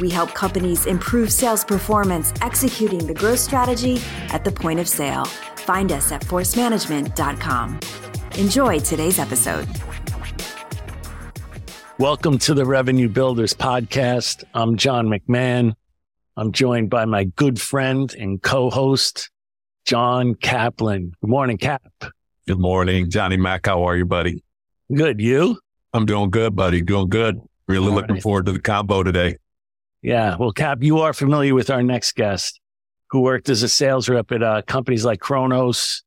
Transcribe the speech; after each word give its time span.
we 0.00 0.08
help 0.10 0.34
companies 0.34 0.86
improve 0.86 1.32
sales 1.32 1.64
performance 1.64 2.32
executing 2.42 3.06
the 3.06 3.14
growth 3.14 3.38
strategy 3.38 4.00
at 4.30 4.44
the 4.44 4.50
point 4.50 4.80
of 4.80 4.88
sale. 4.88 5.24
Find 5.24 5.92
us 5.92 6.10
at 6.10 6.22
forcemanagement.com. 6.22 7.80
Enjoy 8.38 8.78
today's 8.78 9.18
episode. 9.18 9.68
Welcome 11.98 12.38
to 12.38 12.54
the 12.54 12.64
Revenue 12.64 13.08
Builders 13.08 13.52
Podcast. 13.52 14.42
I'm 14.54 14.76
John 14.76 15.08
McMahon. 15.08 15.74
I'm 16.36 16.52
joined 16.52 16.88
by 16.88 17.04
my 17.04 17.24
good 17.24 17.60
friend 17.60 18.10
and 18.18 18.42
co 18.42 18.70
host, 18.70 19.30
John 19.84 20.34
Kaplan. 20.34 21.12
Good 21.20 21.28
morning, 21.28 21.58
Cap. 21.58 21.82
Good 22.46 22.58
morning, 22.58 23.10
Johnny 23.10 23.36
Mac. 23.36 23.66
How 23.66 23.84
are 23.84 23.96
you, 23.96 24.06
buddy? 24.06 24.42
Good. 24.90 25.20
You? 25.20 25.58
I'm 25.92 26.06
doing 26.06 26.30
good, 26.30 26.56
buddy. 26.56 26.80
Doing 26.80 27.10
good. 27.10 27.40
Really 27.68 27.92
looking 27.92 28.20
forward 28.20 28.46
to 28.46 28.52
the 28.52 28.60
combo 28.60 29.02
today. 29.02 29.36
Yeah. 30.02 30.36
Well, 30.38 30.52
Cap, 30.52 30.78
you 30.82 30.98
are 31.00 31.12
familiar 31.12 31.54
with 31.54 31.70
our 31.70 31.82
next 31.82 32.14
guest 32.14 32.60
who 33.10 33.20
worked 33.20 33.48
as 33.48 33.62
a 33.62 33.68
sales 33.68 34.08
rep 34.08 34.32
at 34.32 34.42
uh, 34.42 34.62
companies 34.62 35.04
like 35.04 35.20
Kronos, 35.20 36.02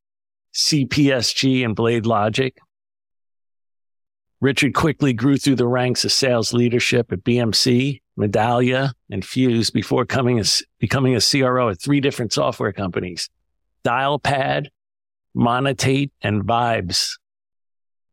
CPSG, 0.54 1.64
and 1.64 1.76
BladeLogic. 1.76 2.52
Richard 4.40 4.74
quickly 4.74 5.12
grew 5.12 5.36
through 5.36 5.56
the 5.56 5.66
ranks 5.66 6.04
of 6.04 6.12
sales 6.12 6.52
leadership 6.52 7.12
at 7.12 7.24
BMC, 7.24 8.00
Medallia, 8.18 8.92
and 9.10 9.22
Fuze 9.22 9.72
before 9.72 10.04
coming 10.04 10.40
a, 10.40 10.44
becoming 10.78 11.14
a 11.14 11.20
CRO 11.20 11.68
at 11.68 11.80
three 11.80 12.00
different 12.00 12.32
software 12.32 12.72
companies, 12.72 13.30
Dialpad, 13.84 14.66
Monetate, 15.36 16.10
and 16.22 16.42
Vibes. 16.42 17.12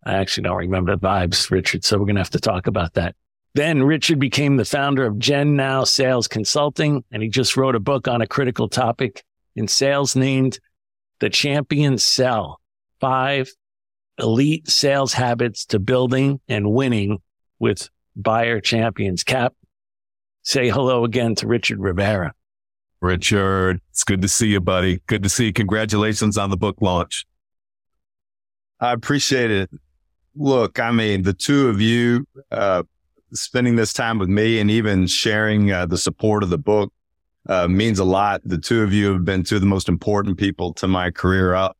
I 0.05 0.13
actually 0.13 0.43
don't 0.43 0.57
remember 0.57 0.95
Vibes, 0.95 1.49
Richard, 1.51 1.83
so 1.83 1.97
we're 1.97 2.05
going 2.05 2.15
to 2.15 2.21
have 2.21 2.29
to 2.31 2.39
talk 2.39 2.67
about 2.67 2.93
that. 2.93 3.15
Then 3.53 3.83
Richard 3.83 4.19
became 4.19 4.55
the 4.55 4.65
founder 4.65 5.05
of 5.05 5.19
GENNOW 5.19 5.83
Sales 5.83 6.27
Consulting, 6.27 7.03
and 7.11 7.21
he 7.21 7.27
just 7.27 7.57
wrote 7.57 7.75
a 7.75 7.81
book 7.81 8.07
on 8.07 8.21
a 8.21 8.27
critical 8.27 8.69
topic 8.69 9.23
in 9.55 9.67
sales 9.67 10.15
named 10.15 10.59
The 11.19 11.29
Champion 11.29 11.97
Sell 11.97 12.61
Five 13.01 13.51
Elite 14.17 14.69
Sales 14.69 15.13
Habits 15.13 15.65
to 15.67 15.79
Building 15.79 16.39
and 16.47 16.71
Winning 16.71 17.19
with 17.59 17.89
Buyer 18.15 18.61
Champions. 18.61 19.23
Cap, 19.23 19.53
say 20.43 20.69
hello 20.69 21.03
again 21.03 21.35
to 21.35 21.47
Richard 21.47 21.79
Rivera. 21.79 22.33
Richard, 23.01 23.81
it's 23.89 24.03
good 24.03 24.21
to 24.21 24.27
see 24.27 24.47
you, 24.47 24.61
buddy. 24.61 25.01
Good 25.07 25.23
to 25.23 25.29
see 25.29 25.47
you. 25.47 25.53
Congratulations 25.53 26.37
on 26.37 26.51
the 26.51 26.57
book 26.57 26.77
launch. 26.81 27.25
I 28.79 28.93
appreciate 28.93 29.51
it. 29.51 29.69
Look, 30.35 30.79
I 30.79 30.91
mean, 30.91 31.23
the 31.23 31.33
two 31.33 31.67
of 31.67 31.81
you, 31.81 32.25
uh, 32.51 32.83
spending 33.33 33.75
this 33.75 33.93
time 33.93 34.19
with 34.19 34.29
me 34.29 34.59
and 34.59 34.69
even 34.69 35.07
sharing 35.07 35.71
uh, 35.71 35.85
the 35.85 35.97
support 35.97 36.43
of 36.43 36.49
the 36.49 36.57
book 36.57 36.91
uh, 37.47 37.67
means 37.67 37.99
a 37.99 38.03
lot. 38.03 38.41
The 38.45 38.57
two 38.57 38.81
of 38.81 38.93
you 38.93 39.13
have 39.13 39.25
been 39.25 39.43
two 39.43 39.55
of 39.55 39.61
the 39.61 39.67
most 39.67 39.89
important 39.89 40.37
people 40.37 40.73
to 40.75 40.87
my 40.87 41.11
career. 41.11 41.55
I, 41.55 41.71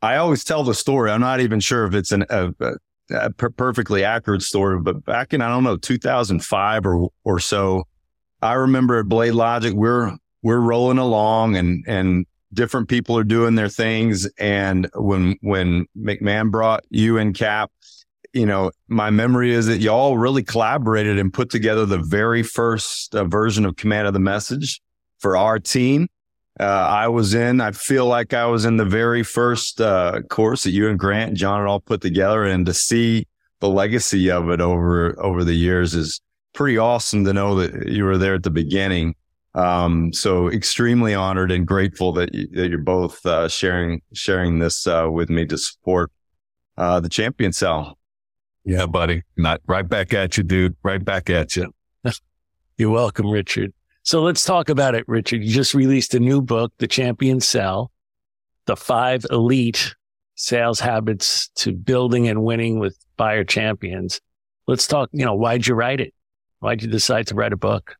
I 0.00 0.16
always 0.16 0.44
tell 0.44 0.64
the 0.64 0.74
story. 0.74 1.10
I'm 1.10 1.20
not 1.20 1.40
even 1.40 1.60
sure 1.60 1.86
if 1.86 1.94
it's 1.94 2.12
an, 2.12 2.24
a, 2.30 2.52
a 3.10 3.30
per- 3.30 3.50
perfectly 3.50 4.04
accurate 4.04 4.42
story, 4.42 4.80
but 4.80 5.04
back 5.04 5.32
in, 5.32 5.40
I 5.40 5.48
don't 5.48 5.64
know, 5.64 5.76
2005 5.76 6.86
or, 6.86 7.08
or 7.24 7.38
so, 7.38 7.84
I 8.40 8.54
remember 8.54 8.98
at 8.98 9.06
BladeLogic, 9.06 9.74
we're, 9.74 10.16
we're 10.42 10.60
rolling 10.60 10.98
along 10.98 11.56
and, 11.56 11.84
and 11.86 12.26
different 12.52 12.88
people 12.88 13.16
are 13.16 13.24
doing 13.24 13.54
their 13.54 13.68
things. 13.68 14.26
And 14.38 14.88
when, 14.94 15.36
when 15.40 15.86
McMahon 15.96 16.50
brought 16.50 16.84
you 16.90 17.18
and 17.18 17.34
Cap, 17.34 17.70
you 18.32 18.46
know, 18.46 18.70
my 18.88 19.10
memory 19.10 19.52
is 19.52 19.66
that 19.66 19.80
y'all 19.80 20.16
really 20.16 20.42
collaborated 20.42 21.18
and 21.18 21.32
put 21.32 21.50
together 21.50 21.84
the 21.84 21.98
very 21.98 22.42
first 22.42 23.14
uh, 23.14 23.24
version 23.24 23.64
of 23.66 23.76
Command 23.76 24.06
of 24.06 24.14
the 24.14 24.20
Message 24.20 24.80
for 25.18 25.36
our 25.36 25.58
team. 25.58 26.08
Uh, 26.58 26.64
I 26.64 27.08
was 27.08 27.34
in, 27.34 27.60
I 27.60 27.72
feel 27.72 28.06
like 28.06 28.34
I 28.34 28.46
was 28.46 28.64
in 28.64 28.76
the 28.76 28.84
very 28.84 29.22
first 29.22 29.80
uh, 29.80 30.20
course 30.28 30.64
that 30.64 30.70
you 30.70 30.88
and 30.88 30.98
Grant 30.98 31.30
and 31.30 31.36
John 31.36 31.60
had 31.60 31.68
all 31.68 31.80
put 31.80 32.00
together. 32.00 32.44
And 32.44 32.66
to 32.66 32.74
see 32.74 33.26
the 33.60 33.68
legacy 33.68 34.30
of 34.30 34.50
it 34.50 34.60
over, 34.60 35.20
over 35.22 35.44
the 35.44 35.54
years 35.54 35.94
is 35.94 36.20
pretty 36.52 36.78
awesome 36.78 37.24
to 37.24 37.32
know 37.32 37.54
that 37.56 37.88
you 37.88 38.04
were 38.04 38.18
there 38.18 38.34
at 38.34 38.42
the 38.42 38.50
beginning. 38.50 39.14
Um, 39.54 40.12
so 40.12 40.48
extremely 40.50 41.14
honored 41.14 41.52
and 41.52 41.66
grateful 41.66 42.12
that, 42.14 42.34
you, 42.34 42.48
that 42.52 42.68
you're 42.68 42.78
both 42.78 43.24
uh, 43.26 43.48
sharing, 43.48 44.00
sharing 44.14 44.58
this 44.58 44.86
uh, 44.86 45.08
with 45.10 45.28
me 45.28 45.44
to 45.46 45.58
support 45.58 46.10
uh, 46.78 47.00
the 47.00 47.08
Champion 47.08 47.52
Sell. 47.52 47.98
Yeah, 48.64 48.86
buddy. 48.86 49.22
Not 49.36 49.60
right 49.66 49.88
back 49.88 50.12
at 50.14 50.36
you, 50.36 50.42
dude. 50.42 50.76
Right 50.82 51.04
back 51.04 51.30
at 51.30 51.56
you. 51.56 51.72
You're 52.76 52.90
welcome, 52.90 53.30
Richard. 53.30 53.72
So 54.04 54.22
let's 54.22 54.44
talk 54.44 54.68
about 54.68 54.94
it, 54.94 55.04
Richard. 55.06 55.42
You 55.42 55.50
just 55.52 55.74
released 55.74 56.14
a 56.14 56.20
new 56.20 56.42
book, 56.42 56.72
The 56.78 56.88
Champion 56.88 57.40
Sell, 57.40 57.92
the 58.66 58.76
five 58.76 59.24
elite 59.30 59.94
sales 60.34 60.80
habits 60.80 61.48
to 61.56 61.72
building 61.72 62.28
and 62.28 62.42
winning 62.42 62.78
with 62.78 62.96
buyer 63.16 63.44
champions. 63.44 64.20
Let's 64.66 64.86
talk, 64.86 65.08
you 65.12 65.24
know, 65.24 65.34
why'd 65.34 65.66
you 65.66 65.74
write 65.74 66.00
it? 66.00 66.14
Why'd 66.60 66.82
you 66.82 66.88
decide 66.88 67.26
to 67.28 67.34
write 67.34 67.52
a 67.52 67.56
book? 67.56 67.96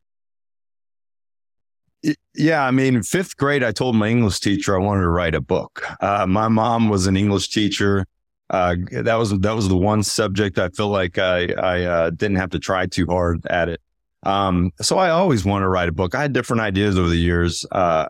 Yeah, 2.35 2.65
I 2.65 2.71
mean, 2.71 3.01
fifth 3.01 3.37
grade, 3.37 3.63
I 3.63 3.71
told 3.71 3.95
my 3.95 4.09
English 4.09 4.39
teacher 4.39 4.75
I 4.75 4.83
wanted 4.83 5.03
to 5.03 5.09
write 5.09 5.35
a 5.35 5.41
book. 5.41 5.85
Uh, 6.01 6.25
my 6.27 6.49
mom 6.49 6.89
was 6.89 7.07
an 7.07 7.15
English 7.15 7.49
teacher 7.49 8.05
uh, 8.53 8.75
that 8.91 9.15
was 9.15 9.31
that 9.39 9.55
was 9.55 9.67
the 9.67 9.75
one 9.75 10.03
subject 10.03 10.59
I 10.59 10.69
feel 10.69 10.89
like 10.89 11.17
I 11.17 11.47
I 11.53 11.83
uh, 11.85 12.09
didn't 12.11 12.37
have 12.37 12.51
to 12.51 12.59
try 12.59 12.85
too 12.85 13.07
hard 13.07 13.43
at 13.47 13.67
it. 13.67 13.81
Um, 14.21 14.71
so 14.79 14.99
I 14.99 15.09
always 15.09 15.43
want 15.43 15.63
to 15.63 15.67
write 15.67 15.89
a 15.89 15.91
book. 15.91 16.13
I 16.13 16.21
had 16.21 16.33
different 16.33 16.61
ideas 16.61 16.95
over 16.95 17.09
the 17.09 17.17
years, 17.17 17.65
uh, 17.71 18.09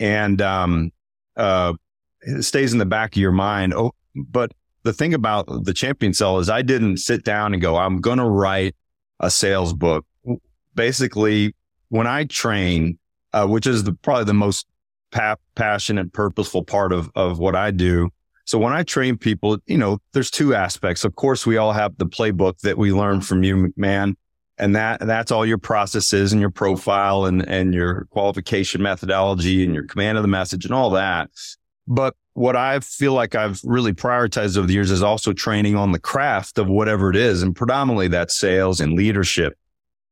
and 0.00 0.40
um, 0.40 0.90
uh, 1.36 1.74
it 2.22 2.44
stays 2.44 2.72
in 2.72 2.78
the 2.78 2.86
back 2.86 3.14
of 3.14 3.20
your 3.20 3.30
mind. 3.30 3.74
Oh, 3.74 3.92
but 4.16 4.52
the 4.84 4.94
thing 4.94 5.12
about 5.12 5.64
the 5.64 5.74
Champion 5.74 6.14
Sell 6.14 6.38
is 6.38 6.48
I 6.48 6.62
didn't 6.62 6.96
sit 6.96 7.22
down 7.22 7.52
and 7.52 7.60
go, 7.60 7.76
I'm 7.76 8.00
going 8.00 8.18
to 8.18 8.24
write 8.24 8.74
a 9.20 9.30
sales 9.30 9.74
book. 9.74 10.06
Basically, 10.74 11.54
when 11.90 12.06
I 12.06 12.24
train, 12.24 12.98
uh, 13.34 13.46
which 13.46 13.66
is 13.66 13.84
the, 13.84 13.92
probably 13.92 14.24
the 14.24 14.32
most 14.32 14.66
pa- 15.12 15.36
passionate, 15.54 16.14
purposeful 16.14 16.64
part 16.64 16.90
of 16.90 17.10
of 17.14 17.38
what 17.38 17.54
I 17.54 17.70
do 17.70 18.08
so 18.44 18.58
when 18.58 18.72
I 18.72 18.82
train 18.82 19.16
people, 19.16 19.58
you 19.66 19.78
know, 19.78 19.98
there's 20.12 20.30
two 20.30 20.54
aspects. 20.54 21.04
Of 21.04 21.16
course, 21.16 21.46
we 21.46 21.56
all 21.56 21.72
have 21.72 21.96
the 21.96 22.06
playbook 22.06 22.58
that 22.60 22.76
we 22.76 22.92
learned 22.92 23.26
from 23.26 23.42
you, 23.42 23.56
McMahon, 23.56 24.16
and 24.58 24.76
that 24.76 25.00
that's 25.00 25.32
all 25.32 25.46
your 25.46 25.58
processes 25.58 26.32
and 26.32 26.40
your 26.40 26.50
profile 26.50 27.24
and 27.24 27.46
and 27.48 27.74
your 27.74 28.06
qualification 28.10 28.82
methodology 28.82 29.64
and 29.64 29.74
your 29.74 29.86
command 29.86 30.18
of 30.18 30.22
the 30.22 30.28
message 30.28 30.64
and 30.64 30.74
all 30.74 30.90
that. 30.90 31.30
But 31.86 32.14
what 32.34 32.56
I 32.56 32.80
feel 32.80 33.14
like 33.14 33.34
I've 33.34 33.60
really 33.64 33.92
prioritized 33.92 34.58
over 34.58 34.66
the 34.66 34.74
years 34.74 34.90
is 34.90 35.02
also 35.02 35.32
training 35.32 35.76
on 35.76 35.92
the 35.92 35.98
craft 35.98 36.58
of 36.58 36.68
whatever 36.68 37.10
it 37.10 37.16
is, 37.16 37.42
and 37.42 37.56
predominantly 37.56 38.08
that's 38.08 38.36
sales 38.36 38.80
and 38.80 38.92
leadership. 38.92 39.56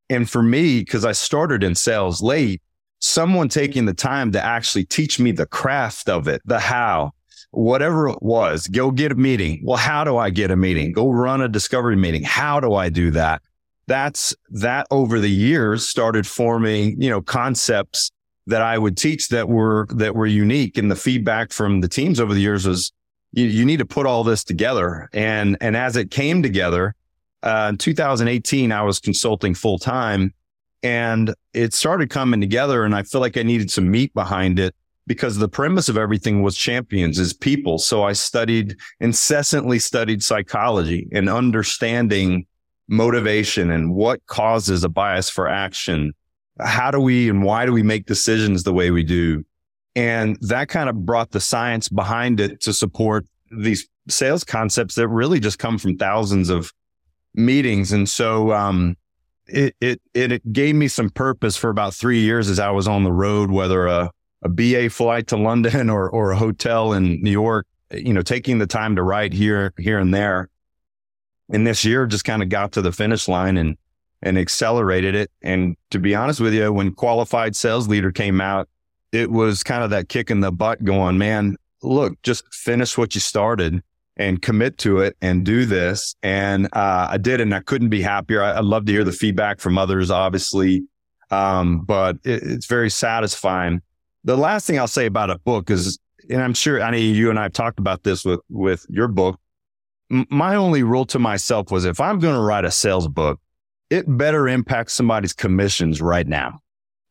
And 0.09 0.29
for 0.29 0.43
me, 0.43 0.81
because 0.81 1.05
I 1.05 1.13
started 1.13 1.63
in 1.63 1.75
sales 1.75 2.23
late, 2.23 2.63
someone 2.99 3.49
taking 3.49 3.85
the 3.87 3.95
time 3.95 4.33
to 4.33 4.43
actually 4.43 4.85
teach 4.85 5.19
me 5.19 5.33
the 5.33 5.47
craft 5.47 6.09
of 6.09 6.29
it, 6.29 6.41
the 6.45 6.61
how, 6.61 7.13
whatever 7.53 8.09
it 8.09 8.23
was, 8.23 8.67
go 8.67 8.91
get 8.91 9.13
a 9.13 9.15
meeting. 9.15 9.61
Well, 9.63 9.77
how 9.77 10.05
do 10.05 10.17
I 10.17 10.31
get 10.31 10.51
a 10.51 10.57
meeting? 10.57 10.93
Go 10.93 11.11
run 11.11 11.41
a 11.41 11.49
discovery 11.49 11.97
meeting. 11.97 12.25
How 12.25 12.61
do 12.61 12.75
I 12.75 12.89
do 12.89 13.11
that? 13.13 13.43
That's 13.87 14.35
that 14.51 14.87
over 14.91 15.21
the 15.21 15.31
years 15.31 15.87
started 15.89 16.27
forming, 16.27 17.01
you 17.01 17.11
know, 17.11 17.21
concepts 17.21 18.11
that 18.47 18.63
I 18.63 18.79
would 18.79 18.97
teach 18.97 19.29
that 19.29 19.49
were, 19.49 19.87
that 19.91 20.17
were 20.17 20.27
unique. 20.27 20.79
And 20.79 20.91
the 20.91 20.97
feedback 20.97 21.53
from 21.53 21.81
the 21.81 21.89
teams 21.89 22.19
over 22.19 22.35
the 22.35 22.41
years 22.41 22.67
was, 22.67 22.93
you, 23.33 23.45
you 23.45 23.65
need 23.65 23.79
to 23.79 23.87
put 23.87 24.07
all 24.07 24.25
this 24.25 24.45
together. 24.45 25.09
And, 25.13 25.57
and 25.61 25.77
as 25.77 25.97
it 25.97 26.11
came 26.11 26.43
together, 26.43 26.95
uh, 27.43 27.69
in 27.71 27.77
2018, 27.77 28.73
I 28.73 28.83
was 28.83 28.99
consulting 28.99 29.55
full 29.55 29.79
time 29.79 30.33
and 30.83 31.35
it 31.53 31.75
started 31.75 32.09
coming 32.09 32.41
together. 32.41 32.85
And 32.85 32.95
I 32.95 33.03
feel 33.03 33.21
like 33.21 33.37
I 33.37 33.43
needed 33.43 33.71
some 33.71 33.91
meat 33.91 34.15
behind 34.15 34.59
it 34.59 34.75
because 35.07 35.39
the 35.39 35.49
premise 35.49 35.89
of 35.89 35.97
everything 35.97 36.43
was 36.43 36.57
champions 36.57 37.19
is 37.19 37.33
people. 37.33 37.79
So 37.79 38.05
I 38.05 38.13
studied, 38.13 38.77
incessantly 39.01 39.79
studied 39.79 40.23
psychology 40.23 41.09
and 41.13 41.29
understanding 41.29 42.47
motivation 42.89 43.71
and 43.71 43.95
what 43.95 44.25
causes 44.27 44.85
a 44.85 44.89
bias 44.89 45.29
for 45.29 45.49
action. 45.49 46.13
How 46.61 46.91
do 46.91 47.01
we 47.01 47.29
and 47.29 47.43
why 47.43 47.67
do 47.67 47.73
we 47.73 47.83
make 47.83 48.07
decisions 48.07 48.63
the 48.63 48.73
way 48.73 48.91
we 48.91 49.03
do? 49.03 49.45
And 49.97 50.39
that 50.41 50.69
kind 50.69 50.89
of 50.89 51.05
brought 51.05 51.33
the 51.33 51.41
science 51.41 51.89
behind 51.89 52.41
it 52.41 52.61
to 52.63 52.73
support 52.73 53.27
these 53.51 53.89
sales 54.09 54.45
concepts 54.45 54.95
that 54.95 55.09
really 55.09 55.41
just 55.41 55.59
come 55.59 55.79
from 55.79 55.97
thousands 55.97 56.49
of 56.49 56.73
meetings. 57.35 57.93
And 57.93 58.09
so, 58.09 58.53
um, 58.53 58.97
it, 59.47 59.75
it, 59.81 60.01
it 60.15 60.53
gave 60.53 60.75
me 60.75 60.89
some 60.89 61.11
purpose 61.11 61.57
for 61.57 61.69
about 61.69 61.95
three 61.95 62.21
years 62.21 62.49
as 62.49 62.59
I 62.59 62.71
was 62.71 62.89
on 62.89 63.05
the 63.05 63.13
road, 63.13 63.51
whether 63.51 63.87
a, 63.87 64.11
a 64.43 64.49
BA 64.49 64.91
flight 64.91 65.29
to 65.29 65.37
London 65.37 65.89
or, 65.91 66.09
or 66.09 66.33
a 66.33 66.37
hotel 66.37 66.93
in 66.93 67.23
New 67.23 67.31
York, 67.31 67.67
you 67.93 68.13
know, 68.13 68.23
taking 68.23 68.59
the 68.59 68.67
time 68.67 68.97
to 68.97 69.03
write 69.03 69.33
here, 69.33 69.73
here 69.79 69.99
and 69.99 70.13
there. 70.13 70.49
And 71.51 71.67
this 71.67 71.85
year 71.85 72.07
just 72.07 72.25
kind 72.25 72.43
of 72.43 72.49
got 72.49 72.73
to 72.73 72.83
the 72.83 72.93
finish 72.93 73.29
line 73.29 73.57
and, 73.57 73.77
and 74.23 74.39
accelerated 74.39 75.15
it. 75.15 75.31
And 75.43 75.77
to 75.91 75.99
be 75.99 76.15
honest 76.15 76.41
with 76.41 76.55
you, 76.55 76.73
when 76.73 76.93
qualified 76.93 77.55
sales 77.55 77.89
leader 77.89 78.11
came 78.11 78.41
out, 78.41 78.69
it 79.13 79.31
was 79.31 79.63
kind 79.63 79.85
of 79.85 79.91
that 79.91 80.09
kick 80.09 80.31
in 80.31 80.41
the 80.41 80.51
butt 80.51 80.83
going, 80.83 81.19
man, 81.19 81.57
look, 81.83 82.21
just 82.23 82.53
finish 82.55 82.97
what 82.97 83.15
you 83.15 83.21
started 83.21 83.83
and 84.17 84.41
commit 84.41 84.79
to 84.79 84.99
it 84.99 85.17
and 85.21 85.45
do 85.45 85.67
this. 85.67 86.17
And 86.23 86.67
uh, 86.73 87.09
I 87.11 87.19
did, 87.19 87.41
and 87.41 87.55
I 87.55 87.61
couldn't 87.61 87.89
be 87.91 88.03
happier. 88.03 88.43
I, 88.43 88.57
would 88.57 88.67
love 88.67 88.87
to 88.87 88.93
hear 88.93 89.05
the 89.05 89.13
feedback 89.13 89.61
from 89.61 89.79
others, 89.79 90.11
obviously, 90.11 90.85
um, 91.31 91.81
but 91.81 92.17
it, 92.25 92.43
it's 92.43 92.67
very 92.67 92.91
satisfying. 92.91 93.83
The 94.25 94.37
last 94.37 94.67
thing 94.67 94.79
I'll 94.79 94.89
say 94.89 95.07
about 95.07 95.31
a 95.31 95.39
book 95.39 95.71
is, 95.71 95.99
and 96.31 96.41
I'm 96.41 96.55
sure 96.55 96.79
know 96.79 96.97
you 96.97 97.31
and 97.31 97.39
I 97.39 97.45
have 97.45 97.53
talked 97.53 97.79
about 97.79 98.03
this 98.03 98.25
with 98.25 98.41
with 98.49 98.87
your 98.89 99.09
book. 99.09 99.39
My 100.09 100.57
only 100.57 100.83
rule 100.83 101.07
to 101.07 101.19
myself 101.19 101.71
was 101.71 101.85
if 101.85 102.01
I'm 102.01 102.19
going 102.19 102.35
to 102.35 102.41
write 102.41 102.65
a 102.65 102.71
sales 102.71 103.09
book, 103.09 103.41
it 103.91 104.05
better 104.07 104.49
impact 104.49 104.91
somebody's 104.91 105.33
commissions 105.33 106.01
right 106.01 106.27
now. 106.27 106.61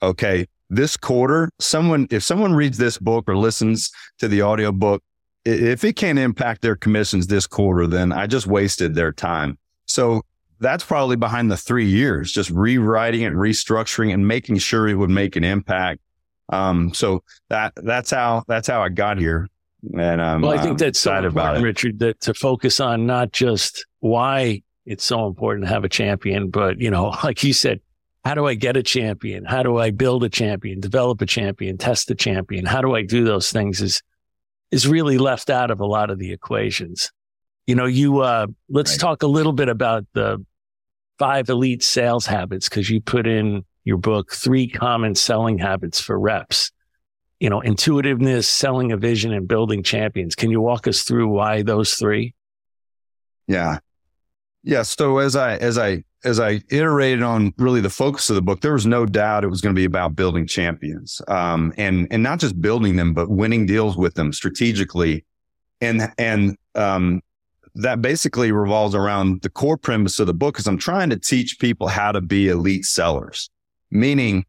Okay. 0.01 0.47
This 0.69 0.95
quarter, 0.95 1.51
someone, 1.59 2.07
if 2.11 2.23
someone 2.23 2.53
reads 2.53 2.77
this 2.77 2.97
book 2.97 3.25
or 3.27 3.35
listens 3.35 3.91
to 4.19 4.27
the 4.27 4.41
audio 4.41 4.71
book, 4.71 5.03
if 5.43 5.83
it 5.83 5.97
can't 5.97 6.17
impact 6.17 6.61
their 6.61 6.75
commissions 6.75 7.27
this 7.27 7.45
quarter, 7.45 7.87
then 7.87 8.13
I 8.13 8.25
just 8.25 8.47
wasted 8.47 8.95
their 8.95 9.11
time. 9.11 9.57
So 9.85 10.21
that's 10.59 10.83
probably 10.83 11.17
behind 11.17 11.51
the 11.51 11.57
three 11.57 11.87
years, 11.87 12.31
just 12.31 12.49
rewriting 12.51 13.23
it, 13.23 13.33
restructuring 13.33 14.13
and 14.13 14.27
making 14.27 14.59
sure 14.59 14.87
it 14.87 14.93
would 14.93 15.09
make 15.09 15.35
an 15.35 15.43
impact. 15.43 15.99
Um, 16.51 16.93
so 16.93 17.23
that, 17.49 17.73
that's 17.75 18.11
how, 18.11 18.43
that's 18.47 18.67
how 18.67 18.81
I 18.81 18.89
got 18.89 19.17
here. 19.17 19.47
And, 19.97 20.21
um, 20.21 20.41
well, 20.41 20.51
I 20.51 20.61
think 20.61 20.77
that's 20.77 20.99
so 20.99 21.15
important, 21.15 21.63
Richard, 21.63 21.99
that 21.99 22.19
to 22.21 22.33
focus 22.33 22.79
on 22.79 23.05
not 23.05 23.31
just 23.31 23.85
why 23.99 24.61
it's 24.85 25.03
so 25.03 25.25
important 25.25 25.65
to 25.65 25.73
have 25.73 25.83
a 25.83 25.89
champion. 25.89 26.49
But, 26.49 26.79
you 26.79 26.91
know, 26.91 27.15
like 27.23 27.43
you 27.43 27.53
said, 27.53 27.79
how 28.23 28.35
do 28.35 28.45
I 28.45 28.53
get 28.53 28.77
a 28.77 28.83
champion? 28.83 29.45
How 29.45 29.63
do 29.63 29.77
I 29.77 29.89
build 29.89 30.23
a 30.23 30.29
champion, 30.29 30.79
develop 30.79 31.21
a 31.21 31.25
champion, 31.25 31.77
test 31.77 32.11
a 32.11 32.15
champion? 32.15 32.65
How 32.65 32.81
do 32.81 32.95
I 32.95 33.01
do 33.01 33.23
those 33.23 33.51
things 33.51 33.81
is, 33.81 34.01
is 34.69 34.87
really 34.87 35.17
left 35.17 35.49
out 35.49 35.71
of 35.71 35.79
a 35.79 35.85
lot 35.85 36.11
of 36.11 36.19
the 36.19 36.31
equations. 36.31 37.11
You 37.65 37.75
know, 37.75 37.85
you, 37.85 38.19
uh, 38.19 38.47
let's 38.69 38.91
right. 38.91 38.99
talk 38.99 39.23
a 39.23 39.27
little 39.27 39.53
bit 39.53 39.69
about 39.69 40.05
the 40.13 40.43
five 41.17 41.49
elite 41.49 41.83
sales 41.83 42.25
habits 42.25 42.69
because 42.69 42.89
you 42.89 43.01
put 43.01 43.27
in 43.27 43.65
your 43.83 43.97
book, 43.97 44.31
three 44.31 44.67
common 44.67 45.15
selling 45.15 45.57
habits 45.57 45.99
for 45.99 46.19
reps. 46.19 46.71
You 47.39 47.49
know, 47.49 47.61
intuitiveness, 47.63 48.47
selling 48.47 48.91
a 48.91 48.97
vision 48.97 49.33
and 49.33 49.47
building 49.47 49.81
champions. 49.81 50.35
Can 50.35 50.51
you 50.51 50.61
walk 50.61 50.87
us 50.87 51.01
through 51.01 51.27
why 51.27 51.63
those 51.63 51.95
three? 51.95 52.35
Yeah. 53.47 53.79
Yeah. 54.63 54.83
So 54.83 55.17
as 55.17 55.35
I 55.35 55.55
as 55.57 55.77
I 55.77 56.03
as 56.23 56.39
I 56.39 56.61
iterated 56.69 57.23
on 57.23 57.53
really 57.57 57.81
the 57.81 57.89
focus 57.89 58.29
of 58.29 58.35
the 58.35 58.41
book, 58.41 58.61
there 58.61 58.73
was 58.73 58.85
no 58.85 59.05
doubt 59.05 59.43
it 59.43 59.47
was 59.47 59.61
going 59.61 59.73
to 59.73 59.79
be 59.79 59.85
about 59.85 60.15
building 60.15 60.45
champions, 60.45 61.21
um, 61.27 61.73
and 61.77 62.07
and 62.11 62.21
not 62.21 62.39
just 62.39 62.61
building 62.61 62.95
them, 62.95 63.13
but 63.13 63.29
winning 63.29 63.65
deals 63.65 63.97
with 63.97 64.13
them 64.13 64.31
strategically, 64.31 65.25
and 65.79 66.11
and 66.17 66.57
um, 66.75 67.21
that 67.75 68.01
basically 68.01 68.51
revolves 68.51 68.93
around 68.93 69.41
the 69.41 69.49
core 69.49 69.77
premise 69.77 70.19
of 70.19 70.27
the 70.27 70.33
book. 70.33 70.59
Is 70.59 70.67
I'm 70.67 70.77
trying 70.77 71.09
to 71.09 71.17
teach 71.17 71.59
people 71.59 71.87
how 71.87 72.11
to 72.11 72.21
be 72.21 72.49
elite 72.49 72.85
sellers, 72.85 73.49
meaning 73.91 74.45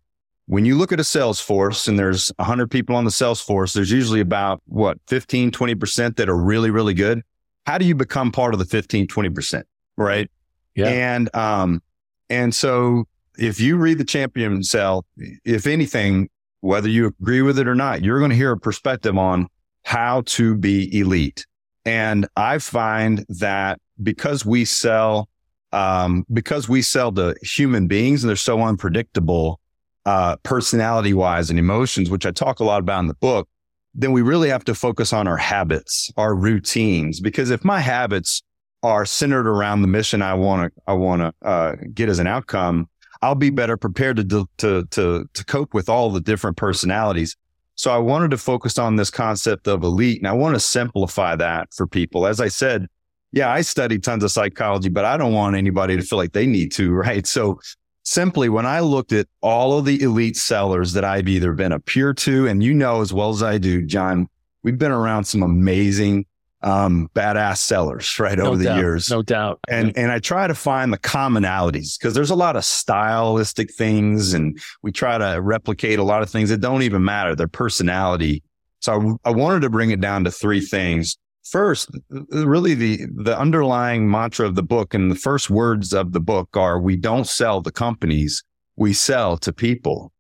when 0.47 0.65
you 0.65 0.77
look 0.77 0.93
at 0.93 1.01
a 1.01 1.05
sales 1.05 1.41
force 1.41 1.89
and 1.89 1.99
there's 1.99 2.33
100 2.37 2.71
people 2.71 2.97
on 2.97 3.05
the 3.05 3.11
sales 3.11 3.41
force, 3.41 3.73
there's 3.73 3.91
usually 3.91 4.21
about 4.21 4.63
what 4.67 4.99
15, 5.09 5.51
20% 5.51 6.17
that 6.17 6.29
are 6.29 6.37
really, 6.37 6.71
really 6.71 6.95
good. 6.95 7.23
How 7.67 7.79
do 7.79 7.85
you 7.85 7.95
become 7.95 8.33
part 8.33 8.55
of 8.55 8.59
the 8.59 8.67
15, 8.67 9.07
20%? 9.07 9.63
right? 9.97 10.31
Yeah. 10.75 10.89
And 10.89 11.35
um, 11.35 11.83
and 12.29 12.55
so 12.55 13.05
if 13.39 13.61
you 13.61 13.77
read 13.77 13.99
the 13.99 14.05
Champion 14.05 14.63
Sell, 14.63 15.05
if 15.17 15.67
anything, 15.67 16.29
whether 16.61 16.89
you 16.89 17.07
agree 17.07 17.43
with 17.43 17.59
it 17.59 17.69
or 17.69 17.75
not, 17.75 18.03
you're 18.03 18.19
going 18.19 18.31
to 18.31 18.37
hear 18.37 18.53
a 18.53 18.59
perspective 18.59 19.17
on 19.17 19.49
how 19.85 20.23
to 20.27 20.57
be 20.57 20.99
elite. 20.99 21.47
And 21.85 22.29
I 22.37 22.59
find 22.59 23.25
that 23.29 23.81
because 24.03 24.47
we 24.47 24.65
sell, 24.65 25.29
um, 25.73 26.25
because 26.33 26.69
we 26.69 26.83
sell 26.83 27.13
to 27.13 27.35
human 27.43 27.87
beings 27.87 28.23
and 28.23 28.29
they're 28.29 28.37
so 28.37 28.61
unpredictable, 28.63 29.61
uh, 30.05 30.37
personality 30.43 31.15
wise 31.15 31.51
and 31.51 31.59
emotions, 31.59 32.11
which 32.11 32.27
I 32.27 32.31
talk 32.31 32.61
a 32.61 32.65
lot 32.65 32.81
about 32.81 33.01
in 33.01 33.07
the 33.07 33.15
book, 33.15 33.49
then 33.95 34.13
we 34.13 34.23
really 34.23 34.49
have 34.49 34.65
to 34.65 34.75
focus 34.75 35.13
on 35.13 35.29
our 35.29 35.37
habits, 35.37 36.11
our 36.17 36.35
routines. 36.35 37.21
Because 37.21 37.51
if 37.51 37.65
my 37.65 37.81
habits 37.81 38.43
are 38.83 39.07
centered 39.07 39.47
around 39.47 39.83
the 39.83 39.89
mission 39.89 40.23
I 40.23 40.35
want 40.35 40.73
to 40.73 40.83
I 40.87 40.95
want 40.95 41.23
to 41.23 41.47
uh, 41.47 41.77
get 41.95 42.09
as 42.09 42.19
an 42.19 42.27
outcome, 42.27 42.89
I'll 43.21 43.35
be 43.37 43.51
better 43.51 43.77
prepared 43.77 44.17
to 44.17 44.49
to 44.59 44.85
to 44.85 45.29
to 45.33 45.45
cope 45.45 45.75
with 45.75 45.89
all 45.89 46.11
the 46.11 46.21
different 46.21 46.57
personalities. 46.57 47.37
So 47.75 47.91
I 47.91 47.99
wanted 47.99 48.31
to 48.33 48.39
focus 48.39 48.79
on 48.79 48.97
this 48.97 49.11
concept 49.11 49.67
of 49.67 49.83
elite, 49.83 50.19
and 50.19 50.29
I 50.29 50.33
want 50.33 50.55
to 50.55 50.61
simplify 50.61 51.37
that 51.37 51.73
for 51.73 51.87
people. 51.87 52.27
As 52.27 52.41
I 52.41 52.49
said, 52.49 52.87
yeah, 53.33 53.51
I 53.51 53.63
studied 53.63 54.05
tons 54.05 54.23
of 54.23 54.31
psychology, 54.31 54.89
but 54.89 55.05
I 55.05 55.17
don't 55.17 55.33
want 55.33 55.57
anybody 55.57 55.97
to 55.97 56.03
feel 56.03 56.19
like 56.19 56.33
they 56.33 56.47
need 56.47 56.71
to, 56.73 56.93
right? 56.93 57.27
So 57.27 57.61
simply 58.05 58.49
when 58.49 58.67
I 58.67 58.81
looked 58.81 59.13
at 59.13 59.27
all 59.41 59.79
of 59.79 59.85
the 59.85 60.01
elite 60.03 60.37
sellers 60.37 60.93
that 60.93 61.05
I've 61.05 61.29
either 61.29 61.53
been 61.53 61.73
a 61.73 61.81
peer 61.81 62.13
to, 62.15 62.47
and 62.47 62.63
you 62.63 62.75
know 62.75 63.01
as 63.01 63.13
well 63.13 63.31
as 63.31 63.43
I 63.43 63.59
do, 63.59 63.83
John, 63.83 64.29
we've 64.63 64.79
been 64.79 64.93
around 64.93 65.25
some 65.25 65.43
amazing 65.43 66.27
um, 66.65 67.11
badass 67.15 67.59
sellers 67.59 68.17
right 68.21 68.39
no 68.39 68.47
over 68.47 68.63
doubt, 68.63 68.75
the 68.75 68.81
years. 68.81 69.11
No 69.11 69.23
doubt. 69.23 69.61
And, 69.69 69.97
and 69.97 70.13
I 70.13 70.19
try 70.19 70.47
to 70.47 70.55
find 70.55 70.93
the 70.93 70.99
commonalities 70.99 71.99
because 71.99 72.15
there's 72.15 72.31
a 72.31 72.37
lot 72.37 72.55
of 72.55 72.65
stylistic 72.65 73.73
things 73.75 74.33
and 74.33 74.61
we 74.83 74.93
try 74.93 75.19
to 75.19 75.41
replicate 75.41 75.99
a 75.99 76.05
lot 76.05 76.23
of 76.23 76.31
things 76.31 76.51
that 76.51 76.61
don't 76.61 76.83
even 76.83 77.05
matter, 77.05 77.35
their 77.35 77.49
personality. 77.49 78.43
So 78.81 79.19
I, 79.25 79.31
I 79.31 79.33
wanted 79.33 79.61
to 79.61 79.71
bring 79.71 79.91
it 79.91 80.01
down 80.01 80.25
to 80.25 80.31
three 80.31 80.61
things. 80.61 81.17
First, 81.45 81.91
really 82.09 82.75
the, 82.75 83.07
the 83.15 83.39
underlying 83.39 84.11
mantra 84.11 84.47
of 84.47 84.55
the 84.55 84.63
book 84.63 84.95
and 84.95 85.11
the 85.11 85.17
first 85.17 85.51
words 85.51 85.93
of 85.93 86.13
the 86.13 86.21
book 86.21 86.57
are 86.57 86.81
we 86.81 86.97
don't 86.97 87.27
sell 87.27 87.63
to 87.63 87.71
companies. 87.71 88.45
We 88.77 88.93
sell 88.93 89.37
to 89.39 89.53
people. 89.53 90.13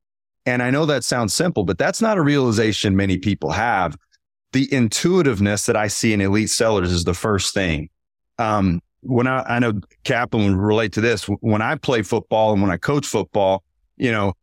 And 0.44 0.62
I 0.62 0.70
know 0.70 0.84
that 0.86 1.04
sounds 1.04 1.32
simple, 1.32 1.64
but 1.64 1.78
that's 1.78 2.02
not 2.02 2.18
a 2.18 2.22
realization 2.22 2.96
many 2.96 3.16
people 3.18 3.52
have 3.52 3.96
the 4.52 4.66
intuitiveness 4.66 5.66
that 5.66 5.76
I 5.76 5.88
see 5.88 6.12
in 6.12 6.20
elite 6.20 6.50
sellers 6.50 6.92
is 6.92 7.04
the 7.04 7.14
first 7.14 7.54
thing. 7.54 7.88
Um, 8.38 8.80
when 9.00 9.26
I, 9.26 9.42
I 9.42 9.58
know 9.58 9.80
Kaplan 10.04 10.56
would 10.56 10.64
relate 10.64 10.92
to 10.92 11.00
this. 11.00 11.24
When 11.24 11.62
I 11.62 11.74
play 11.74 12.02
football 12.02 12.52
and 12.52 12.62
when 12.62 12.70
I 12.70 12.76
coach 12.76 13.06
football, 13.06 13.64
you 13.96 14.12
know, 14.12 14.34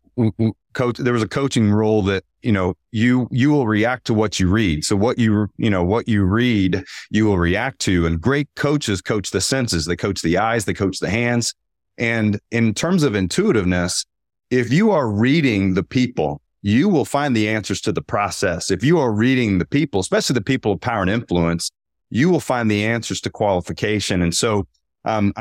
coach, 0.73 0.97
there 0.97 1.13
was 1.13 1.23
a 1.23 1.27
coaching 1.27 1.71
rule 1.71 2.01
that, 2.03 2.23
you 2.41 2.51
know, 2.51 2.75
you, 2.91 3.27
you 3.31 3.51
will 3.51 3.67
react 3.67 4.05
to 4.07 4.13
what 4.13 4.39
you 4.39 4.49
read. 4.49 4.83
So 4.85 4.95
what 4.95 5.17
you, 5.17 5.47
you 5.57 5.69
know, 5.69 5.83
what 5.83 6.07
you 6.07 6.23
read, 6.23 6.83
you 7.09 7.25
will 7.25 7.37
react 7.37 7.79
to. 7.81 8.05
And 8.05 8.19
great 8.19 8.47
coaches 8.55 9.01
coach 9.01 9.31
the 9.31 9.41
senses. 9.41 9.85
They 9.85 9.95
coach 9.95 10.21
the 10.21 10.37
eyes, 10.37 10.65
they 10.65 10.73
coach 10.73 10.99
the 10.99 11.09
hands. 11.09 11.53
And 11.97 12.39
in 12.51 12.73
terms 12.73 13.03
of 13.03 13.15
intuitiveness, 13.15 14.05
if 14.49 14.71
you 14.71 14.91
are 14.91 15.09
reading 15.09 15.73
the 15.73 15.83
people 15.83 16.41
you 16.61 16.89
will 16.89 17.05
find 17.05 17.35
the 17.35 17.47
answers 17.47 17.81
to 17.81 17.91
the 17.91 18.01
process. 18.01 18.69
If 18.71 18.83
you 18.83 18.99
are 18.99 19.11
reading 19.11 19.59
the 19.59 19.65
people, 19.65 19.99
especially 19.99 20.33
the 20.33 20.41
people 20.41 20.73
of 20.73 20.81
power 20.81 21.01
and 21.01 21.09
influence, 21.09 21.71
you 22.09 22.29
will 22.29 22.39
find 22.39 22.69
the 22.69 22.85
answers 22.85 23.21
to 23.21 23.29
qualification. 23.29 24.21
And 24.21 24.33
so, 24.33 24.67
um, 25.05 25.33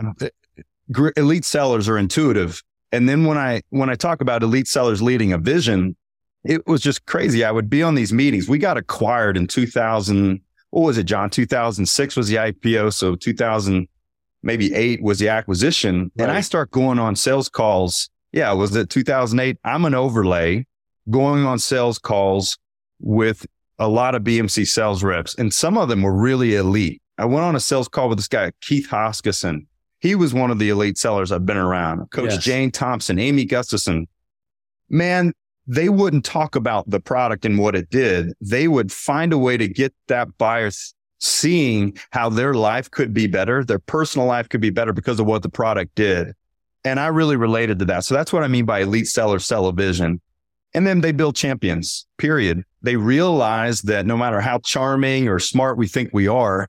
elite 1.16 1.44
sellers 1.44 1.88
are 1.88 1.98
intuitive. 1.98 2.62
And 2.92 3.08
then 3.08 3.24
when 3.24 3.36
I, 3.36 3.62
when 3.70 3.90
I 3.90 3.94
talk 3.94 4.20
about 4.20 4.42
elite 4.42 4.68
sellers 4.68 5.02
leading 5.02 5.32
a 5.32 5.38
vision, 5.38 5.96
it 6.44 6.66
was 6.66 6.80
just 6.80 7.06
crazy. 7.06 7.44
I 7.44 7.50
would 7.50 7.68
be 7.68 7.82
on 7.82 7.94
these 7.94 8.12
meetings. 8.12 8.48
We 8.48 8.58
got 8.58 8.76
acquired 8.76 9.36
in 9.36 9.46
2000. 9.46 10.40
What 10.70 10.82
was 10.82 10.98
it, 10.98 11.04
John? 11.04 11.30
2006 11.30 12.16
was 12.16 12.28
the 12.28 12.36
IPO. 12.36 12.92
So 12.92 13.14
2000, 13.14 13.88
maybe 14.42 14.72
eight 14.74 15.02
was 15.02 15.18
the 15.18 15.28
acquisition. 15.28 16.10
Right. 16.16 16.24
And 16.24 16.32
I 16.32 16.40
start 16.40 16.70
going 16.70 16.98
on 16.98 17.16
sales 17.16 17.48
calls. 17.48 18.10
Yeah. 18.32 18.52
Was 18.52 18.74
it 18.76 18.90
2008? 18.90 19.58
I'm 19.64 19.84
an 19.84 19.94
overlay 19.94 20.66
going 21.10 21.44
on 21.44 21.58
sales 21.58 21.98
calls 21.98 22.58
with 23.00 23.46
a 23.78 23.88
lot 23.88 24.14
of 24.14 24.22
BMC 24.22 24.66
sales 24.66 25.02
reps, 25.02 25.34
and 25.36 25.52
some 25.52 25.78
of 25.78 25.88
them 25.88 26.02
were 26.02 26.12
really 26.12 26.56
elite. 26.56 27.00
I 27.16 27.24
went 27.24 27.44
on 27.44 27.56
a 27.56 27.60
sales 27.60 27.88
call 27.88 28.08
with 28.08 28.18
this 28.18 28.28
guy, 28.28 28.52
Keith 28.60 28.88
Hoskison. 28.88 29.66
He 30.00 30.14
was 30.14 30.32
one 30.32 30.50
of 30.50 30.58
the 30.58 30.68
elite 30.68 30.98
sellers 30.98 31.32
I've 31.32 31.46
been 31.46 31.56
around. 31.56 32.10
Coach 32.10 32.32
yes. 32.32 32.44
Jane 32.44 32.70
Thompson, 32.70 33.18
Amy 33.18 33.44
Gustafson. 33.44 34.06
Man, 34.88 35.32
they 35.68 35.90
wouldn't 35.90 36.24
talk 36.24 36.56
about 36.56 36.88
the 36.88 36.98
product 36.98 37.44
and 37.44 37.58
what 37.58 37.76
it 37.76 37.90
did. 37.90 38.32
They 38.40 38.66
would 38.66 38.90
find 38.90 39.32
a 39.34 39.38
way 39.38 39.58
to 39.58 39.68
get 39.68 39.94
that 40.08 40.36
buyer 40.38 40.70
seeing 41.20 41.98
how 42.10 42.30
their 42.30 42.54
life 42.54 42.90
could 42.90 43.12
be 43.12 43.26
better, 43.26 43.64
their 43.64 43.78
personal 43.78 44.26
life 44.26 44.48
could 44.48 44.62
be 44.62 44.70
better 44.70 44.94
because 44.94 45.20
of 45.20 45.26
what 45.26 45.42
the 45.42 45.48
product 45.48 45.94
did. 45.94 46.32
And 46.84 46.98
I 46.98 47.08
really 47.08 47.36
related 47.36 47.78
to 47.80 47.84
that. 47.86 48.04
So 48.04 48.14
that's 48.14 48.32
what 48.32 48.44
I 48.44 48.48
mean 48.48 48.64
by 48.64 48.80
elite 48.80 49.08
sellers 49.08 49.44
sell 49.44 49.66
a 49.66 49.72
vision. 49.72 50.20
And 50.74 50.86
then 50.86 51.00
they 51.00 51.12
build 51.12 51.36
champions, 51.36 52.06
period. 52.16 52.62
They 52.82 52.96
realize 52.96 53.82
that 53.82 54.06
no 54.06 54.16
matter 54.16 54.40
how 54.40 54.58
charming 54.58 55.28
or 55.28 55.38
smart 55.38 55.76
we 55.76 55.88
think 55.88 56.10
we 56.12 56.28
are, 56.28 56.68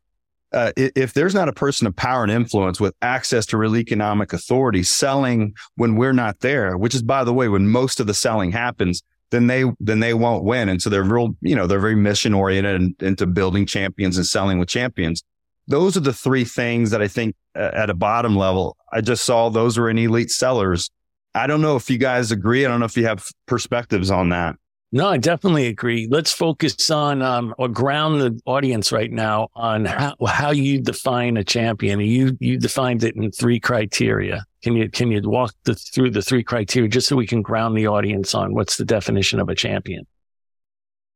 uh, 0.52 0.72
if 0.76 1.14
there's 1.14 1.36
not 1.36 1.48
a 1.48 1.54
person 1.54 1.86
of 1.86 1.96
power 1.96 2.24
and 2.24 2.32
influence 2.32 2.80
with 2.80 2.96
access 3.02 3.46
to 3.48 3.58
real 3.58 3.78
economic 3.78 4.34
authority 4.34 4.82
selling 4.84 5.54
when 5.76 5.96
we're 5.96 6.14
not 6.14 6.40
there, 6.40 6.78
which 6.78 6.96
is, 6.96 7.04
by 7.04 7.24
the 7.24 7.34
way, 7.34 7.48
when 7.48 7.68
most 7.68 8.00
of 8.00 8.08
the 8.08 8.14
selling 8.14 8.52
happens, 8.52 9.04
then 9.32 9.48
they 9.48 9.64
then 9.80 10.00
they 10.00 10.14
won't 10.14 10.44
win. 10.44 10.70
And 10.70 10.82
so 10.82 10.90
they're 10.90 11.04
real, 11.04 11.36
you 11.42 11.56
know, 11.56 11.68
they're 11.68 11.80
very 11.80 11.96
mission 11.96 12.34
oriented 12.34 13.02
into 13.02 13.28
building 13.28 13.66
champions 13.66 14.18
and 14.18 14.26
selling 14.26 14.58
with 14.58 14.70
champions. 14.70 15.24
Those 15.68 15.96
are 15.96 16.02
the 16.02 16.14
three 16.14 16.46
things 16.46 16.90
that 16.90 17.02
I 17.02 17.08
think 17.08 17.36
uh, 17.56 17.70
at 17.74 17.92
a 17.92 17.94
bottom 17.94 18.36
level, 18.36 18.76
I 18.92 19.02
just 19.02 19.24
saw 19.24 19.50
those 19.50 19.78
were 19.78 19.90
in 19.90 20.00
elite 20.00 20.32
sellers. 20.32 20.90
I 21.36 21.46
don't 21.46 21.62
know 21.62 21.76
if 21.76 21.92
you 21.92 22.00
guys 22.00 22.32
agree. 22.32 22.66
I 22.66 22.70
don't 22.70 22.80
know 22.80 22.88
if 22.88 22.98
you 22.98 23.06
have 23.06 23.24
perspectives 23.46 24.10
on 24.10 24.30
that. 24.30 24.56
No, 24.92 25.08
I 25.08 25.18
definitely 25.18 25.68
agree. 25.68 26.08
Let's 26.10 26.32
focus 26.32 26.90
on 26.90 27.22
um, 27.22 27.54
or 27.60 27.68
ground 27.68 28.22
the 28.22 28.40
audience 28.46 28.92
right 28.92 29.12
now 29.12 29.50
on 29.54 29.86
how, 29.86 30.16
how 30.26 30.50
you 30.50 30.82
define 30.82 31.38
a 31.38 31.44
champion. 31.44 32.00
You 32.00 32.36
you 32.40 32.58
defined 32.58 33.04
it 33.04 33.16
in 33.16 33.32
three 33.32 33.60
criteria. 33.60 34.44
Can 34.64 34.76
you 34.76 34.90
can 34.90 35.12
you 35.12 35.22
walk 35.30 35.54
the, 35.64 35.76
through 35.76 36.12
the 36.12 36.24
three 36.24 36.44
criteria 36.44 36.90
just 36.90 37.08
so 37.08 37.16
we 37.16 37.28
can 37.28 37.44
ground 37.44 37.78
the 37.78 37.86
audience 37.86 38.34
on 38.34 38.56
what's 38.56 38.78
the 38.78 38.86
definition 38.86 39.40
of 39.40 39.48
a 39.48 39.54
champion? 39.54 40.08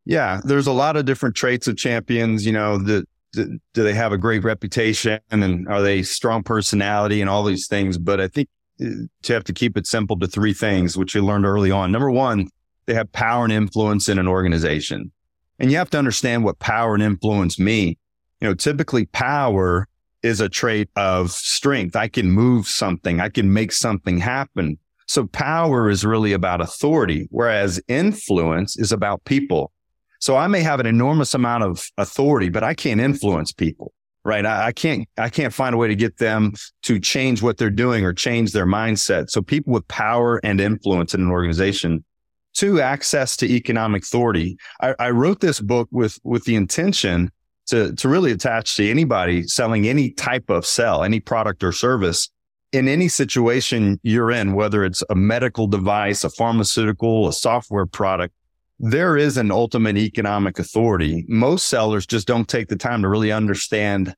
Yeah, 0.06 0.40
there's 0.44 0.68
a 0.68 0.72
lot 0.72 0.96
of 0.96 1.06
different 1.06 1.36
traits 1.36 1.68
of 1.68 1.76
champions. 1.76 2.46
You 2.46 2.52
know, 2.54 2.78
the, 2.78 3.06
the 3.32 3.60
do 3.74 3.84
they 3.84 3.96
have 3.96 4.12
a 4.12 4.20
great 4.20 4.44
reputation 4.44 5.20
and 5.32 5.68
are 5.68 5.82
they 5.82 6.04
strong 6.04 6.44
personality 6.44 7.22
and 7.22 7.30
all 7.30 7.44
these 7.44 7.66
things? 7.66 7.98
But 7.98 8.22
I 8.22 8.28
think 8.28 8.50
uh, 8.80 9.08
to 9.24 9.34
have 9.34 9.46
to 9.46 9.54
keep 9.54 9.78
it 9.78 9.88
simple 9.88 10.20
to 10.20 10.28
three 10.28 10.54
things, 10.54 10.96
which 10.96 11.16
you 11.16 11.26
learned 11.26 11.46
early 11.46 11.72
on. 11.72 11.92
Number 11.92 12.12
one 12.12 12.50
they 12.86 12.94
have 12.94 13.12
power 13.12 13.44
and 13.44 13.54
influence 13.54 14.10
in 14.10 14.20
an 14.20 14.28
organization. 14.28 15.12
And 15.60 15.72
you 15.72 15.78
have 15.78 15.90
to 15.92 15.98
understand 15.98 16.44
what 16.44 16.60
power 16.60 16.94
and 16.94 17.04
influence 17.04 17.60
mean. 17.60 17.96
You 18.42 18.50
know, 18.50 18.54
typically 18.54 19.06
power 19.06 19.88
is 20.24 20.42
a 20.42 20.50
trait 20.50 20.90
of 20.96 21.32
strength. 21.32 21.96
I 21.96 22.08
can 22.08 22.32
move 22.32 22.68
something. 22.68 23.20
I 23.20 23.30
can 23.30 23.54
make 23.54 23.72
something 23.72 24.18
happen. 24.18 24.78
So 25.08 25.28
power 25.28 25.90
is 25.90 26.06
really 26.06 26.34
about 26.34 26.62
authority, 26.62 27.28
whereas 27.30 27.82
influence 27.88 28.78
is 28.78 28.92
about 28.92 29.24
people. 29.26 29.72
So 30.20 30.38
I 30.38 30.48
may 30.48 30.62
have 30.62 30.80
an 30.80 30.86
enormous 30.86 31.34
amount 31.34 31.64
of 31.66 31.86
authority, 31.98 32.50
but 32.50 32.64
I 32.64 32.74
can't 32.74 33.02
influence 33.02 33.52
people, 33.52 33.94
right? 34.24 34.46
I, 34.46 34.68
I 34.68 34.72
can't, 34.72 35.08
I 35.18 35.28
can't 35.28 35.54
find 35.54 35.76
a 35.76 35.78
way 35.78 35.90
to 35.90 35.96
get 35.96 36.18
them 36.18 36.54
to 36.84 37.00
change 37.00 37.42
what 37.42 37.58
they're 37.58 37.70
doing 37.70 38.06
or 38.06 38.14
change 38.14 38.54
their 38.54 38.66
mindset. 38.66 39.30
So 39.30 39.42
people 39.42 39.74
with 39.74 39.88
power 39.90 40.40
and 40.44 40.62
influence 40.62 41.14
in 41.14 41.22
an 41.22 41.30
organization 41.30 42.06
Two, 42.54 42.82
access 42.82 43.36
to 43.38 43.46
economic 43.48 44.04
authority. 44.04 44.58
I, 44.82 44.96
I 45.00 45.10
wrote 45.10 45.40
this 45.40 45.60
book 45.60 45.88
with 45.92 46.20
with 46.24 46.46
the 46.46 46.56
intention 46.56 47.32
to 47.68 47.94
to 47.94 48.10
really 48.10 48.32
attach 48.32 48.76
to 48.76 48.90
anybody 48.90 49.44
selling 49.44 49.88
any 49.88 50.12
type 50.12 50.50
of 50.50 50.66
sell, 50.66 51.04
any 51.04 51.20
product 51.20 51.64
or 51.64 51.72
service 51.72 52.30
in 52.74 52.88
any 52.88 53.08
situation 53.08 54.00
you're 54.02 54.32
in, 54.32 54.54
whether 54.54 54.84
it's 54.84 55.04
a 55.10 55.16
medical 55.16 55.68
device, 55.68 56.24
a 56.24 56.30
pharmaceutical, 56.30 57.28
a 57.28 57.34
software 57.34 57.86
product, 57.86 58.34
there 58.80 59.16
is 59.16 59.38
an 59.38 59.52
ultimate 59.52 59.96
economic 59.96 60.58
authority. 60.58 61.24
Most 61.30 61.68
sellers 61.68 62.08
just 62.08 62.28
don't 62.28 62.50
take 62.50 62.68
the 62.68 62.76
time 62.76 63.04
to 63.04 63.10
really 63.10 63.32
understand 63.32 64.16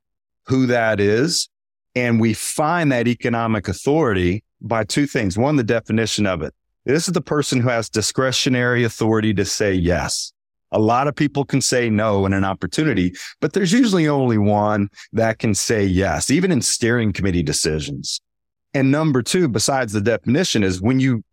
who 0.48 0.66
that 0.68 1.02
is. 1.02 1.50
And 1.96 2.20
we 2.20 2.34
find 2.34 2.92
that 2.94 3.08
economic 3.08 3.68
authority 3.68 4.44
by 4.62 4.86
two 4.86 5.06
things. 5.06 5.38
One, 5.38 5.58
the 5.58 5.64
definition 5.64 6.26
of 6.26 6.42
it. 6.42 6.54
This 6.86 7.08
is 7.08 7.14
the 7.14 7.22
person 7.22 7.62
who 7.62 7.70
has 7.70 7.90
discretionary 7.90 8.84
authority 8.84 9.34
to 9.34 9.46
say 9.46 9.74
yes. 9.74 10.32
A 10.72 10.80
lot 10.80 11.08
of 11.08 11.16
people 11.16 11.46
can 11.46 11.62
say 11.62 11.90
no 11.90 12.26
in 12.26 12.34
an 12.34 12.44
opportunity, 12.44 13.14
but 13.40 13.54
there's 13.54 13.72
usually 13.72 14.08
only 14.08 14.38
one 14.38 14.90
that 15.14 15.40
can 15.40 15.56
say 15.56 15.84
yes, 15.84 16.30
even 16.30 16.52
in 16.52 16.62
steering 16.62 17.14
committee 17.14 17.44
decisions. 17.44 18.22
And 18.74 18.92
number 18.92 19.24
two, 19.24 19.48
besides 19.48 19.94
the 19.94 20.02
definition, 20.02 20.64
is 20.64 20.82
when 20.82 21.00
you, 21.00 21.24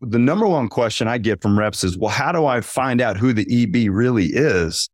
the 0.00 0.18
number 0.18 0.46
one 0.46 0.68
question 0.68 1.08
I 1.08 1.18
get 1.18 1.42
from 1.42 1.58
reps 1.58 1.82
is, 1.84 1.98
well, 1.98 2.10
how 2.10 2.32
do 2.32 2.46
I 2.46 2.60
find 2.60 3.00
out 3.00 3.16
who 3.16 3.32
the 3.32 3.46
EB 3.50 3.92
really 3.92 4.26
is? 4.26 4.88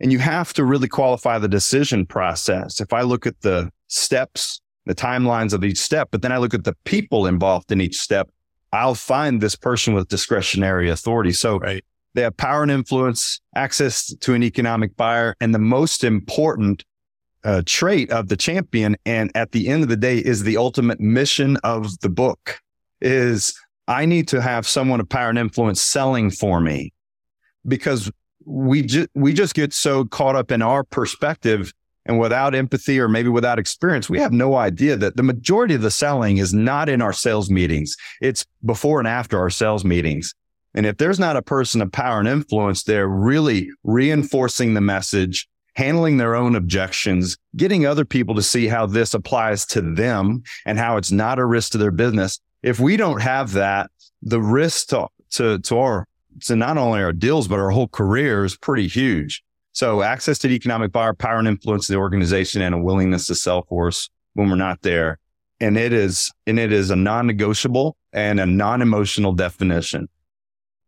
And 0.00 0.10
you 0.10 0.18
have 0.18 0.52
to 0.54 0.64
really 0.64 0.88
qualify 0.88 1.38
the 1.38 1.48
decision 1.48 2.06
process. 2.06 2.80
If 2.80 2.92
I 2.92 3.02
look 3.02 3.26
at 3.26 3.40
the 3.42 3.70
steps, 3.88 4.60
the 4.86 4.94
timelines 4.94 5.52
of 5.52 5.64
each 5.64 5.78
step, 5.78 6.08
but 6.10 6.22
then 6.22 6.32
I 6.32 6.38
look 6.38 6.54
at 6.54 6.64
the 6.64 6.76
people 6.84 7.26
involved 7.26 7.70
in 7.70 7.80
each 7.80 7.96
step, 7.96 8.30
I'll 8.74 8.96
find 8.96 9.40
this 9.40 9.54
person 9.54 9.94
with 9.94 10.08
discretionary 10.08 10.90
authority. 10.90 11.30
So 11.30 11.58
right. 11.58 11.84
they 12.14 12.22
have 12.22 12.36
power 12.36 12.62
and 12.62 12.72
influence, 12.72 13.40
access 13.54 14.12
to 14.16 14.34
an 14.34 14.42
economic 14.42 14.96
buyer, 14.96 15.36
and 15.40 15.54
the 15.54 15.60
most 15.60 16.02
important 16.02 16.84
uh, 17.44 17.62
trait 17.64 18.10
of 18.10 18.28
the 18.28 18.36
champion. 18.36 18.96
And 19.06 19.30
at 19.36 19.52
the 19.52 19.68
end 19.68 19.84
of 19.84 19.88
the 19.88 19.96
day 19.96 20.18
is 20.18 20.42
the 20.42 20.56
ultimate 20.56 20.98
mission 20.98 21.56
of 21.58 22.00
the 22.00 22.08
book 22.08 22.58
is 23.00 23.54
I 23.86 24.06
need 24.06 24.26
to 24.28 24.42
have 24.42 24.66
someone 24.66 24.98
of 24.98 25.08
power 25.08 25.28
and 25.28 25.38
influence 25.38 25.80
selling 25.80 26.30
for 26.30 26.60
me 26.60 26.92
because 27.68 28.10
we 28.44 28.82
just, 28.82 29.08
we 29.14 29.34
just 29.34 29.54
get 29.54 29.72
so 29.72 30.04
caught 30.04 30.34
up 30.34 30.50
in 30.50 30.62
our 30.62 30.82
perspective 30.82 31.72
and 32.06 32.18
without 32.18 32.54
empathy 32.54 33.00
or 33.00 33.08
maybe 33.08 33.28
without 33.28 33.58
experience, 33.58 34.10
we 34.10 34.18
have 34.18 34.32
no 34.32 34.56
idea 34.56 34.96
that 34.96 35.16
the 35.16 35.22
majority 35.22 35.74
of 35.74 35.82
the 35.82 35.90
selling 35.90 36.38
is 36.38 36.52
not 36.52 36.88
in 36.88 37.00
our 37.00 37.12
sales 37.12 37.50
meetings. 37.50 37.96
It's 38.20 38.44
before 38.64 38.98
and 38.98 39.08
after 39.08 39.38
our 39.38 39.50
sales 39.50 39.84
meetings. 39.84 40.34
And 40.74 40.86
if 40.86 40.96
there's 40.98 41.20
not 41.20 41.36
a 41.36 41.42
person 41.42 41.80
of 41.80 41.92
power 41.92 42.18
and 42.18 42.28
influence, 42.28 42.82
they're 42.82 43.08
really 43.08 43.70
reinforcing 43.84 44.74
the 44.74 44.80
message, 44.80 45.48
handling 45.76 46.16
their 46.16 46.34
own 46.34 46.56
objections, 46.56 47.38
getting 47.56 47.86
other 47.86 48.04
people 48.04 48.34
to 48.34 48.42
see 48.42 48.66
how 48.66 48.86
this 48.86 49.14
applies 49.14 49.64
to 49.66 49.80
them 49.80 50.42
and 50.66 50.78
how 50.78 50.96
it's 50.96 51.12
not 51.12 51.38
a 51.38 51.44
risk 51.44 51.72
to 51.72 51.78
their 51.78 51.92
business. 51.92 52.40
If 52.62 52.80
we 52.80 52.96
don't 52.96 53.22
have 53.22 53.52
that, 53.52 53.90
the 54.20 54.42
risk 54.42 54.88
to, 54.88 55.08
to, 55.32 55.58
to 55.60 55.78
our, 55.78 56.06
to 56.42 56.56
not 56.56 56.76
only 56.76 57.02
our 57.02 57.12
deals, 57.12 57.46
but 57.46 57.60
our 57.60 57.70
whole 57.70 57.88
career 57.88 58.44
is 58.44 58.56
pretty 58.56 58.88
huge. 58.88 59.44
So 59.74 60.02
access 60.02 60.38
to 60.38 60.48
the 60.48 60.54
economic 60.54 60.92
buyer, 60.92 61.12
power 61.12 61.38
and 61.38 61.48
influence 61.48 61.88
of 61.88 61.94
the 61.94 61.98
organization 61.98 62.62
and 62.62 62.74
a 62.74 62.78
willingness 62.78 63.26
to 63.26 63.34
sell 63.34 63.62
for 63.68 63.88
us 63.88 64.08
when 64.32 64.48
we're 64.48 64.56
not 64.56 64.80
there. 64.82 65.18
And 65.60 65.76
it 65.76 65.92
is, 65.92 66.32
and 66.46 66.58
it 66.58 66.72
is 66.72 66.90
a 66.90 66.96
non-negotiable 66.96 67.96
and 68.12 68.40
a 68.40 68.46
non-emotional 68.46 69.32
definition. 69.32 70.08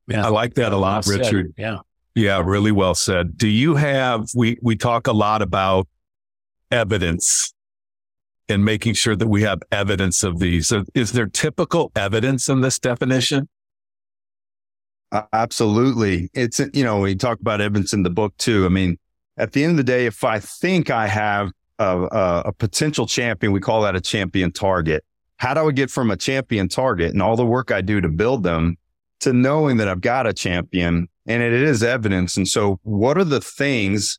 Yeah. 0.07 0.25
I 0.25 0.29
like 0.29 0.55
that 0.55 0.73
a 0.73 0.77
lot, 0.77 1.05
well 1.07 1.19
Richard. 1.19 1.53
Yeah. 1.59 1.79
Yeah. 2.15 2.43
Really 2.45 2.73
well 2.73 2.95
said. 2.95 3.37
Do 3.37 3.49
you 3.49 3.75
have, 3.75 4.29
we, 4.35 4.57
we 4.63 4.77
talk 4.77 5.09
a 5.09 5.13
lot 5.13 5.43
about 5.43 5.89
evidence 6.71 7.53
and 8.49 8.65
making 8.65 8.95
sure 8.95 9.17
that 9.17 9.27
we 9.27 9.43
have 9.43 9.61
evidence 9.73 10.23
of 10.23 10.39
these. 10.39 10.73
Is 10.95 11.11
there 11.11 11.27
typical 11.27 11.91
evidence 11.97 12.49
in 12.49 12.61
this 12.61 12.79
definition? 12.79 13.49
Absolutely. 15.33 16.29
It's, 16.35 16.61
you 16.75 16.85
know, 16.85 17.01
we 17.01 17.15
talk 17.15 17.41
about 17.41 17.61
evidence 17.61 17.93
in 17.93 18.03
the 18.03 18.11
book 18.11 18.37
too. 18.39 18.67
I 18.67 18.69
mean, 18.69 18.99
at 19.37 19.53
the 19.53 19.63
end 19.63 19.73
of 19.73 19.77
the 19.77 19.85
day, 19.85 20.07
if 20.07 20.25
I 20.25 20.41
think 20.41 20.91
I 20.91 21.07
have 21.07 21.53
a, 21.79 21.85
a, 21.85 22.43
a 22.47 22.53
potential 22.53 23.07
champion, 23.07 23.53
we 23.53 23.61
call 23.61 23.83
that 23.83 23.95
a 23.95 24.01
champion 24.01 24.51
target. 24.51 25.05
How 25.37 25.55
do 25.55 25.69
I 25.69 25.73
get 25.73 25.91
from 25.91 26.11
a 26.11 26.17
champion 26.17 26.69
target 26.69 27.13
and 27.13 27.23
all 27.23 27.37
the 27.37 27.47
work 27.47 27.71
I 27.71 27.83
do 27.83 28.01
to 28.01 28.09
build 28.09 28.43
them 28.43 28.77
to 29.21 29.33
knowing 29.33 29.77
that 29.77 29.89
I've 29.89 30.01
got 30.01 30.27
a 30.27 30.33
champion 30.33 31.09
and 31.27 31.43
it 31.43 31.53
is 31.53 31.83
evidence? 31.83 32.37
And 32.37 32.49
so 32.49 32.81
what 32.83 33.17
are 33.17 33.25
the 33.25 33.41
things 33.41 34.19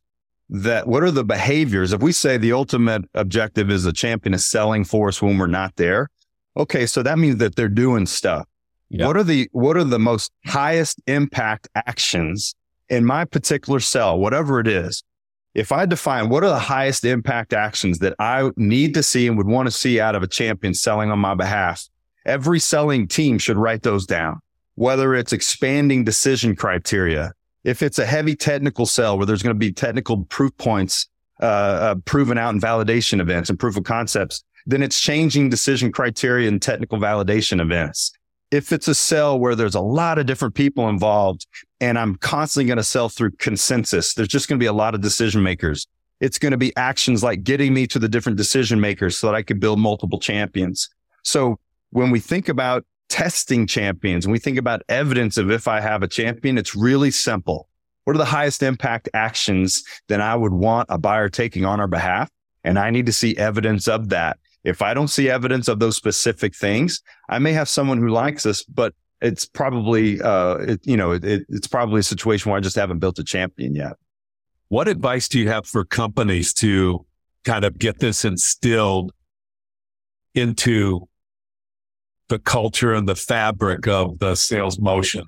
that, 0.50 0.88
what 0.88 1.04
are 1.04 1.12
the 1.12 1.26
behaviors? 1.26 1.92
If 1.92 2.02
we 2.02 2.12
say 2.12 2.38
the 2.38 2.54
ultimate 2.54 3.04
objective 3.14 3.70
is 3.70 3.86
a 3.86 3.94
champion 3.94 4.34
is 4.34 4.48
selling 4.48 4.86
for 4.86 5.10
us 5.10 5.22
when 5.22 5.38
we're 5.38 5.48
not 5.48 5.76
there. 5.76 6.10
Okay. 6.56 6.86
So 6.86 7.04
that 7.04 7.20
means 7.20 7.38
that 7.38 7.56
they're 7.56 7.68
doing 7.68 8.06
stuff. 8.06 8.48
What 8.90 9.18
are 9.18 9.24
the 9.24 9.50
what 9.52 9.76
are 9.78 9.84
the 9.84 10.00
most 10.00 10.32
highest 10.46 11.02
impact 11.08 11.68
actions 11.76 12.56
in 12.90 13.06
my 13.06 13.26
particular 13.26 13.80
sell, 13.80 14.18
whatever 14.18 14.60
it 14.60 14.68
is? 14.68 15.04
If 15.54 15.72
I 15.72 15.86
define 15.86 16.30
what 16.30 16.44
are 16.44 16.50
the 16.50 16.60
highest 16.60 17.04
impact 17.04 17.52
actions 17.52 18.00
that 18.00 18.14
I 18.20 18.52
need 18.56 18.94
to 18.94 19.04
see 19.04 19.28
and 19.28 19.38
would 19.38 19.48
want 19.48 19.68
to 19.68 19.72
see 19.72 20.00
out 20.00 20.16
of 20.16 20.24
a 20.24 20.28
champion 20.28 20.74
selling 20.74 21.12
on 21.12 21.20
my 21.20 21.34
behalf, 21.34 21.88
every 22.26 22.60
selling 22.60 23.08
team 23.08 23.40
should 23.40 23.58
write 23.58 23.84
those 23.84 24.06
down. 24.06 24.40
Whether 24.76 25.16
it's 25.16 25.34
expanding 25.34 26.04
decision 26.04 26.56
criteria, 26.56 27.34
if 27.64 27.82
it's 27.82 27.98
a 27.98 28.06
heavy 28.06 28.36
technical 28.36 28.86
sell 28.86 29.18
where 29.18 29.26
there's 29.26 29.42
going 29.42 29.56
to 29.56 29.60
be 29.60 29.74
technical 29.74 30.26
proof 30.26 30.56
points 30.58 31.10
uh, 31.42 31.46
uh, 31.46 31.96
proven 32.06 32.38
out 32.38 32.54
in 32.54 32.62
validation 32.62 33.20
events 33.20 33.50
and 33.50 33.60
proof 33.60 33.76
of 33.76 33.84
concepts, 33.84 34.44
then 34.68 34.84
it's 34.84 35.02
changing 35.02 35.50
decision 35.50 35.92
criteria 35.92 36.48
and 36.48 36.62
technical 36.62 37.00
validation 37.00 37.60
events 37.60 38.17
If 38.50 38.72
it's 38.72 38.88
a 38.88 38.96
sell 38.96 39.40
where 39.40 39.56
there's 39.56 39.76
a 39.76 39.82
lot 39.82 40.18
of 40.18 40.26
different 40.26 40.56
people 40.56 40.88
involved 40.88 41.46
and 41.82 42.00
I'm 42.00 42.16
constantly 42.16 42.68
going 42.68 42.78
to 42.78 42.84
sell 42.84 43.10
through 43.10 43.32
consensus, 43.32 44.14
there's 44.14 44.30
just 44.30 44.48
going 44.48 44.58
to 44.58 44.64
be 44.64 44.68
a 44.68 44.74
lot 44.74 44.96
of 44.96 45.02
decision 45.02 45.44
makers. 45.44 45.88
It's 46.20 46.40
going 46.40 46.52
to 46.52 46.58
be 46.58 46.76
actions 46.78 47.24
like 47.24 47.44
getting 47.44 47.74
me 47.74 47.88
to 47.88 48.00
the 48.00 48.08
different 48.08 48.38
decision 48.38 48.80
makers 48.80 49.18
so 49.18 49.28
that 49.28 49.36
I 49.36 49.44
could 49.44 49.60
build 49.60 49.80
multiple 49.80 50.20
champions. 50.20 50.90
So 51.24 51.60
when 51.92 52.10
we 52.10 52.20
think 52.20 52.50
about 52.50 52.86
testing 53.10 53.68
champions 53.68 54.26
and 54.26 54.32
we 54.32 54.40
think 54.40 54.58
about 54.58 54.82
evidence 54.90 55.38
of 55.38 55.52
if 55.52 55.68
I 55.68 55.80
have 55.82 56.02
a 56.02 56.08
champion, 56.08 56.58
it's 56.58 56.76
really 56.76 57.12
simple. 57.12 57.68
What 58.06 58.16
are 58.16 58.20
the 58.20 58.26
highest 58.26 58.64
impact 58.64 59.10
actions 59.14 59.84
that 60.08 60.22
I 60.22 60.36
would 60.36 60.54
want 60.54 60.88
a 60.90 60.98
buyer 60.98 61.30
taking 61.30 61.66
on 61.66 61.80
our 61.80 61.88
behalf? 61.88 62.30
And 62.64 62.80
I 62.80 62.90
need 62.90 63.06
to 63.06 63.14
see 63.14 63.36
evidence 63.38 63.88
of 63.88 64.10
that. 64.10 64.40
If 64.64 64.82
I 64.82 64.94
don't 64.94 65.08
see 65.08 65.30
evidence 65.30 65.68
of 65.68 65.80
those 65.80 65.96
specific 65.96 66.56
things, 66.56 67.02
I 67.30 67.40
may 67.40 67.54
have 67.54 67.70
someone 67.70 68.00
who 68.00 68.10
likes 68.10 68.46
us, 68.46 68.64
but 68.64 68.94
it's 69.22 69.46
probably, 69.46 70.22
uh, 70.22 70.56
it, 70.58 70.82
you 70.86 70.98
know, 70.98 71.12
it, 71.12 71.24
it's 71.24 71.68
probably 71.68 72.00
a 72.00 72.04
situation 72.04 72.52
where 72.52 72.58
I 72.58 72.62
just 72.62 72.76
haven't 72.76 73.00
built 73.00 73.20
a 73.20 73.24
champion 73.24 73.76
yet. 73.76 73.94
What 74.70 74.88
advice 74.88 75.28
do 75.28 75.40
you 75.40 75.48
have 75.48 75.66
for 75.66 75.86
companies 75.86 76.54
to 76.56 77.06
kind 77.46 77.64
of 77.64 77.78
get 77.78 78.00
this 78.00 78.26
instilled 78.26 79.14
into 80.36 81.08
the 82.28 82.40
culture 82.40 82.94
and 82.94 83.08
the 83.08 83.16
fabric 83.16 83.88
of 83.88 84.20
the 84.20 84.36
sales 84.36 84.80
motion? 84.80 85.24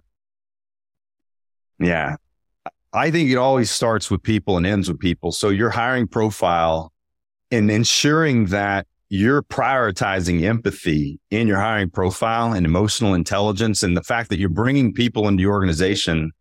Yeah. 1.79 2.17
I 2.91 3.11
think 3.11 3.29
it 3.29 3.37
always 3.37 3.71
starts 3.71 4.11
with 4.11 4.21
people 4.21 4.57
and 4.57 4.65
ends 4.65 4.89
with 4.89 4.99
people. 4.99 5.31
So 5.31 5.49
your 5.49 5.69
hiring 5.69 6.07
profile 6.07 6.91
and 7.51 7.71
ensuring 7.71 8.47
that 8.47 8.87
you're 9.09 9.41
prioritizing 9.41 10.43
empathy 10.43 11.19
in 11.31 11.47
your 11.47 11.59
hiring 11.59 11.89
profile 11.89 12.53
and 12.53 12.65
emotional 12.65 13.15
intelligence 13.15 13.81
and 13.81 13.97
the 13.97 14.03
fact 14.03 14.29
that 14.29 14.39
you're 14.39 14.49
bringing 14.49 14.93
people 14.93 15.27
into 15.27 15.41
your 15.41 15.51
organization 15.51 16.31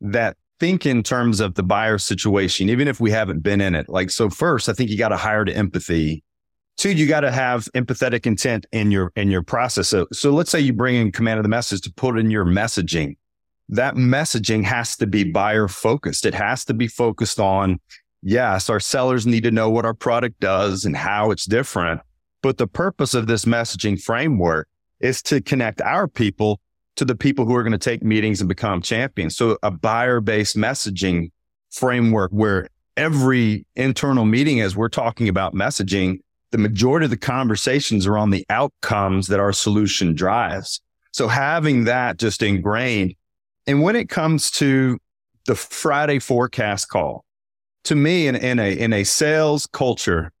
that 0.00 0.36
think 0.58 0.84
in 0.86 1.02
terms 1.02 1.38
of 1.38 1.54
the 1.54 1.62
buyer 1.62 1.98
situation, 1.98 2.68
even 2.68 2.88
if 2.88 2.98
we 2.98 3.10
haven't 3.12 3.42
been 3.42 3.60
in 3.60 3.74
it. 3.74 3.88
Like, 3.88 4.10
so 4.10 4.28
first, 4.28 4.68
I 4.68 4.72
think 4.72 4.90
you 4.90 4.98
got 4.98 5.10
to 5.10 5.16
hire 5.16 5.44
to 5.44 5.54
empathy. 5.54 6.24
Two, 6.76 6.90
you 6.90 7.06
got 7.06 7.20
to 7.20 7.30
have 7.30 7.68
empathetic 7.74 8.26
intent 8.26 8.66
in 8.72 8.90
your, 8.90 9.12
in 9.14 9.30
your 9.30 9.42
process. 9.42 9.88
So, 9.88 10.06
so 10.12 10.30
let's 10.32 10.50
say 10.50 10.60
you 10.60 10.72
bring 10.72 10.96
in 10.96 11.12
command 11.12 11.38
of 11.38 11.44
the 11.44 11.48
message 11.48 11.82
to 11.82 11.92
put 11.92 12.18
in 12.18 12.30
your 12.30 12.44
messaging. 12.44 13.16
That 13.68 13.94
messaging 13.94 14.64
has 14.64 14.96
to 14.96 15.06
be 15.06 15.24
buyer 15.24 15.68
focused. 15.68 16.26
It 16.26 16.34
has 16.34 16.64
to 16.66 16.74
be 16.74 16.88
focused 16.88 17.38
on, 17.38 17.78
yes, 18.22 18.68
our 18.68 18.80
sellers 18.80 19.26
need 19.26 19.44
to 19.44 19.50
know 19.50 19.70
what 19.70 19.84
our 19.84 19.94
product 19.94 20.40
does 20.40 20.84
and 20.84 20.96
how 20.96 21.30
it's 21.30 21.46
different. 21.46 22.00
But 22.42 22.58
the 22.58 22.66
purpose 22.66 23.14
of 23.14 23.26
this 23.26 23.44
messaging 23.44 24.00
framework 24.00 24.68
is 25.00 25.22
to 25.22 25.40
connect 25.40 25.80
our 25.80 26.08
people 26.08 26.60
to 26.96 27.04
the 27.04 27.14
people 27.14 27.44
who 27.44 27.54
are 27.54 27.62
going 27.62 27.72
to 27.72 27.78
take 27.78 28.02
meetings 28.02 28.40
and 28.40 28.48
become 28.48 28.80
champions. 28.80 29.36
So 29.36 29.58
a 29.62 29.70
buyer 29.70 30.20
based 30.20 30.56
messaging 30.56 31.30
framework 31.70 32.30
where 32.30 32.68
every 32.96 33.66
internal 33.76 34.24
meeting, 34.24 34.60
as 34.60 34.74
we're 34.74 34.88
talking 34.88 35.28
about 35.28 35.54
messaging, 35.54 36.20
the 36.52 36.58
majority 36.58 37.04
of 37.04 37.10
the 37.10 37.16
conversations 37.16 38.06
are 38.06 38.16
on 38.16 38.30
the 38.30 38.46
outcomes 38.48 39.26
that 39.26 39.40
our 39.40 39.52
solution 39.52 40.14
drives. 40.14 40.80
So 41.12 41.28
having 41.28 41.84
that 41.84 42.18
just 42.18 42.42
ingrained. 42.42 43.14
And 43.66 43.82
when 43.82 43.96
it 43.96 44.08
comes 44.08 44.50
to 44.52 44.98
the 45.46 45.54
Friday 45.54 46.18
forecast 46.18 46.88
call, 46.88 47.24
to 47.84 47.94
me, 47.94 48.26
in, 48.26 48.36
in 48.36 48.58
a, 48.58 48.72
in 48.76 48.92
a 48.92 49.04
sales 49.04 49.66
culture, 49.66 50.32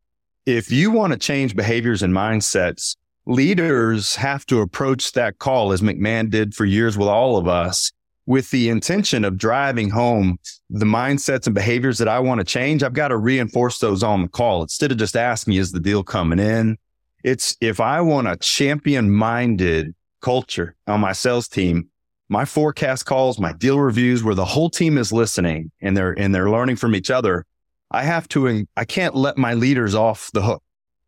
if 0.46 0.70
you 0.70 0.92
want 0.92 1.12
to 1.12 1.18
change 1.18 1.56
behaviors 1.56 2.02
and 2.02 2.14
mindsets, 2.14 2.96
leaders 3.26 4.14
have 4.14 4.46
to 4.46 4.60
approach 4.60 5.12
that 5.12 5.38
call 5.38 5.72
as 5.72 5.82
McMahon 5.82 6.30
did 6.30 6.54
for 6.54 6.64
years 6.64 6.96
with 6.96 7.08
all 7.08 7.36
of 7.36 7.48
us 7.48 7.92
with 8.26 8.50
the 8.50 8.68
intention 8.68 9.24
of 9.24 9.36
driving 9.36 9.90
home 9.90 10.38
the 10.70 10.86
mindsets 10.86 11.46
and 11.46 11.54
behaviors 11.54 11.98
that 11.98 12.08
I 12.08 12.18
want 12.18 12.40
to 12.40 12.44
change. 12.44 12.82
I've 12.82 12.92
got 12.92 13.08
to 13.08 13.16
reinforce 13.16 13.78
those 13.78 14.02
on 14.02 14.22
the 14.22 14.28
call 14.28 14.62
instead 14.62 14.92
of 14.92 14.98
just 14.98 15.16
asking, 15.16 15.54
is 15.54 15.72
the 15.72 15.80
deal 15.80 16.02
coming 16.02 16.38
in? 16.38 16.76
It's 17.24 17.56
if 17.60 17.80
I 17.80 18.00
want 18.00 18.28
a 18.28 18.36
champion 18.36 19.10
minded 19.10 19.94
culture 20.20 20.74
on 20.86 21.00
my 21.00 21.12
sales 21.12 21.48
team, 21.48 21.88
my 22.28 22.44
forecast 22.44 23.06
calls, 23.06 23.38
my 23.38 23.52
deal 23.52 23.78
reviews 23.78 24.24
where 24.24 24.34
the 24.34 24.44
whole 24.44 24.70
team 24.70 24.98
is 24.98 25.12
listening 25.12 25.70
and 25.80 25.96
they're, 25.96 26.12
and 26.12 26.34
they're 26.34 26.50
learning 26.50 26.76
from 26.76 26.94
each 26.94 27.10
other. 27.10 27.46
I 27.90 28.04
have 28.04 28.28
to, 28.28 28.66
I 28.76 28.84
can't 28.84 29.14
let 29.14 29.38
my 29.38 29.54
leaders 29.54 29.94
off 29.94 30.30
the 30.32 30.42
hook 30.42 30.62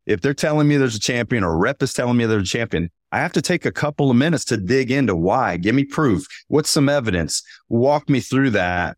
if 0.08 0.22
they're 0.22 0.34
telling 0.34 0.66
me 0.66 0.78
there's 0.78 0.96
a 0.96 1.00
champion 1.00 1.44
or 1.44 1.56
rep 1.56 1.82
is 1.82 1.92
telling 1.92 2.16
me 2.16 2.24
there's 2.24 2.42
a 2.42 2.46
champion, 2.46 2.90
I 3.12 3.18
have 3.18 3.32
to 3.34 3.42
take 3.42 3.66
a 3.66 3.70
couple 3.70 4.10
of 4.10 4.16
minutes 4.16 4.44
to 4.46 4.56
dig 4.56 4.90
into 4.90 5.14
why. 5.14 5.58
Give 5.58 5.74
me 5.74 5.84
proof. 5.84 6.26
What's 6.48 6.70
some 6.70 6.88
evidence? 6.88 7.42
Walk 7.68 8.08
me 8.08 8.20
through 8.20 8.50
that. 8.50 8.96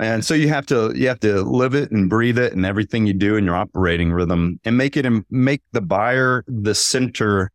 And 0.00 0.24
so 0.24 0.34
you 0.34 0.48
have 0.48 0.66
to 0.66 0.92
you 0.94 1.06
have 1.08 1.20
to 1.20 1.42
live 1.42 1.74
it 1.74 1.90
and 1.92 2.08
breathe 2.08 2.38
it 2.38 2.52
and 2.52 2.64
everything 2.64 3.06
you 3.06 3.14
do 3.14 3.36
in 3.36 3.44
your 3.44 3.54
operating 3.54 4.12
rhythm 4.12 4.58
and 4.64 4.76
make 4.76 4.96
it 4.96 5.06
and 5.06 5.24
make 5.30 5.62
the 5.72 5.80
buyer 5.80 6.44
the 6.48 6.74
center, 6.74 7.50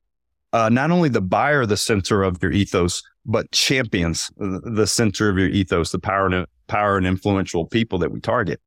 uh, 0.53 0.69
not 0.69 0.91
only 0.91 1.09
the 1.09 1.21
buyer 1.21 1.65
the 1.65 1.77
center 1.77 2.23
of 2.23 2.41
your 2.41 2.51
ethos, 2.51 3.01
but 3.25 3.51
champions 3.51 4.31
the 4.37 4.87
center 4.87 5.29
of 5.29 5.37
your 5.37 5.49
ethos, 5.49 5.91
the 5.91 5.99
power 5.99 6.27
and 6.27 6.45
power 6.67 6.97
and 6.97 7.07
influential 7.07 7.65
people 7.65 7.99
that 7.99 8.11
we 8.11 8.21
target. 8.21 8.61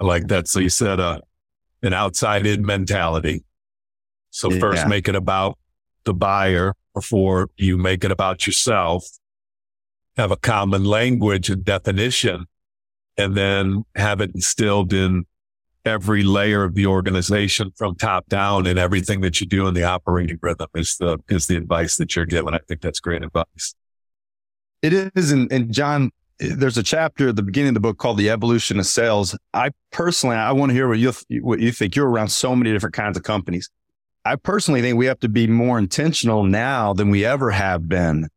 I 0.00 0.04
like 0.04 0.28
that. 0.28 0.48
So 0.48 0.60
you 0.60 0.68
said 0.68 1.00
uh, 1.00 1.20
an 1.82 1.92
outside 1.92 2.46
in 2.46 2.64
mentality. 2.64 3.44
So 4.30 4.50
yeah. 4.50 4.58
first 4.58 4.86
make 4.86 5.08
it 5.08 5.16
about 5.16 5.58
the 6.04 6.14
buyer 6.14 6.74
before 6.94 7.50
you 7.56 7.76
make 7.76 8.04
it 8.04 8.10
about 8.10 8.46
yourself. 8.46 9.06
Have 10.16 10.30
a 10.30 10.36
common 10.36 10.84
language 10.84 11.50
and 11.50 11.64
definition 11.64 12.46
and 13.16 13.36
then 13.36 13.84
have 13.94 14.20
it 14.20 14.34
instilled 14.34 14.92
in 14.92 15.24
every 15.84 16.22
layer 16.22 16.64
of 16.64 16.74
the 16.74 16.86
organization 16.86 17.72
from 17.76 17.94
top 17.94 18.26
down 18.28 18.66
and 18.66 18.78
everything 18.78 19.20
that 19.20 19.40
you 19.40 19.46
do 19.46 19.66
in 19.68 19.74
the 19.74 19.84
operating 19.84 20.38
rhythm 20.42 20.66
is 20.74 20.96
the, 20.98 21.18
is 21.28 21.46
the 21.46 21.56
advice 21.56 21.96
that 21.96 22.16
you're 22.16 22.26
giving. 22.26 22.54
I 22.54 22.58
think 22.66 22.80
that's 22.80 23.00
great 23.00 23.22
advice. 23.22 23.74
It 24.82 24.92
is. 24.92 25.30
And, 25.30 25.50
and 25.52 25.72
John, 25.72 26.10
there's 26.38 26.76
a 26.76 26.82
chapter 26.82 27.28
at 27.28 27.36
the 27.36 27.42
beginning 27.42 27.68
of 27.68 27.74
the 27.74 27.80
book 27.80 27.98
called 27.98 28.18
the 28.18 28.30
evolution 28.30 28.78
of 28.78 28.86
sales. 28.86 29.36
I 29.54 29.70
personally, 29.90 30.36
I 30.36 30.52
want 30.52 30.70
to 30.70 30.74
hear 30.74 30.88
what 30.88 30.98
you, 30.98 31.12
what 31.42 31.60
you 31.60 31.72
think. 31.72 31.96
You're 31.96 32.08
around 32.08 32.28
so 32.28 32.54
many 32.54 32.72
different 32.72 32.94
kinds 32.94 33.16
of 33.16 33.22
companies. 33.22 33.70
I 34.24 34.36
personally 34.36 34.82
think 34.82 34.98
we 34.98 35.06
have 35.06 35.20
to 35.20 35.28
be 35.28 35.46
more 35.46 35.78
intentional 35.78 36.42
now 36.42 36.92
than 36.92 37.10
we 37.10 37.24
ever 37.24 37.50
have 37.50 37.88
been. 37.88 38.28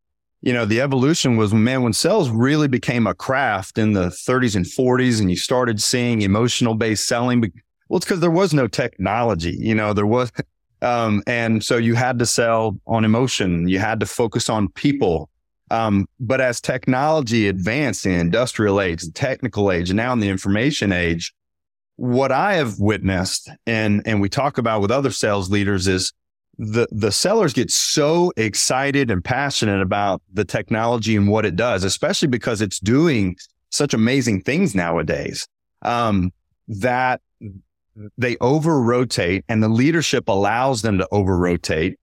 You 0.41 0.53
know, 0.53 0.63
the 0.63 0.79
evolution 0.79 1.35
was, 1.35 1.53
man, 1.53 1.83
when 1.83 1.93
sales 1.93 2.29
really 2.29 2.69
became 2.69 3.07
a 3.07 3.13
craft 3.13 3.77
in 3.77 3.93
the 3.93 4.07
30s 4.07 4.55
and 4.55 4.65
40s 4.65 5.19
and 5.19 5.29
you 5.29 5.35
started 5.35 5.81
seeing 5.81 6.21
emotional 6.21 6.75
based 6.75 7.07
selling. 7.07 7.41
Well, 7.89 7.97
it's 7.97 8.05
because 8.05 8.21
there 8.21 8.31
was 8.31 8.53
no 8.53 8.67
technology, 8.67 9.57
you 9.59 9.75
know, 9.75 9.91
there 9.93 10.05
was, 10.05 10.31
um, 10.81 11.23
and 11.27 11.61
so 11.61 11.75
you 11.75 11.95
had 11.95 12.19
to 12.19 12.25
sell 12.25 12.77
on 12.87 13.03
emotion. 13.03 13.67
You 13.67 13.79
had 13.79 13.99
to 13.99 14.05
focus 14.05 14.47
on 14.47 14.69
people. 14.69 15.29
Um, 15.71 16.07
but 16.19 16.41
as 16.41 16.59
technology 16.59 17.47
advanced 17.47 18.05
in 18.05 18.13
industrial 18.13 18.81
age, 18.81 19.03
the 19.03 19.11
technical 19.11 19.71
age, 19.71 19.89
and 19.89 19.97
now 19.97 20.13
in 20.13 20.19
the 20.19 20.29
information 20.29 20.91
age, 20.91 21.33
what 21.95 22.31
I 22.31 22.53
have 22.53 22.79
witnessed 22.79 23.49
and 23.67 24.01
and 24.05 24.21
we 24.21 24.29
talk 24.29 24.57
about 24.57 24.81
with 24.81 24.89
other 24.89 25.11
sales 25.11 25.49
leaders 25.49 25.87
is 25.87 26.13
the 26.57 26.87
the 26.91 27.11
sellers 27.11 27.53
get 27.53 27.69
so 27.71 28.31
excited 28.37 29.11
and 29.11 29.23
passionate 29.23 29.81
about 29.81 30.21
the 30.33 30.45
technology 30.45 31.15
and 31.15 31.29
what 31.29 31.45
it 31.45 31.55
does, 31.55 31.83
especially 31.83 32.29
because 32.29 32.61
it's 32.61 32.79
doing 32.79 33.35
such 33.69 33.93
amazing 33.93 34.41
things 34.41 34.73
nowadays. 34.73 35.47
Um, 35.81 36.31
that 36.67 37.21
they 38.17 38.37
over 38.39 38.81
rotate 38.81 39.43
and 39.49 39.61
the 39.61 39.69
leadership 39.69 40.27
allows 40.29 40.81
them 40.81 40.97
to 40.99 41.07
over 41.11 41.37
rotate 41.37 41.99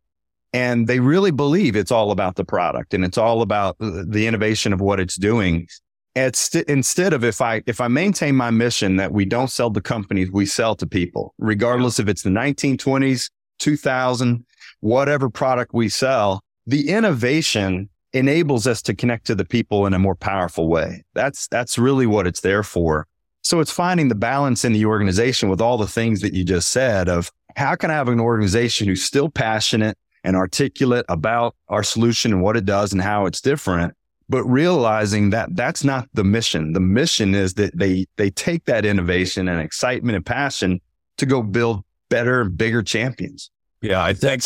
and 0.57 0.87
they 0.87 1.01
really 1.01 1.31
believe 1.31 1.77
it's 1.77 1.93
all 1.93 2.11
about 2.11 2.37
the 2.37 2.45
product 2.45 2.95
and 2.95 3.05
it's 3.05 3.19
all 3.19 3.43
about 3.43 3.77
the 3.79 4.27
innovation 4.27 4.73
of 4.73 4.81
what 4.81 4.99
it's 4.99 5.17
doing. 5.17 5.69
It's 6.15 6.55
instead 6.55 7.13
of 7.13 7.23
if 7.25 7.43
I 7.43 7.63
if 7.67 7.79
I 7.79 7.89
maintain 7.89 8.35
my 8.35 8.51
mission 8.51 8.97
that 8.97 9.13
we 9.13 9.27
don't 9.27 9.51
sell 9.51 9.71
to 9.71 9.83
companies, 9.83 10.31
we 10.33 10.47
sell 10.47 10.75
to 10.77 10.87
people, 10.87 11.35
regardless 11.37 11.99
if 11.99 12.09
it's 12.09 12.23
the 12.23 12.31
1920s, 12.31 13.29
2000, 13.59 14.47
whatever 14.81 15.29
product 15.29 15.75
we 15.75 15.91
sell. 15.91 16.41
The 16.67 16.89
innovation 16.89 17.91
enables 18.15 18.67
us 18.67 18.81
to 18.83 18.95
connect 18.95 19.27
to 19.27 19.35
the 19.35 19.45
people 19.45 19.85
in 19.85 19.93
a 19.93 19.99
more 19.99 20.17
powerful 20.17 20.71
way. 20.71 21.05
That's 21.13 21.49
that's 21.49 21.77
really 21.77 22.07
what 22.07 22.27
it's 22.27 22.41
there 22.41 22.63
for. 22.63 23.07
So 23.43 23.61
it's 23.61 23.71
finding 23.71 24.09
the 24.09 24.15
balance 24.15 24.65
in 24.65 24.73
the 24.73 24.87
organization 24.87 25.51
with 25.51 25.61
all 25.61 25.77
the 25.77 25.87
things 25.87 26.23
that 26.23 26.33
you 26.33 26.45
just 26.45 26.71
said 26.71 27.11
of 27.11 27.31
how 27.57 27.75
can 27.75 27.91
I 27.91 27.95
have 27.95 28.09
an 28.09 28.21
organization 28.21 28.89
who's 28.89 29.05
still 29.05 29.29
passionate, 29.29 29.99
and 30.27 30.37
articulate 30.37 31.07
about 31.09 31.55
our 31.69 31.83
solution 31.83 32.33
and 32.33 32.43
what 32.43 32.57
it 32.57 32.67
does 32.67 32.93
and 32.93 33.01
how 33.01 33.27
it's 33.27 33.41
different 33.41 33.95
but 34.29 34.45
realizing 34.45 35.31
that 35.31 35.55
that's 35.55 35.85
not 35.85 36.09
the 36.13 36.25
mission 36.25 36.73
the 36.73 36.81
mission 36.81 37.35
is 37.35 37.55
that 37.55 37.77
they 37.77 38.05
they 38.17 38.29
take 38.31 38.65
that 38.67 38.85
innovation 38.85 39.49
and 39.49 39.61
excitement 39.61 40.17
and 40.17 40.27
passion 40.27 40.81
to 41.17 41.25
go 41.25 41.43
build 41.43 41.83
better 42.11 42.43
and 42.43 42.59
bigger 42.59 42.83
champions 42.83 43.51
yeah 43.81 44.03
i 44.03 44.13
think 44.13 44.43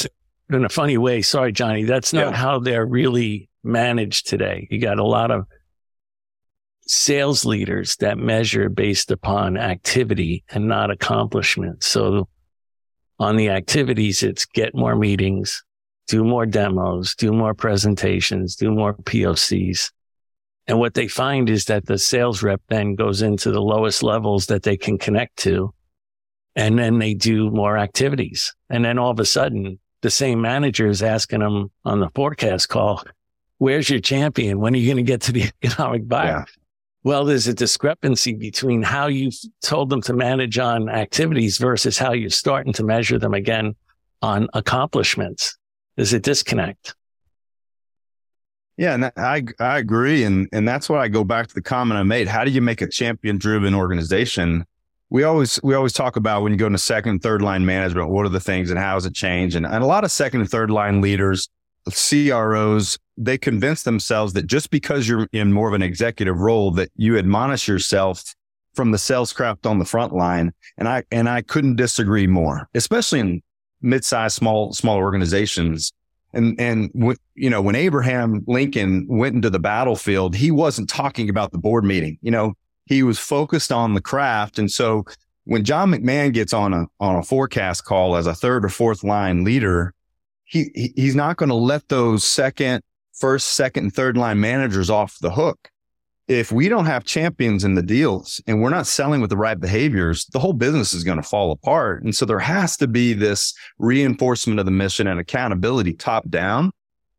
in 0.52 0.64
a 0.64 0.68
funny 0.68 0.98
way. 0.98 1.22
Sorry, 1.22 1.52
Johnny. 1.52 1.84
That's 1.84 2.12
not 2.12 2.32
yeah. 2.32 2.36
how 2.36 2.58
they're 2.58 2.86
really 2.86 3.48
managed 3.62 4.26
today. 4.26 4.66
You 4.70 4.80
got 4.80 4.98
a 4.98 5.04
lot 5.04 5.30
of 5.30 5.46
sales 6.86 7.44
leaders 7.44 7.96
that 7.96 8.18
measure 8.18 8.68
based 8.68 9.10
upon 9.10 9.56
activity 9.56 10.44
and 10.50 10.66
not 10.66 10.90
accomplishment. 10.90 11.84
So 11.84 12.28
on 13.18 13.36
the 13.36 13.50
activities, 13.50 14.22
it's 14.22 14.44
get 14.44 14.74
more 14.74 14.96
meetings, 14.96 15.62
do 16.10 16.24
more 16.24 16.44
demos, 16.44 17.14
do 17.14 17.32
more 17.32 17.54
presentations, 17.54 18.56
do 18.56 18.72
more 18.72 18.94
POCs. 18.94 19.92
And 20.66 20.80
what 20.80 20.94
they 20.94 21.06
find 21.06 21.48
is 21.48 21.66
that 21.66 21.86
the 21.86 21.98
sales 21.98 22.42
rep 22.42 22.60
then 22.68 22.96
goes 22.96 23.22
into 23.22 23.52
the 23.52 23.62
lowest 23.62 24.02
levels 24.02 24.46
that 24.46 24.64
they 24.64 24.76
can 24.76 24.98
connect 24.98 25.36
to. 25.38 25.72
And 26.56 26.76
then 26.76 26.98
they 26.98 27.14
do 27.14 27.48
more 27.52 27.78
activities. 27.78 28.52
And 28.68 28.84
then 28.84 28.98
all 28.98 29.12
of 29.12 29.20
a 29.20 29.24
sudden, 29.24 29.78
the 30.00 30.10
same 30.10 30.40
manager 30.40 30.88
is 30.88 31.00
asking 31.00 31.40
them 31.40 31.70
on 31.84 32.00
the 32.00 32.10
forecast 32.12 32.68
call, 32.68 33.04
where's 33.58 33.88
your 33.88 34.00
champion? 34.00 34.58
When 34.58 34.74
are 34.74 34.78
you 34.78 34.92
going 34.92 35.04
to 35.04 35.08
get 35.08 35.20
to 35.22 35.32
the 35.32 35.44
economic 35.62 36.08
buyer? 36.08 36.26
Yeah. 36.26 36.44
Well, 37.04 37.24
there's 37.24 37.46
a 37.46 37.54
discrepancy 37.54 38.34
between 38.34 38.82
how 38.82 39.06
you've 39.06 39.38
told 39.62 39.90
them 39.90 40.02
to 40.02 40.12
manage 40.12 40.58
on 40.58 40.88
activities 40.88 41.56
versus 41.56 41.96
how 41.96 42.14
you're 42.14 42.30
starting 42.30 42.72
to 42.74 42.84
measure 42.84 43.18
them 43.18 43.32
again 43.32 43.76
on 44.22 44.48
accomplishments. 44.54 45.56
There's 45.96 46.12
a 46.12 46.20
disconnect. 46.20 46.94
Yeah, 48.76 48.94
and 48.94 49.12
I 49.16 49.44
I 49.58 49.78
agree, 49.78 50.24
and 50.24 50.48
and 50.52 50.66
that's 50.66 50.88
why 50.88 51.00
I 51.02 51.08
go 51.08 51.22
back 51.22 51.48
to 51.48 51.54
the 51.54 51.60
comment 51.60 51.98
I 51.98 52.02
made. 52.02 52.28
How 52.28 52.44
do 52.44 52.50
you 52.50 52.62
make 52.62 52.80
a 52.80 52.88
champion 52.88 53.36
driven 53.36 53.74
organization? 53.74 54.64
We 55.10 55.22
always 55.22 55.60
we 55.62 55.74
always 55.74 55.92
talk 55.92 56.16
about 56.16 56.42
when 56.42 56.52
you 56.52 56.58
go 56.58 56.66
into 56.66 56.78
second 56.78 57.10
and 57.10 57.22
third 57.22 57.42
line 57.42 57.66
management, 57.66 58.08
what 58.08 58.24
are 58.24 58.30
the 58.30 58.40
things 58.40 58.70
and 58.70 58.78
how 58.78 58.94
has 58.94 59.04
it 59.04 59.14
changed? 59.14 59.54
And, 59.54 59.66
and 59.66 59.84
a 59.84 59.86
lot 59.86 60.04
of 60.04 60.10
second 60.10 60.40
and 60.40 60.50
third 60.50 60.70
line 60.70 61.02
leaders, 61.02 61.50
CROs, 61.88 62.98
they 63.18 63.36
convince 63.36 63.82
themselves 63.82 64.32
that 64.32 64.46
just 64.46 64.70
because 64.70 65.06
you're 65.06 65.28
in 65.32 65.52
more 65.52 65.68
of 65.68 65.74
an 65.74 65.82
executive 65.82 66.38
role, 66.38 66.70
that 66.72 66.90
you 66.96 67.18
admonish 67.18 67.68
yourself 67.68 68.34
from 68.74 68.92
the 68.92 68.98
sales 68.98 69.32
craft 69.32 69.66
on 69.66 69.78
the 69.78 69.84
front 69.84 70.14
line. 70.14 70.52
And 70.78 70.88
I, 70.88 71.04
and 71.10 71.28
I 71.28 71.42
couldn't 71.42 71.76
disagree 71.76 72.26
more, 72.26 72.68
especially 72.74 73.20
in 73.20 73.42
mid-sized, 73.82 74.34
small, 74.34 74.72
small 74.72 74.96
organizations. 74.96 75.92
And, 76.32 76.60
and, 76.60 76.92
w- 76.92 77.16
you 77.34 77.50
know, 77.50 77.60
when 77.60 77.74
Abraham 77.74 78.44
Lincoln 78.46 79.06
went 79.08 79.34
into 79.34 79.50
the 79.50 79.58
battlefield, 79.58 80.36
he 80.36 80.50
wasn't 80.50 80.88
talking 80.88 81.28
about 81.28 81.50
the 81.50 81.58
board 81.58 81.84
meeting. 81.84 82.18
You 82.22 82.30
know, 82.30 82.54
he 82.86 83.02
was 83.02 83.18
focused 83.18 83.72
on 83.72 83.94
the 83.94 84.00
craft. 84.00 84.58
And 84.58 84.70
so 84.70 85.04
when 85.44 85.64
John 85.64 85.90
McMahon 85.90 86.32
gets 86.32 86.52
on 86.52 86.72
a, 86.72 86.86
on 87.00 87.16
a 87.16 87.22
forecast 87.22 87.84
call 87.84 88.16
as 88.16 88.26
a 88.26 88.34
third 88.34 88.64
or 88.64 88.68
fourth 88.68 89.02
line 89.02 89.42
leader, 89.42 89.92
he, 90.44 90.92
he's 90.96 91.16
not 91.16 91.36
going 91.36 91.48
to 91.48 91.54
let 91.54 91.88
those 91.88 92.24
second, 92.24 92.82
first, 93.12 93.48
second, 93.48 93.84
and 93.84 93.94
third 93.94 94.16
line 94.16 94.40
managers 94.40 94.90
off 94.90 95.18
the 95.20 95.30
hook. 95.30 95.68
If 96.30 96.52
we 96.52 96.68
don't 96.68 96.86
have 96.86 97.02
champions 97.02 97.64
in 97.64 97.74
the 97.74 97.82
deals 97.82 98.40
and 98.46 98.62
we're 98.62 98.70
not 98.70 98.86
selling 98.86 99.20
with 99.20 99.30
the 99.30 99.36
right 99.36 99.58
behaviors, 99.58 100.26
the 100.26 100.38
whole 100.38 100.52
business 100.52 100.92
is 100.92 101.02
going 101.02 101.16
to 101.16 101.24
fall 101.24 101.50
apart. 101.50 102.04
And 102.04 102.14
so 102.14 102.24
there 102.24 102.38
has 102.38 102.76
to 102.76 102.86
be 102.86 103.14
this 103.14 103.52
reinforcement 103.80 104.60
of 104.60 104.64
the 104.64 104.70
mission 104.70 105.08
and 105.08 105.18
accountability 105.18 105.92
top 105.92 106.30
down 106.30 106.70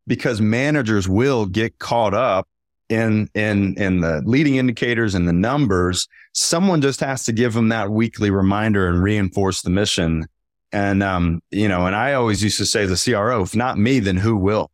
because 0.06 0.40
managers 0.40 1.10
will 1.10 1.44
get 1.44 1.78
caught 1.78 2.14
up 2.14 2.48
in 2.88 3.28
in 3.34 3.74
in 3.74 4.00
the 4.00 4.22
leading 4.24 4.56
indicators 4.56 5.14
and 5.14 5.28
the 5.28 5.34
numbers. 5.34 6.08
Someone 6.32 6.80
just 6.80 7.00
has 7.00 7.22
to 7.24 7.32
give 7.32 7.52
them 7.52 7.68
that 7.68 7.90
weekly 7.90 8.30
reminder 8.30 8.88
and 8.88 9.02
reinforce 9.02 9.60
the 9.60 9.68
mission. 9.68 10.24
And 10.72 11.02
um 11.02 11.42
you 11.50 11.68
know 11.68 11.84
and 11.84 11.94
i 11.94 12.14
always 12.14 12.42
used 12.42 12.56
to 12.56 12.64
say 12.64 12.86
the 12.86 12.96
cro 12.96 13.42
if 13.42 13.54
not 13.54 13.76
me 13.76 13.98
then 13.98 14.16
who 14.16 14.38
will? 14.38 14.70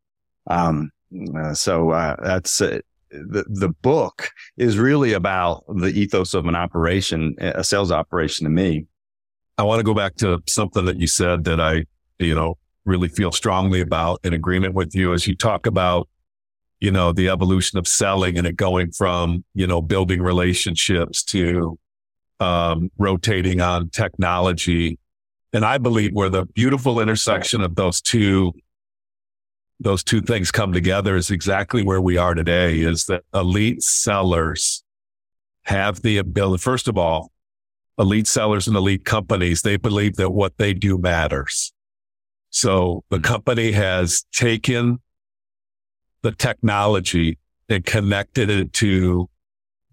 Um 0.46 0.92
uh, 1.36 1.54
so 1.54 1.90
uh, 1.90 2.14
that's 2.22 2.60
uh, 2.60 2.78
the 3.10 3.44
the 3.48 3.68
book 3.68 4.30
is 4.56 4.78
really 4.78 5.12
about 5.12 5.64
the 5.68 5.88
ethos 5.88 6.34
of 6.34 6.46
an 6.46 6.54
operation, 6.54 7.34
a 7.40 7.64
sales 7.64 7.90
operation 7.90 8.44
to 8.44 8.50
me. 8.50 8.86
I 9.56 9.62
want 9.62 9.80
to 9.80 9.84
go 9.84 9.94
back 9.94 10.14
to 10.16 10.40
something 10.46 10.84
that 10.84 10.98
you 10.98 11.06
said 11.06 11.44
that 11.44 11.60
I, 11.60 11.84
you 12.18 12.34
know, 12.34 12.58
really 12.84 13.08
feel 13.08 13.32
strongly 13.32 13.80
about 13.80 14.20
in 14.24 14.32
agreement 14.32 14.74
with 14.74 14.94
you 14.94 15.12
as 15.12 15.26
you 15.26 15.34
talk 15.34 15.66
about, 15.66 16.08
you 16.80 16.90
know, 16.90 17.12
the 17.12 17.28
evolution 17.28 17.78
of 17.78 17.88
selling 17.88 18.38
and 18.38 18.46
it 18.46 18.56
going 18.56 18.92
from, 18.92 19.44
you 19.54 19.66
know, 19.66 19.82
building 19.82 20.22
relationships 20.22 21.22
to 21.24 21.78
um, 22.40 22.90
rotating 22.98 23.60
on 23.60 23.90
technology. 23.90 24.98
And 25.52 25.64
I 25.64 25.78
believe 25.78 26.12
where 26.12 26.28
the 26.30 26.44
beautiful 26.46 27.00
intersection 27.00 27.62
of 27.62 27.74
those 27.74 28.00
two 28.00 28.52
those 29.80 30.02
two 30.02 30.20
things 30.20 30.50
come 30.50 30.72
together 30.72 31.16
is 31.16 31.30
exactly 31.30 31.82
where 31.82 32.00
we 32.00 32.16
are 32.16 32.34
today 32.34 32.80
is 32.80 33.04
that 33.04 33.22
elite 33.32 33.82
sellers 33.82 34.82
have 35.62 36.02
the 36.02 36.18
ability, 36.18 36.60
first 36.60 36.88
of 36.88 36.98
all, 36.98 37.30
elite 37.98 38.26
sellers 38.26 38.66
and 38.66 38.76
elite 38.76 39.04
companies, 39.04 39.62
they 39.62 39.76
believe 39.76 40.16
that 40.16 40.30
what 40.30 40.56
they 40.56 40.72
do 40.72 40.98
matters. 40.98 41.72
So 42.50 43.04
the 43.10 43.16
hmm. 43.18 43.22
company 43.22 43.72
has 43.72 44.24
taken 44.32 45.00
the 46.22 46.32
technology 46.32 47.38
and 47.68 47.84
connected 47.84 48.50
it 48.50 48.72
to 48.74 49.28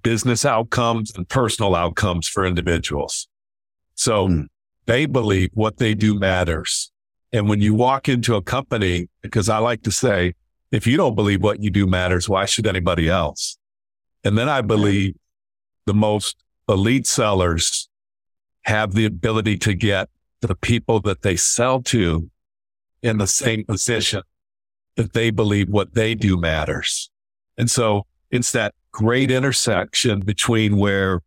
business 0.02 0.46
outcomes 0.46 1.14
and 1.16 1.28
personal 1.28 1.76
outcomes 1.76 2.28
for 2.28 2.46
individuals. 2.46 3.28
So 3.96 4.28
mm. 4.28 4.46
they 4.86 5.06
believe 5.06 5.50
what 5.54 5.78
they 5.78 5.94
do 5.94 6.18
matters. 6.18 6.92
And 7.36 7.50
when 7.50 7.60
you 7.60 7.74
walk 7.74 8.08
into 8.08 8.36
a 8.36 8.42
company, 8.42 9.10
because 9.22 9.50
I 9.50 9.58
like 9.58 9.82
to 9.82 9.92
say, 9.92 10.36
if 10.72 10.88
you 10.88 10.96
don't 10.96 11.16
believe 11.16 11.44
what 11.44 11.62
you 11.62 11.70
do 11.70 11.86
matters, 11.86 12.30
why 12.30 12.46
should 12.46 12.66
anybody 12.66 13.10
else? 13.10 13.58
And 14.24 14.38
then 14.38 14.48
I 14.48 14.62
believe 14.62 15.16
the 15.86 15.94
most 15.94 16.38
elite 16.70 17.06
sellers 17.06 17.90
have 18.62 18.94
the 18.94 19.04
ability 19.04 19.58
to 19.58 19.74
get 19.74 20.08
the 20.40 20.56
people 20.56 21.02
that 21.02 21.24
they 21.24 21.36
sell 21.36 21.82
to 21.82 22.30
in 23.04 23.18
the 23.18 23.28
same 23.28 23.66
position 23.66 24.22
that 24.96 25.12
they 25.12 25.30
believe 25.30 25.68
what 25.68 25.94
they 25.94 26.16
do 26.16 26.38
matters. 26.38 27.12
And 27.58 27.70
so 27.70 28.06
it's 28.32 28.54
that 28.54 28.74
great 28.94 29.30
intersection 29.30 30.22
between 30.22 30.78
where, 30.78 31.20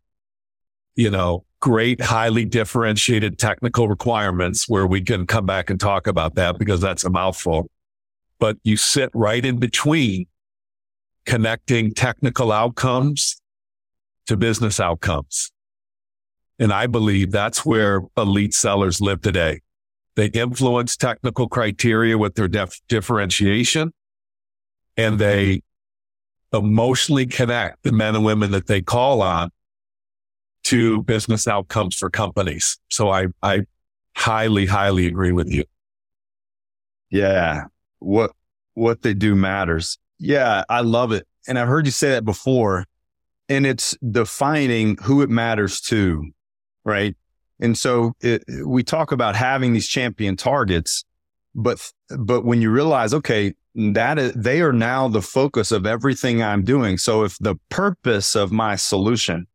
you 0.95 1.11
know, 1.11 1.45
great, 1.59 2.01
highly 2.01 2.45
differentiated 2.45 3.37
technical 3.37 3.87
requirements 3.87 4.69
where 4.69 4.87
we 4.87 5.01
can 5.01 5.27
come 5.27 5.45
back 5.45 5.69
and 5.69 5.79
talk 5.79 6.07
about 6.07 6.35
that 6.35 6.57
because 6.57 6.81
that's 6.81 7.03
a 7.03 7.09
mouthful. 7.09 7.69
But 8.39 8.57
you 8.63 8.77
sit 8.77 9.09
right 9.13 9.43
in 9.43 9.57
between 9.57 10.27
connecting 11.25 11.93
technical 11.93 12.51
outcomes 12.51 13.41
to 14.27 14.37
business 14.37 14.79
outcomes. 14.79 15.51
And 16.57 16.71
I 16.71 16.87
believe 16.87 17.31
that's 17.31 17.65
where 17.65 18.01
elite 18.17 18.53
sellers 18.53 19.01
live 19.01 19.21
today. 19.21 19.61
They 20.15 20.27
influence 20.27 20.97
technical 20.97 21.47
criteria 21.47 22.17
with 22.17 22.35
their 22.35 22.47
def- 22.47 22.81
differentiation 22.87 23.93
and 24.97 25.19
they 25.19 25.61
emotionally 26.51 27.25
connect 27.25 27.83
the 27.83 27.91
men 27.91 28.15
and 28.15 28.25
women 28.25 28.51
that 28.51 28.67
they 28.67 28.81
call 28.81 29.21
on 29.21 29.49
to 30.63 31.03
business 31.03 31.47
outcomes 31.47 31.95
for 31.95 32.09
companies. 32.09 32.77
So 32.89 33.09
I, 33.09 33.27
I 33.41 33.61
highly, 34.15 34.65
highly 34.65 35.07
agree 35.07 35.31
with 35.31 35.49
you. 35.49 35.63
Yeah. 37.09 37.65
What, 37.99 38.31
what 38.73 39.01
they 39.01 39.13
do 39.13 39.35
matters. 39.35 39.97
Yeah. 40.19 40.63
I 40.69 40.81
love 40.81 41.11
it. 41.11 41.27
And 41.47 41.57
I've 41.57 41.67
heard 41.67 41.85
you 41.85 41.91
say 41.91 42.11
that 42.11 42.25
before 42.25 42.85
and 43.47 43.65
it's 43.65 43.97
defining 44.11 44.97
who 45.01 45.21
it 45.21 45.29
matters 45.29 45.81
to. 45.81 46.29
Right. 46.85 47.15
And 47.59 47.77
so 47.77 48.13
it, 48.21 48.43
we 48.65 48.83
talk 48.83 49.11
about 49.11 49.35
having 49.35 49.73
these 49.73 49.87
champion 49.87 50.37
targets, 50.37 51.03
but, 51.55 51.79
but 52.17 52.45
when 52.45 52.61
you 52.61 52.69
realize, 52.69 53.13
okay, 53.13 53.53
that 53.75 54.19
is, 54.19 54.33
they 54.33 54.61
are 54.61 54.73
now 54.73 55.07
the 55.07 55.21
focus 55.21 55.71
of 55.71 55.85
everything 55.85 56.43
I'm 56.43 56.63
doing. 56.63 56.97
So 56.97 57.23
if 57.23 57.37
the 57.39 57.55
purpose 57.69 58.35
of 58.35 58.51
my 58.51 58.75
solution 58.75 59.47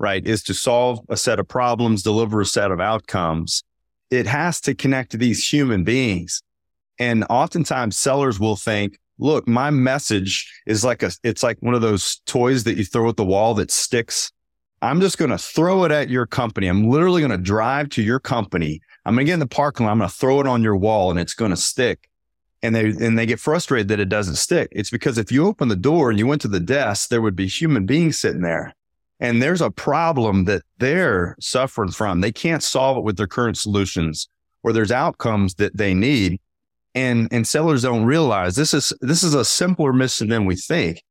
right, 0.00 0.26
is 0.26 0.42
to 0.44 0.54
solve 0.54 1.00
a 1.10 1.16
set 1.16 1.38
of 1.38 1.46
problems, 1.46 2.02
deliver 2.02 2.40
a 2.40 2.46
set 2.46 2.70
of 2.70 2.80
outcomes. 2.80 3.62
It 4.10 4.26
has 4.26 4.60
to 4.62 4.74
connect 4.74 5.12
to 5.12 5.18
these 5.18 5.46
human 5.46 5.84
beings. 5.84 6.42
And 6.98 7.24
oftentimes 7.30 7.98
sellers 7.98 8.40
will 8.40 8.56
think, 8.56 8.98
look, 9.18 9.46
my 9.46 9.70
message 9.70 10.50
is 10.66 10.84
like 10.84 11.02
a, 11.02 11.12
it's 11.22 11.42
like 11.42 11.58
one 11.60 11.74
of 11.74 11.82
those 11.82 12.20
toys 12.26 12.64
that 12.64 12.78
you 12.78 12.84
throw 12.84 13.10
at 13.10 13.16
the 13.16 13.24
wall 13.24 13.54
that 13.54 13.70
sticks. 13.70 14.32
I'm 14.82 15.02
just 15.02 15.18
going 15.18 15.30
to 15.30 15.38
throw 15.38 15.84
it 15.84 15.92
at 15.92 16.08
your 16.08 16.26
company. 16.26 16.66
I'm 16.66 16.88
literally 16.88 17.20
going 17.20 17.30
to 17.30 17.38
drive 17.38 17.90
to 17.90 18.02
your 18.02 18.18
company. 18.18 18.80
I'm 19.04 19.14
going 19.14 19.26
to 19.26 19.30
get 19.30 19.34
in 19.34 19.40
the 19.40 19.46
parking 19.46 19.84
lot. 19.84 19.92
I'm 19.92 19.98
going 19.98 20.08
to 20.08 20.16
throw 20.16 20.40
it 20.40 20.46
on 20.46 20.62
your 20.62 20.76
wall 20.76 21.10
and 21.10 21.20
it's 21.20 21.34
going 21.34 21.50
to 21.50 21.56
stick. 21.56 22.08
And 22.62 22.74
they, 22.74 22.86
and 22.86 23.18
they 23.18 23.26
get 23.26 23.40
frustrated 23.40 23.88
that 23.88 24.00
it 24.00 24.08
doesn't 24.08 24.36
stick. 24.36 24.68
It's 24.72 24.90
because 24.90 25.18
if 25.18 25.30
you 25.30 25.46
open 25.46 25.68
the 25.68 25.76
door 25.76 26.10
and 26.10 26.18
you 26.18 26.26
went 26.26 26.42
to 26.42 26.48
the 26.48 26.60
desk, 26.60 27.10
there 27.10 27.22
would 27.22 27.36
be 27.36 27.46
human 27.46 27.84
beings 27.84 28.18
sitting 28.18 28.42
there 28.42 28.74
and 29.20 29.42
there's 29.42 29.60
a 29.60 29.70
problem 29.70 30.46
that 30.46 30.62
they're 30.78 31.36
suffering 31.40 31.90
from. 31.90 32.20
They 32.20 32.32
can't 32.32 32.62
solve 32.62 32.96
it 32.96 33.04
with 33.04 33.16
their 33.16 33.26
current 33.26 33.58
solutions 33.58 34.28
or 34.62 34.72
there's 34.72 34.90
outcomes 34.90 35.54
that 35.54 35.76
they 35.76 35.94
need. 35.94 36.40
And 36.94 37.28
and 37.30 37.46
sellers 37.46 37.82
don't 37.82 38.04
realize 38.04 38.56
this 38.56 38.74
is 38.74 38.92
this 39.00 39.22
is 39.22 39.34
a 39.34 39.44
simpler 39.44 39.92
mission 39.92 40.28
than 40.28 40.44
we 40.44 40.56
think. 40.56 41.02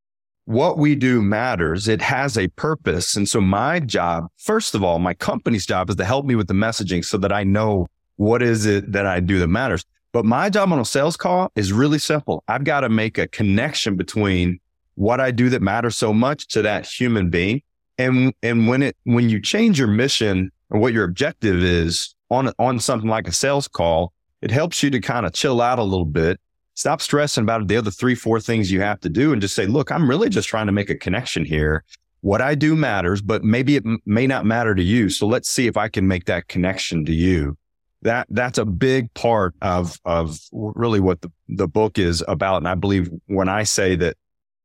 What 0.43 0.77
we 0.77 0.95
do 0.95 1.21
matters. 1.21 1.87
It 1.87 2.01
has 2.01 2.37
a 2.37 2.47
purpose. 2.49 3.15
And 3.15 3.29
so 3.29 3.39
my 3.39 3.79
job, 3.79 4.27
first 4.37 4.73
of 4.75 4.83
all, 4.83 4.99
my 4.99 5.13
company's 5.13 5.65
job 5.65 5.89
is 5.89 5.95
to 5.97 6.05
help 6.05 6.25
me 6.25 6.35
with 6.35 6.47
the 6.47 6.53
messaging 6.53 7.05
so 7.05 7.17
that 7.19 7.31
I 7.31 7.43
know 7.43 7.87
what 8.15 8.41
is 8.41 8.65
it 8.65 8.91
that 8.91 9.05
I 9.05 9.19
do 9.19 9.39
that 9.39 9.47
matters. 9.47 9.85
But 10.11 10.25
my 10.25 10.49
job 10.49 10.73
on 10.73 10.79
a 10.79 10.85
sales 10.85 11.15
call 11.15 11.51
is 11.55 11.71
really 11.71 11.99
simple. 11.99 12.43
I've 12.47 12.63
got 12.63 12.81
to 12.81 12.89
make 12.89 13.19
a 13.19 13.27
connection 13.27 13.95
between 13.95 14.59
what 14.95 15.21
I 15.21 15.31
do 15.31 15.49
that 15.49 15.61
matters 15.61 15.95
so 15.95 16.11
much 16.11 16.47
to 16.49 16.63
that 16.63 16.87
human 16.87 17.29
being. 17.29 17.61
And, 17.99 18.33
and 18.41 18.67
when 18.67 18.81
it, 18.81 18.97
when 19.03 19.29
you 19.29 19.39
change 19.39 19.77
your 19.77 19.87
mission 19.87 20.51
or 20.71 20.79
what 20.79 20.93
your 20.93 21.03
objective 21.03 21.61
is 21.61 22.15
on, 22.31 22.51
on 22.57 22.79
something 22.79 23.09
like 23.09 23.27
a 23.27 23.31
sales 23.31 23.67
call, 23.67 24.13
it 24.41 24.49
helps 24.49 24.81
you 24.81 24.89
to 24.89 24.99
kind 24.99 25.25
of 25.25 25.33
chill 25.33 25.61
out 25.61 25.77
a 25.77 25.83
little 25.83 26.05
bit, 26.05 26.39
stop 26.73 27.01
stressing 27.01 27.43
about 27.43 27.67
the 27.67 27.77
other 27.77 27.91
three, 27.91 28.15
four 28.15 28.39
things 28.39 28.71
you 28.71 28.81
have 28.81 28.99
to 29.01 29.09
do 29.09 29.33
and 29.33 29.41
just 29.41 29.53
say, 29.53 29.67
look, 29.67 29.91
I'm 29.91 30.09
really 30.09 30.29
just 30.29 30.47
trying 30.47 30.65
to 30.67 30.71
make 30.71 30.89
a 30.89 30.95
connection 30.95 31.45
here. 31.45 31.83
What 32.21 32.41
I 32.41 32.55
do 32.55 32.75
matters, 32.75 33.21
but 33.21 33.43
maybe 33.43 33.75
it 33.75 33.85
m- 33.85 33.99
may 34.05 34.27
not 34.27 34.45
matter 34.45 34.73
to 34.73 34.83
you. 34.83 35.09
So 35.09 35.27
let's 35.27 35.49
see 35.49 35.67
if 35.67 35.77
I 35.77 35.89
can 35.89 36.07
make 36.07 36.25
that 36.25 36.47
connection 36.47 37.05
to 37.05 37.13
you 37.13 37.57
that 38.01 38.27
that's 38.29 38.57
a 38.57 38.65
big 38.65 39.13
part 39.13 39.53
of 39.61 39.99
of 40.05 40.39
really 40.51 40.99
what 40.99 41.21
the, 41.21 41.31
the 41.49 41.67
book 41.67 41.97
is 41.97 42.23
about. 42.27 42.57
And 42.57 42.67
I 42.67 42.75
believe 42.75 43.09
when 43.27 43.49
I 43.49 43.63
say 43.63 43.95
that 43.97 44.15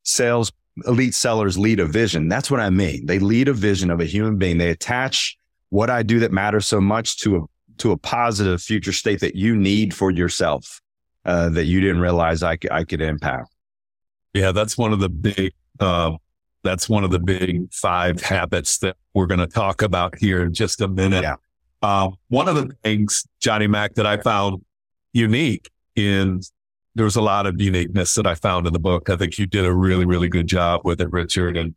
sales 0.03 0.53
elite 0.87 1.15
sellers 1.15 1.59
lead 1.59 1.81
a 1.81 1.87
vision, 1.87 2.29
that's 2.29 2.51
what 2.51 2.61
I 2.61 2.71
mean. 2.71 3.07
They 3.07 3.19
lead 3.19 3.49
a 3.49 3.53
vision 3.53 3.91
of 3.91 4.01
a 4.01 4.05
human 4.05 4.39
being. 4.39 4.59
They 4.59 4.71
attach 4.71 5.37
what 5.71 5.91
I 5.91 6.03
do 6.03 6.21
that 6.21 6.33
matters 6.33 6.67
so 6.67 6.81
much 6.81 7.19
to 7.21 7.37
a 7.37 7.41
to 7.79 7.91
a 7.91 7.97
positive 7.97 8.63
future 8.63 8.93
state 8.93 9.21
that 9.21 9.35
you 9.35 9.57
need 9.57 9.93
for 9.93 10.11
yourself 10.11 10.81
uh, 11.25 11.49
that 11.51 11.65
you 11.65 11.81
didn't 11.81 12.01
realize 12.01 12.43
I 12.43 12.57
could, 12.57 12.71
I 12.71 12.85
could 12.85 13.01
impact. 13.01 13.49
Yeah, 14.33 14.53
that's 14.53 14.79
one 14.79 14.93
of 14.93 15.01
the 15.01 15.09
big. 15.09 15.53
Uh, 15.81 16.13
that's 16.63 16.89
one 16.89 17.05
of 17.05 17.11
the 17.11 17.19
big 17.19 17.73
five 17.73 18.23
habits 18.23 18.79
that 18.79 18.97
we're 19.13 19.27
going 19.27 19.41
to 19.41 19.47
talk 19.47 19.83
about 19.83 20.17
here 20.17 20.43
in 20.43 20.55
just 20.55 20.81
a 20.81 20.89
minute. 20.89 21.23
Yeah. 21.23 21.37
Uh, 21.83 22.11
one 22.29 22.49
of 22.49 22.55
the 22.55 22.75
things, 22.83 23.27
Johnny 23.41 23.67
Mac, 23.67 23.95
that 23.95 24.07
I 24.07 24.17
found 24.17 24.65
unique 25.13 25.69
in 25.95 26.41
there 26.95 27.05
was 27.05 27.17
a 27.17 27.23
lot 27.23 27.47
of 27.47 27.61
uniqueness 27.61 28.15
that 28.15 28.27
I 28.27 28.35
found 28.35 28.67
in 28.67 28.73
the 28.73 28.79
book. 28.79 29.11
I 29.11 29.17
think 29.17 29.39
you 29.39 29.47
did 29.47 29.65
a 29.65 29.73
really, 29.73 30.05
really 30.05 30.29
good 30.29 30.47
job 30.47 30.83
with 30.85 31.01
it, 31.01 31.11
Richard, 31.11 31.57
and 31.57 31.75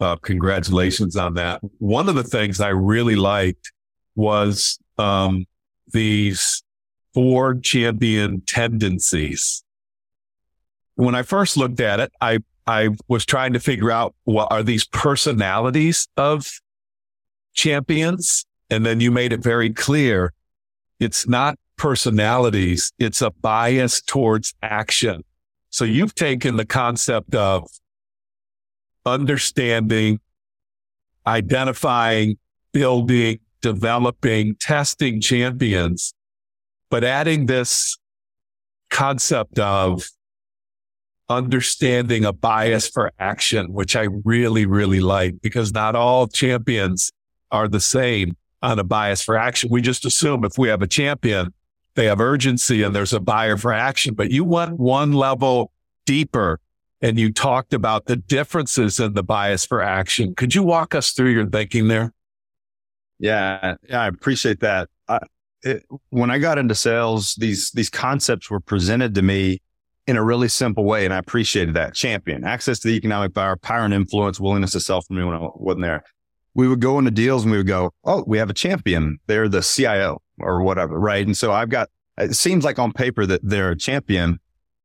uh, 0.00 0.16
congratulations 0.16 1.16
on 1.16 1.34
that. 1.34 1.60
One 1.78 2.08
of 2.08 2.14
the 2.14 2.22
things 2.22 2.60
I 2.60 2.68
really 2.68 3.16
liked 3.16 3.72
was 4.14 4.78
um, 4.98 5.46
these 5.92 6.62
four 7.14 7.54
champion 7.54 8.42
tendencies. 8.46 9.64
When 10.96 11.14
I 11.14 11.22
first 11.22 11.56
looked 11.56 11.80
at 11.80 12.00
it, 12.00 12.12
I 12.20 12.38
I 12.66 12.90
was 13.08 13.26
trying 13.26 13.52
to 13.52 13.60
figure 13.60 13.90
out 13.90 14.14
what 14.24 14.50
are 14.50 14.62
these 14.62 14.86
personalities 14.86 16.08
of 16.16 16.46
champions 17.52 18.46
and 18.70 18.86
then 18.86 19.00
you 19.00 19.10
made 19.10 19.32
it 19.32 19.42
very 19.42 19.70
clear 19.70 20.32
it's 20.98 21.28
not 21.28 21.58
personalities, 21.76 22.92
it's 22.98 23.22
a 23.22 23.30
bias 23.30 24.00
towards 24.00 24.54
action. 24.62 25.22
So 25.70 25.84
you've 25.84 26.14
taken 26.14 26.56
the 26.56 26.64
concept 26.64 27.34
of 27.34 27.68
understanding, 29.04 30.20
identifying, 31.26 32.38
building, 32.72 33.40
developing, 33.60 34.56
testing 34.56 35.20
champions, 35.20 36.14
but 36.90 37.02
adding 37.02 37.46
this 37.46 37.96
concept 38.90 39.58
of 39.58 40.04
understanding 41.28 42.24
a 42.24 42.32
bias 42.32 42.88
for 42.88 43.10
action, 43.18 43.72
which 43.72 43.96
I 43.96 44.08
really, 44.24 44.66
really 44.66 45.00
like 45.00 45.40
because 45.40 45.72
not 45.72 45.96
all 45.96 46.28
champions 46.28 47.10
are 47.50 47.68
the 47.68 47.80
same 47.80 48.36
on 48.62 48.78
a 48.78 48.84
bias 48.84 49.22
for 49.22 49.36
action. 49.36 49.70
We 49.70 49.80
just 49.80 50.04
assume 50.04 50.44
if 50.44 50.58
we 50.58 50.68
have 50.68 50.82
a 50.82 50.86
champion, 50.86 51.52
they 51.94 52.06
have 52.06 52.20
urgency 52.20 52.82
and 52.82 52.94
there's 52.94 53.12
a 53.12 53.20
buyer 53.20 53.56
for 53.56 53.72
action. 53.72 54.14
But 54.14 54.30
you 54.30 54.44
went 54.44 54.78
one 54.78 55.12
level 55.12 55.72
deeper 56.06 56.60
and 57.00 57.18
you 57.18 57.32
talked 57.32 57.74
about 57.74 58.06
the 58.06 58.16
differences 58.16 58.98
in 59.00 59.14
the 59.14 59.22
bias 59.22 59.64
for 59.64 59.80
action. 59.80 60.34
Could 60.34 60.54
you 60.54 60.62
walk 60.62 60.94
us 60.94 61.12
through 61.12 61.30
your 61.30 61.46
thinking 61.46 61.88
there? 61.88 62.12
Yeah, 63.18 63.76
yeah, 63.88 64.02
I 64.02 64.08
appreciate 64.08 64.60
that. 64.60 64.88
I, 65.08 65.20
it, 65.62 65.84
when 66.10 66.30
I 66.30 66.38
got 66.38 66.58
into 66.58 66.74
sales, 66.74 67.34
these 67.36 67.70
these 67.70 67.88
concepts 67.88 68.50
were 68.50 68.60
presented 68.60 69.14
to 69.14 69.22
me 69.22 69.62
in 70.06 70.16
a 70.16 70.22
really 70.22 70.48
simple 70.48 70.84
way, 70.84 71.04
and 71.04 71.14
I 71.14 71.18
appreciated 71.18 71.74
that. 71.74 71.94
Champion, 71.94 72.44
access 72.44 72.80
to 72.80 72.88
the 72.88 72.94
economic 72.94 73.32
buyer, 73.32 73.56
power 73.56 73.84
and 73.84 73.94
influence, 73.94 74.40
willingness 74.40 74.72
to 74.72 74.80
sell 74.80 75.00
for 75.00 75.14
me 75.14 75.24
when 75.24 75.34
I 75.34 75.48
wasn't 75.54 75.82
there 75.82 76.02
we 76.54 76.68
would 76.68 76.80
go 76.80 76.98
into 76.98 77.10
deals 77.10 77.42
and 77.42 77.50
we 77.50 77.58
would 77.58 77.66
go, 77.66 77.92
Oh, 78.04 78.24
we 78.26 78.38
have 78.38 78.50
a 78.50 78.54
champion. 78.54 79.18
They're 79.26 79.48
the 79.48 79.60
CIO 79.60 80.22
or 80.38 80.62
whatever. 80.62 80.98
Right. 80.98 81.24
And 81.24 81.36
so 81.36 81.52
I've 81.52 81.68
got, 81.68 81.90
it 82.18 82.34
seems 82.34 82.64
like 82.64 82.78
on 82.78 82.92
paper 82.92 83.26
that 83.26 83.40
they're 83.42 83.70
a 83.70 83.76
champion. 83.76 84.38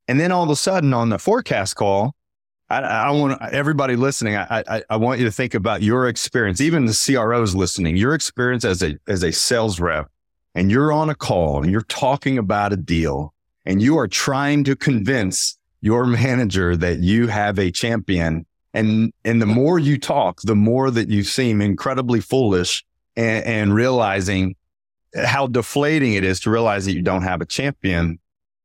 And 0.08 0.20
then 0.20 0.32
all 0.32 0.44
of 0.44 0.50
a 0.50 0.56
sudden 0.56 0.94
on 0.94 1.10
the 1.10 1.20
forecast 1.20 1.76
call, 1.76 2.16
I, 2.70 2.80
I 2.80 3.12
want 3.12 3.42
everybody 3.52 3.96
listening. 3.96 4.36
I, 4.36 4.64
I, 4.68 4.84
I 4.90 4.96
want 4.98 5.20
you 5.20 5.26
to 5.26 5.32
think 5.32 5.54
about 5.54 5.82
your 5.82 6.08
experience, 6.08 6.62
even 6.62 6.86
the 6.86 6.94
CROs 7.16 7.56
listening, 7.56 7.98
your 7.98 8.14
experience 8.14 8.66
as 8.66 8.84
a, 8.84 8.96
as 9.08 9.24
a 9.24 9.32
sales 9.32 9.80
rep 9.80 10.08
and 10.56 10.72
you're 10.72 10.92
on 10.92 11.10
a 11.10 11.16
call 11.16 11.62
and 11.62 11.72
you're 11.72 11.82
talking 11.82 12.38
about 12.38 12.74
a 12.74 12.78
deal 12.78 13.34
and 13.66 13.82
you 13.82 13.98
are 13.98 14.08
trying 14.08 14.64
to 14.64 14.76
convince 14.76 15.58
your 15.82 16.06
manager 16.06 16.76
that 16.76 17.00
you 17.00 17.28
have 17.28 17.58
a 17.58 17.72
champion 17.72 18.46
and, 18.74 19.12
and 19.26 19.42
the 19.42 19.48
more 19.48 19.80
you 19.80 19.98
talk, 19.98 20.42
the 20.44 20.56
more 20.56 20.92
that 20.92 21.10
you 21.10 21.24
seem 21.24 21.62
incredibly 21.62 22.20
foolish 22.20 22.84
and, 23.16 23.44
and 23.46 23.74
realizing 23.74 24.56
how 25.16 25.48
deflating 25.48 26.14
it 26.14 26.24
is 26.24 26.40
to 26.42 26.50
realize 26.50 26.86
that 26.86 26.94
you 26.94 27.02
don't 27.02 27.24
have 27.24 27.42
a 27.42 27.46
champion. 27.46 28.20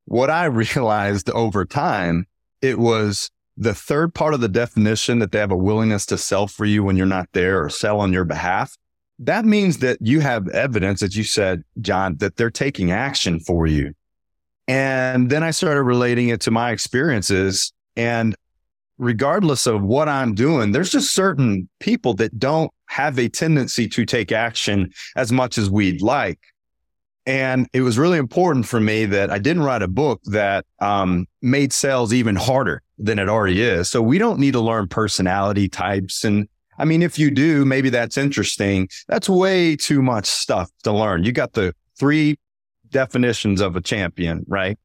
What 0.05 0.29
I 0.29 0.45
realized 0.45 1.29
over 1.29 1.65
time, 1.65 2.27
it 2.61 2.79
was 2.79 3.29
the 3.57 3.73
third 3.73 4.13
part 4.13 4.33
of 4.33 4.41
the 4.41 4.49
definition 4.49 5.19
that 5.19 5.31
they 5.31 5.39
have 5.39 5.51
a 5.51 5.57
willingness 5.57 6.05
to 6.07 6.17
sell 6.17 6.47
for 6.47 6.65
you 6.65 6.83
when 6.83 6.97
you're 6.97 7.05
not 7.05 7.29
there 7.33 7.63
or 7.63 7.69
sell 7.69 7.99
on 7.99 8.11
your 8.11 8.25
behalf. 8.25 8.75
That 9.19 9.45
means 9.45 9.77
that 9.77 9.97
you 10.01 10.19
have 10.19 10.49
evidence 10.49 10.99
that 10.99 11.15
you 11.15 11.23
said, 11.23 11.63
John, 11.79 12.17
that 12.17 12.35
they're 12.35 12.51
taking 12.51 12.91
action 12.91 13.39
for 13.39 13.65
you. 13.65 13.93
And 14.67 15.29
then 15.29 15.43
I 15.43 15.51
started 15.51 15.83
relating 15.83 16.29
it 16.29 16.41
to 16.41 16.51
my 16.51 16.71
experiences. 16.71 17.71
And 17.95 18.35
regardless 18.97 19.67
of 19.67 19.81
what 19.81 20.07
I'm 20.07 20.33
doing, 20.33 20.71
there's 20.71 20.91
just 20.91 21.13
certain 21.13 21.67
people 21.79 22.13
that 22.15 22.37
don't 22.39 22.71
have 22.87 23.19
a 23.19 23.29
tendency 23.29 23.87
to 23.89 24.05
take 24.05 24.31
action 24.31 24.91
as 25.15 25.31
much 25.31 25.57
as 25.57 25.69
we'd 25.69 26.01
like. 26.01 26.39
And 27.25 27.67
it 27.73 27.81
was 27.81 27.97
really 27.97 28.19
important 28.19 28.67
for 28.67 28.79
me 28.79 29.05
that 29.05 29.31
I 29.31 29.39
didn't 29.39 29.63
write 29.63 29.81
a 29.81 29.87
book 29.87 30.21
that 30.25 30.65
um, 30.79 31.25
made 31.41 31.73
sales 31.73 32.13
even 32.13 32.35
harder 32.35 32.83
than 32.99 33.17
it 33.17 33.27
already 33.27 33.61
is. 33.61 33.89
So 33.89 34.01
we 34.01 34.19
don't 34.19 34.39
need 34.39 34.53
to 34.53 34.59
learn 34.59 34.87
personality 34.87 35.67
types. 35.67 36.23
And 36.23 36.47
I 36.77 36.85
mean, 36.85 37.01
if 37.01 37.17
you 37.17 37.31
do, 37.31 37.65
maybe 37.65 37.89
that's 37.89 38.17
interesting. 38.17 38.89
That's 39.07 39.27
way 39.27 39.75
too 39.75 40.03
much 40.03 40.27
stuff 40.27 40.69
to 40.83 40.91
learn. 40.91 41.23
You 41.23 41.31
got 41.31 41.53
the 41.53 41.73
three 41.97 42.37
definitions 42.89 43.59
of 43.59 43.75
a 43.75 43.81
champion, 43.81 44.45
right? 44.47 44.77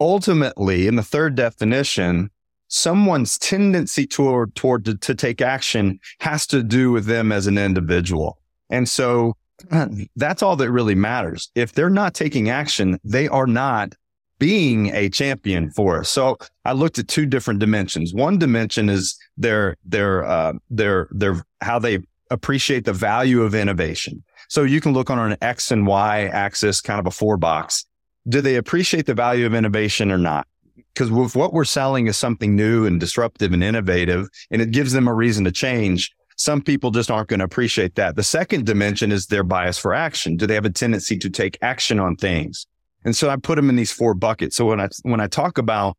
Ultimately, 0.00 0.88
in 0.88 0.96
the 0.96 1.02
third 1.02 1.36
definition, 1.36 2.30
someone's 2.72 3.36
tendency 3.36 4.06
toward, 4.06 4.54
toward 4.54 4.82
to, 4.86 4.96
to 4.96 5.14
take 5.14 5.42
action 5.42 6.00
has 6.20 6.46
to 6.46 6.62
do 6.62 6.90
with 6.90 7.04
them 7.04 7.30
as 7.30 7.46
an 7.46 7.58
individual. 7.58 8.38
And 8.70 8.88
so 8.88 9.36
that's 10.16 10.42
all 10.42 10.56
that 10.56 10.70
really 10.70 10.94
matters. 10.94 11.50
If 11.54 11.72
they're 11.72 11.90
not 11.90 12.14
taking 12.14 12.48
action, 12.48 12.98
they 13.04 13.28
are 13.28 13.46
not 13.46 13.94
being 14.38 14.86
a 14.94 15.10
champion 15.10 15.70
for 15.70 16.00
us. 16.00 16.08
So 16.08 16.38
I 16.64 16.72
looked 16.72 16.98
at 16.98 17.08
two 17.08 17.26
different 17.26 17.60
dimensions. 17.60 18.14
One 18.14 18.38
dimension 18.38 18.88
is 18.88 19.16
their 19.36 19.76
their 19.84 20.24
uh, 20.24 20.54
their 20.70 21.08
their 21.12 21.44
how 21.60 21.78
they 21.78 22.00
appreciate 22.30 22.86
the 22.86 22.92
value 22.92 23.42
of 23.42 23.54
innovation. 23.54 24.24
So 24.48 24.62
you 24.62 24.80
can 24.80 24.94
look 24.94 25.10
on 25.10 25.18
an 25.18 25.36
X 25.42 25.70
and 25.70 25.86
Y 25.86 26.24
axis, 26.24 26.80
kind 26.80 26.98
of 26.98 27.06
a 27.06 27.10
four 27.10 27.36
box. 27.36 27.84
Do 28.28 28.40
they 28.40 28.56
appreciate 28.56 29.06
the 29.06 29.14
value 29.14 29.46
of 29.46 29.54
innovation 29.54 30.10
or 30.10 30.18
not? 30.18 30.46
Because 30.94 31.10
with 31.10 31.34
what 31.34 31.52
we're 31.52 31.64
selling 31.64 32.06
is 32.06 32.16
something 32.16 32.54
new 32.54 32.86
and 32.86 33.00
disruptive 33.00 33.52
and 33.52 33.64
innovative, 33.64 34.28
and 34.50 34.60
it 34.60 34.70
gives 34.70 34.92
them 34.92 35.08
a 35.08 35.14
reason 35.14 35.44
to 35.44 35.52
change. 35.52 36.12
Some 36.36 36.62
people 36.62 36.90
just 36.90 37.10
aren't 37.10 37.28
going 37.28 37.38
to 37.38 37.44
appreciate 37.44 37.94
that. 37.96 38.16
The 38.16 38.22
second 38.22 38.66
dimension 38.66 39.12
is 39.12 39.26
their 39.26 39.44
bias 39.44 39.78
for 39.78 39.94
action. 39.94 40.36
Do 40.36 40.46
they 40.46 40.54
have 40.54 40.64
a 40.64 40.70
tendency 40.70 41.16
to 41.18 41.30
take 41.30 41.58
action 41.62 42.00
on 42.00 42.16
things? 42.16 42.66
And 43.04 43.16
so 43.16 43.30
I 43.30 43.36
put 43.36 43.56
them 43.56 43.68
in 43.68 43.76
these 43.76 43.92
four 43.92 44.14
buckets. 44.14 44.56
So 44.56 44.66
when 44.66 44.80
I 44.80 44.88
when 45.02 45.20
I 45.20 45.26
talk 45.26 45.58
about 45.58 45.96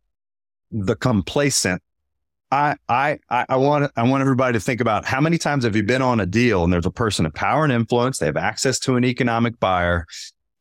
the 0.71 0.95
complacent, 0.95 1.81
I 2.51 2.75
I 2.87 3.19
I 3.29 3.55
want 3.55 3.91
I 3.95 4.03
want 4.03 4.21
everybody 4.21 4.53
to 4.53 4.59
think 4.59 4.79
about 4.79 5.05
how 5.05 5.19
many 5.19 5.37
times 5.37 5.63
have 5.63 5.75
you 5.75 5.83
been 5.83 6.01
on 6.01 6.19
a 6.19 6.25
deal 6.25 6.63
and 6.63 6.71
there's 6.71 6.85
a 6.85 6.91
person 6.91 7.25
of 7.25 7.33
power 7.33 7.63
and 7.63 7.73
influence, 7.73 8.19
they 8.19 8.25
have 8.25 8.37
access 8.37 8.79
to 8.79 8.95
an 8.95 9.03
economic 9.03 9.59
buyer, 9.59 10.05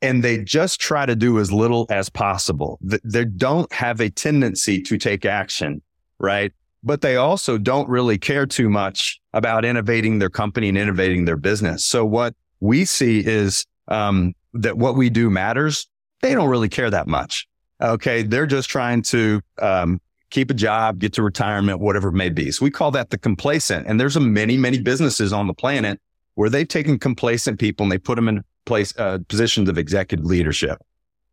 and 0.03 0.23
they 0.23 0.39
just 0.39 0.81
try 0.81 1.07
to 1.07 1.15
do 1.15 1.39
as 1.39 1.53
little 1.53 1.87
as 1.89 2.11
possible. 2.11 2.79
They 2.83 3.25
don't 3.25 3.73
have 3.73 4.01
a 4.01 4.11
tendency 4.11 4.83
to 4.83 4.99
take 4.99 5.25
action, 5.25 5.81
right? 6.19 6.53
But 6.83 7.01
they 7.01 7.17
also 7.17 7.57
don't 7.57 7.89
really 7.89 8.19
care 8.19 8.45
too 8.45 8.69
much 8.69 9.21
about 9.33 9.65
innovating 9.65 10.19
their 10.19 10.29
company 10.29 10.69
and 10.69 10.77
innovating 10.77 11.25
their 11.25 11.37
business. 11.37 11.85
So 11.85 12.05
what 12.05 12.35
we 12.59 12.85
see 12.85 13.25
is 13.25 13.65
um, 13.89 14.35
that 14.55 14.77
what 14.77 14.97
we 14.97 15.09
do 15.09 15.31
matters. 15.31 15.89
They 16.21 16.35
don't 16.35 16.49
really 16.49 16.69
care 16.69 16.91
that 16.91 17.07
much. 17.07 17.47
Okay. 17.81 18.23
They're 18.23 18.47
just 18.47 18.69
trying 18.69 19.03
to 19.03 19.41
um, 19.61 20.01
keep 20.31 20.51
a 20.51 20.55
job, 20.55 20.99
get 20.99 21.13
to 21.15 21.23
retirement, 21.23 21.81
whatever 21.81 22.09
it 22.09 22.13
may 22.13 22.29
be. 22.29 22.51
So 22.51 22.65
we 22.65 22.71
call 22.71 22.91
that 22.93 23.11
the 23.11 23.19
complacent. 23.19 23.87
And 23.87 24.01
there's 24.01 24.17
a 24.17 24.21
many, 24.21 24.57
many 24.57 24.81
businesses 24.81 25.33
on 25.33 25.47
the 25.47 25.55
planet 25.55 26.01
where 26.35 26.49
they've 26.49 26.69
taken 26.69 26.99
complacent 26.99 27.61
people 27.61 27.85
and 27.85 27.93
they 27.93 27.99
put 27.99 28.17
them 28.17 28.29
in 28.29 28.43
place 28.65 28.95
uh, 28.99 29.19
positions 29.29 29.69
of 29.69 29.79
executive 29.79 30.25
leadership. 30.25 30.79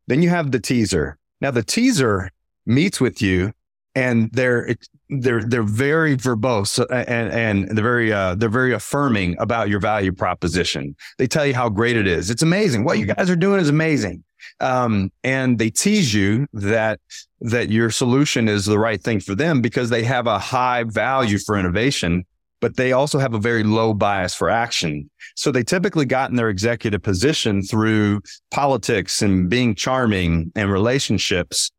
Then 0.08 0.22
you 0.22 0.30
have 0.30 0.52
the 0.52 0.60
teaser. 0.60 1.18
Now 1.42 1.52
the 1.52 1.64
teaser 1.64 2.32
meets 2.66 3.00
with 3.00 3.22
you 3.22 3.54
and 3.96 4.32
they're 4.32 4.76
they're 5.10 5.44
they're 5.44 5.64
very 5.64 6.16
verbose 6.16 6.80
and 6.90 7.32
and 7.32 7.78
they're 7.78 7.84
very 7.84 8.14
uh, 8.14 8.36
they're 8.36 8.50
very 8.50 8.74
affirming 8.74 9.36
about 9.40 9.70
your 9.70 9.80
value 9.80 10.12
proposition. 10.12 10.96
They 11.18 11.28
tell 11.28 11.46
you 11.46 11.54
how 11.54 11.70
great 11.70 11.98
it 11.98 12.08
is. 12.08 12.30
It's 12.30 12.44
amazing. 12.44 12.84
What 12.84 13.00
you 13.00 13.06
guys 13.06 13.30
are 13.30 13.36
doing 13.36 13.60
is 13.60 13.70
amazing. 13.70 14.24
Um, 14.62 15.12
and 15.24 15.58
they 15.58 15.70
tease 15.70 16.14
you 16.14 16.48
that 16.54 17.00
that 17.42 17.70
your 17.70 17.90
solution 17.90 18.48
is 18.48 18.66
the 18.66 18.80
right 18.80 19.02
thing 19.02 19.20
for 19.20 19.36
them 19.36 19.62
because 19.62 19.90
they 19.90 20.04
have 20.04 20.28
a 20.28 20.40
high 20.40 20.84
value 20.84 21.40
for 21.40 21.58
innovation 21.58 22.26
but 22.62 22.76
they 22.76 22.92
also 22.92 23.20
have 23.20 23.34
a 23.34 23.40
very 23.40 23.64
low 23.64 23.94
bias 23.94 24.34
for 24.34 24.50
action. 24.50 25.10
So 25.36 25.52
they 25.52 25.64
typically 25.64 26.06
got 26.06 26.30
in 26.30 26.36
their 26.36 26.50
executive 26.50 27.02
position 27.02 27.62
through 27.62 28.22
politics 28.52 29.22
and 29.22 29.50
being 29.50 29.76
charming 29.76 30.52
and 30.56 30.72
relationships, 30.72 31.72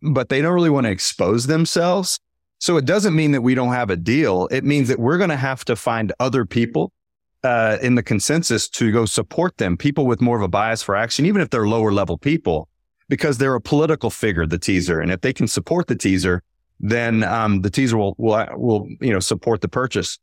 but 0.00 0.28
they 0.28 0.40
don't 0.40 0.54
really 0.54 0.70
want 0.70 0.86
to 0.86 0.90
expose 0.90 1.46
themselves. 1.46 2.18
So 2.58 2.76
it 2.76 2.84
doesn't 2.84 3.14
mean 3.14 3.32
that 3.32 3.42
we 3.42 3.54
don't 3.54 3.72
have 3.72 3.90
a 3.90 3.96
deal. 3.96 4.48
It 4.50 4.64
means 4.64 4.88
that 4.88 4.98
we're 4.98 5.18
going 5.18 5.30
to 5.30 5.36
have 5.36 5.64
to 5.66 5.76
find 5.76 6.12
other 6.20 6.46
people 6.46 6.92
uh, 7.42 7.78
in 7.82 7.96
the 7.96 8.02
consensus 8.02 8.68
to 8.68 8.92
go 8.92 9.04
support 9.04 9.56
them, 9.56 9.76
people 9.76 10.06
with 10.06 10.20
more 10.20 10.36
of 10.36 10.42
a 10.42 10.48
bias 10.48 10.82
for 10.82 10.94
action, 10.94 11.26
even 11.26 11.42
if 11.42 11.50
they're 11.50 11.66
lower 11.66 11.92
level 11.92 12.16
people, 12.16 12.68
because 13.08 13.38
they're 13.38 13.56
a 13.56 13.60
political 13.60 14.10
figure, 14.10 14.46
the 14.46 14.58
teaser. 14.58 15.00
And 15.00 15.10
if 15.10 15.20
they 15.22 15.32
can 15.32 15.48
support 15.48 15.88
the 15.88 15.96
teaser, 15.96 16.42
then 16.82 17.22
um, 17.22 17.62
the 17.62 17.70
teaser 17.70 17.96
will, 17.96 18.14
will, 18.18 18.46
will, 18.56 18.88
you 19.00 19.12
know, 19.12 19.20
support 19.20 19.60
the 19.60 19.68
purchase. 19.68 20.18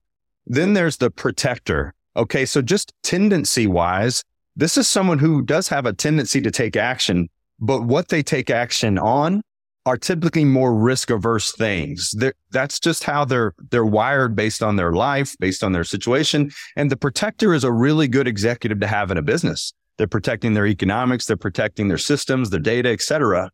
Then 0.45 0.73
there's 0.73 0.97
the 0.97 1.09
protector. 1.09 1.93
Okay. 2.15 2.45
So 2.45 2.61
just 2.61 2.93
tendency 3.01 3.65
wise, 3.65 4.23
this 4.55 4.77
is 4.77 4.87
someone 4.87 5.19
who 5.19 5.41
does 5.41 5.69
have 5.69 5.85
a 5.85 5.93
tendency 5.93 6.41
to 6.41 6.51
take 6.51 6.75
action, 6.75 7.29
but 7.59 7.83
what 7.83 8.09
they 8.09 8.21
take 8.21 8.49
action 8.49 8.99
on 8.99 9.41
are 9.85 9.97
typically 9.97 10.43
more 10.43 10.75
risk 10.75 11.09
averse 11.09 11.53
things. 11.53 12.11
They're, 12.11 12.33
that's 12.51 12.79
just 12.79 13.05
how 13.05 13.23
they're, 13.23 13.53
they're 13.71 13.85
wired 13.85 14.35
based 14.35 14.61
on 14.61 14.75
their 14.75 14.91
life, 14.91 15.35
based 15.39 15.63
on 15.63 15.71
their 15.71 15.85
situation. 15.85 16.51
And 16.75 16.91
the 16.91 16.97
protector 16.97 17.53
is 17.53 17.63
a 17.63 17.71
really 17.71 18.07
good 18.07 18.27
executive 18.27 18.81
to 18.81 18.87
have 18.87 19.09
in 19.11 19.17
a 19.17 19.21
business. 19.21 19.73
They're 19.97 20.07
protecting 20.07 20.53
their 20.53 20.67
economics. 20.67 21.25
They're 21.25 21.37
protecting 21.37 21.87
their 21.87 21.97
systems, 21.97 22.49
their 22.49 22.59
data, 22.59 22.89
et 22.89 23.01
cetera. 23.01 23.49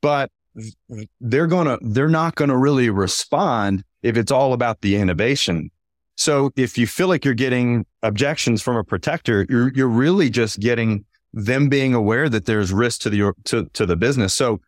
But 0.00 0.30
they're 1.20 1.46
to, 1.46 1.78
they're 1.82 2.08
not 2.08 2.34
going 2.34 2.50
to 2.50 2.56
really 2.56 2.90
respond 2.90 3.84
if 4.02 4.16
it's 4.16 4.32
all 4.32 4.52
about 4.52 4.80
the 4.80 4.96
innovation. 4.96 5.70
So 6.16 6.50
if 6.56 6.78
you 6.78 6.86
feel 6.86 7.08
like 7.08 7.24
you're 7.24 7.34
getting 7.34 7.84
objections 8.02 8.62
from 8.62 8.76
a 8.76 8.84
protector, 8.84 9.46
you're, 9.48 9.72
you're 9.74 9.88
really 9.88 10.30
just 10.30 10.60
getting 10.60 11.04
them 11.32 11.68
being 11.68 11.92
aware 11.92 12.28
that 12.28 12.46
there's 12.46 12.72
risk 12.72 13.02
to 13.02 13.10
the, 13.10 13.32
to, 13.44 13.66
to 13.74 13.84
the 13.84 13.96
business. 13.96 14.34
So 14.34 14.60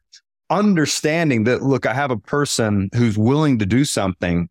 understanding 0.51 1.45
that, 1.45 1.63
look, 1.63 1.87
I 1.87 1.95
have 1.95 2.11
a 2.11 2.19
person 2.19 2.91
who's 2.95 3.17
willing 3.17 3.59
to 3.61 3.67
do 3.67 3.85
something. 3.85 4.49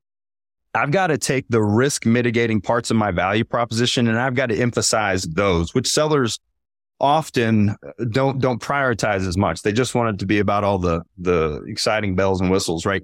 I've 0.73 0.91
got 0.91 1.07
to 1.07 1.17
take 1.17 1.45
the 1.49 1.61
risk 1.61 2.05
mitigating 2.05 2.61
parts 2.61 2.89
of 2.89 2.97
my 2.97 3.11
value 3.11 3.43
proposition 3.43 4.07
and 4.07 4.19
I've 4.19 4.35
got 4.35 4.47
to 4.47 4.59
emphasize 4.59 5.23
those, 5.23 5.73
which 5.75 5.87
sellers 5.87 6.39
often 6.99 7.75
don't 8.11 8.39
don't 8.39 8.61
prioritize 8.61 9.27
as 9.27 9.37
much. 9.37 9.61
They 9.61 9.71
just 9.71 9.95
want 9.95 10.15
it 10.15 10.19
to 10.19 10.25
be 10.25 10.39
about 10.39 10.63
all 10.63 10.79
the 10.79 11.01
the 11.17 11.63
exciting 11.67 12.15
bells 12.15 12.41
and 12.41 12.49
whistles, 12.49 12.85
right? 12.85 13.03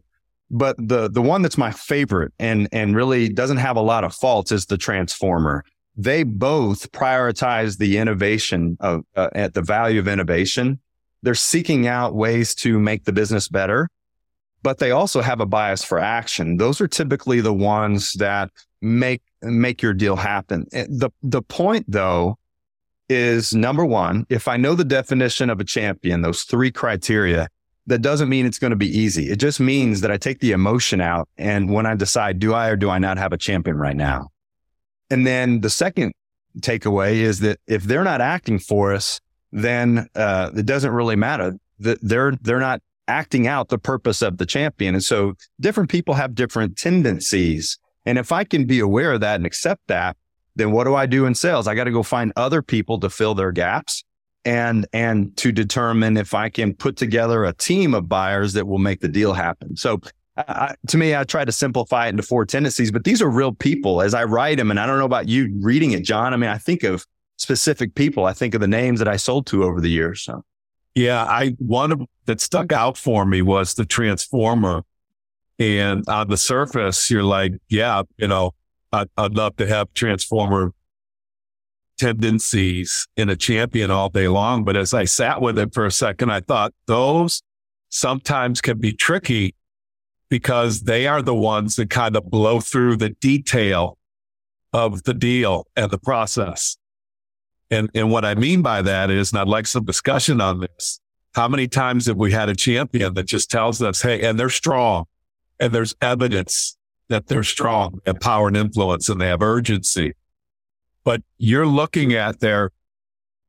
But 0.49 0.75
the 0.79 1.09
the 1.09 1.21
one 1.21 1.41
that's 1.41 1.57
my 1.57 1.71
favorite 1.71 2.33
and 2.39 2.67
and 2.71 2.95
really 2.95 3.29
doesn't 3.29 3.57
have 3.57 3.77
a 3.77 3.81
lot 3.81 4.03
of 4.03 4.13
faults 4.13 4.51
is 4.51 4.65
the 4.65 4.77
transformer. 4.77 5.63
They 5.95 6.23
both 6.23 6.91
prioritize 6.91 7.77
the 7.77 7.97
innovation 7.97 8.77
of 8.79 9.03
uh, 9.15 9.29
at 9.35 9.53
the 9.53 9.61
value 9.61 9.99
of 9.99 10.07
innovation. 10.07 10.79
They're 11.21 11.35
seeking 11.35 11.87
out 11.87 12.15
ways 12.15 12.53
to 12.55 12.79
make 12.79 13.05
the 13.05 13.13
business 13.13 13.47
better, 13.47 13.89
but 14.61 14.79
they 14.79 14.91
also 14.91 15.21
have 15.21 15.39
a 15.39 15.45
bias 15.45 15.83
for 15.83 15.99
action. 15.99 16.57
Those 16.57 16.81
are 16.81 16.87
typically 16.87 17.41
the 17.41 17.53
ones 17.53 18.13
that 18.13 18.49
make 18.81 19.21
make 19.41 19.81
your 19.81 19.93
deal 19.93 20.15
happen. 20.15 20.65
The 20.71 21.11
the 21.21 21.41
point 21.41 21.85
though 21.87 22.37
is 23.09 23.53
number 23.53 23.85
one, 23.85 24.25
if 24.29 24.47
I 24.47 24.57
know 24.57 24.75
the 24.75 24.83
definition 24.83 25.49
of 25.49 25.59
a 25.59 25.63
champion, 25.63 26.21
those 26.21 26.43
three 26.43 26.71
criteria, 26.71 27.47
that 27.87 28.01
doesn't 28.01 28.29
mean 28.29 28.45
it's 28.45 28.59
going 28.59 28.71
to 28.71 28.77
be 28.77 28.97
easy. 28.97 29.29
It 29.29 29.39
just 29.39 29.59
means 29.59 30.01
that 30.01 30.11
I 30.11 30.17
take 30.17 30.39
the 30.39 30.51
emotion 30.51 31.01
out. 31.01 31.27
And 31.37 31.71
when 31.71 31.85
I 31.85 31.95
decide, 31.95 32.39
do 32.39 32.53
I 32.53 32.69
or 32.69 32.75
do 32.75 32.89
I 32.89 32.97
not 32.97 33.17
have 33.17 33.33
a 33.33 33.37
champion 33.37 33.77
right 33.77 33.95
now? 33.95 34.29
And 35.09 35.27
then 35.27 35.61
the 35.61 35.69
second 35.69 36.13
takeaway 36.59 37.15
is 37.15 37.39
that 37.39 37.59
if 37.67 37.83
they're 37.83 38.03
not 38.03 38.21
acting 38.21 38.59
for 38.59 38.93
us, 38.93 39.19
then 39.51 40.07
uh, 40.15 40.51
it 40.55 40.65
doesn't 40.65 40.91
really 40.91 41.15
matter 41.15 41.53
that 41.79 41.99
they're 42.01 42.33
they're 42.41 42.59
not 42.59 42.81
acting 43.07 43.47
out 43.47 43.69
the 43.69 43.77
purpose 43.77 44.21
of 44.21 44.37
the 44.37 44.45
champion. 44.45 44.95
And 44.95 45.03
so 45.03 45.33
different 45.59 45.89
people 45.89 46.13
have 46.13 46.35
different 46.35 46.77
tendencies. 46.77 47.77
And 48.05 48.17
if 48.17 48.31
I 48.31 48.43
can 48.43 48.65
be 48.65 48.79
aware 48.79 49.11
of 49.11 49.21
that 49.21 49.35
and 49.35 49.45
accept 49.45 49.81
that, 49.87 50.15
then 50.55 50.71
what 50.71 50.85
do 50.85 50.95
I 50.95 51.05
do 51.05 51.25
in 51.25 51.35
sales? 51.35 51.67
I 51.67 51.75
got 51.75 51.85
to 51.85 51.91
go 51.91 52.03
find 52.03 52.31
other 52.35 52.61
people 52.61 52.99
to 52.99 53.09
fill 53.09 53.33
their 53.33 53.51
gaps 53.51 54.03
and 54.45 54.85
and 54.93 55.35
to 55.37 55.51
determine 55.51 56.17
if 56.17 56.33
I 56.33 56.49
can 56.49 56.73
put 56.73 56.97
together 56.97 57.45
a 57.45 57.53
team 57.53 57.93
of 57.93 58.09
buyers 58.09 58.53
that 58.53 58.67
will 58.67 58.79
make 58.79 58.99
the 58.99 59.07
deal 59.07 59.33
happen. 59.33 59.77
So 59.77 60.01
I, 60.35 60.75
to 60.87 60.97
me, 60.97 61.15
I 61.15 61.23
try 61.23 61.45
to 61.45 61.51
simplify 61.51 62.07
it 62.07 62.09
into 62.09 62.23
four 62.23 62.45
tendencies, 62.45 62.91
but 62.91 63.03
these 63.03 63.21
are 63.21 63.29
real 63.29 63.53
people 63.53 64.01
as 64.01 64.13
I 64.13 64.23
write 64.23 64.57
them. 64.57 64.71
And 64.71 64.79
I 64.79 64.85
don't 64.85 64.97
know 64.97 65.05
about 65.05 65.27
you 65.27 65.53
reading 65.59 65.91
it, 65.91 66.03
John. 66.03 66.33
I 66.33 66.37
mean, 66.37 66.49
I 66.49 66.57
think 66.57 66.83
of 66.83 67.05
specific 67.37 67.95
people. 67.95 68.25
I 68.25 68.33
think 68.33 68.55
of 68.55 68.61
the 68.61 68.67
names 68.67 68.99
that 68.99 69.07
I 69.07 69.17
sold 69.17 69.45
to 69.47 69.63
over 69.63 69.79
the 69.79 69.89
years. 69.89 70.23
So. 70.23 70.43
Yeah, 70.95 71.23
I 71.23 71.55
one 71.59 72.07
that 72.25 72.41
stuck 72.41 72.71
out 72.71 72.97
for 72.97 73.25
me 73.25 73.41
was 73.41 73.73
the 73.73 73.85
transformer. 73.85 74.83
And 75.59 76.07
on 76.09 76.29
the 76.29 76.37
surface, 76.37 77.09
you're 77.09 77.23
like, 77.23 77.53
yeah, 77.69 78.01
you 78.17 78.27
know, 78.27 78.53
I'd, 78.93 79.09
I'd 79.17 79.35
love 79.35 79.57
to 79.57 79.67
have 79.67 79.93
transformer 79.93 80.71
tendencies 81.97 83.07
in 83.17 83.29
a 83.29 83.35
champion 83.35 83.91
all 83.91 84.09
day 84.09 84.27
long. 84.27 84.63
But 84.63 84.77
as 84.77 84.93
I 84.93 85.05
sat 85.05 85.41
with 85.41 85.57
it 85.57 85.73
for 85.73 85.85
a 85.85 85.91
second, 85.91 86.31
I 86.31 86.41
thought 86.41 86.73
those 86.85 87.41
sometimes 87.89 88.61
can 88.61 88.79
be 88.79 88.93
tricky 88.93 89.55
because 90.29 90.81
they 90.81 91.07
are 91.07 91.21
the 91.21 91.35
ones 91.35 91.75
that 91.75 91.89
kind 91.89 92.15
of 92.15 92.29
blow 92.29 92.59
through 92.59 92.97
the 92.97 93.09
detail 93.09 93.97
of 94.71 95.03
the 95.03 95.13
deal 95.13 95.67
and 95.75 95.91
the 95.91 95.99
process. 95.99 96.77
And, 97.69 97.89
and 97.95 98.11
what 98.11 98.25
I 98.25 98.35
mean 98.35 98.61
by 98.61 98.83
that 98.83 99.09
is, 99.09 99.31
and 99.31 99.39
I'd 99.39 99.47
like 99.47 99.67
some 99.67 99.85
discussion 99.85 100.39
on 100.39 100.59
this. 100.59 100.99
How 101.33 101.47
many 101.47 101.67
times 101.67 102.05
have 102.05 102.17
we 102.17 102.31
had 102.31 102.49
a 102.49 102.55
champion 102.55 103.15
that 103.15 103.25
just 103.25 103.49
tells 103.49 103.81
us, 103.81 104.01
Hey, 104.01 104.21
and 104.21 104.39
they're 104.39 104.49
strong 104.49 105.05
and 105.59 105.71
there's 105.73 105.95
evidence 106.01 106.77
that 107.09 107.27
they're 107.27 107.43
strong 107.43 107.99
and 108.05 108.19
power 108.19 108.47
and 108.47 108.57
influence 108.57 109.09
and 109.09 109.19
they 109.19 109.27
have 109.27 109.41
urgency. 109.41 110.13
But 111.03 111.21
you're 111.37 111.67
looking 111.67 112.13
at 112.13 112.39
their 112.39 112.71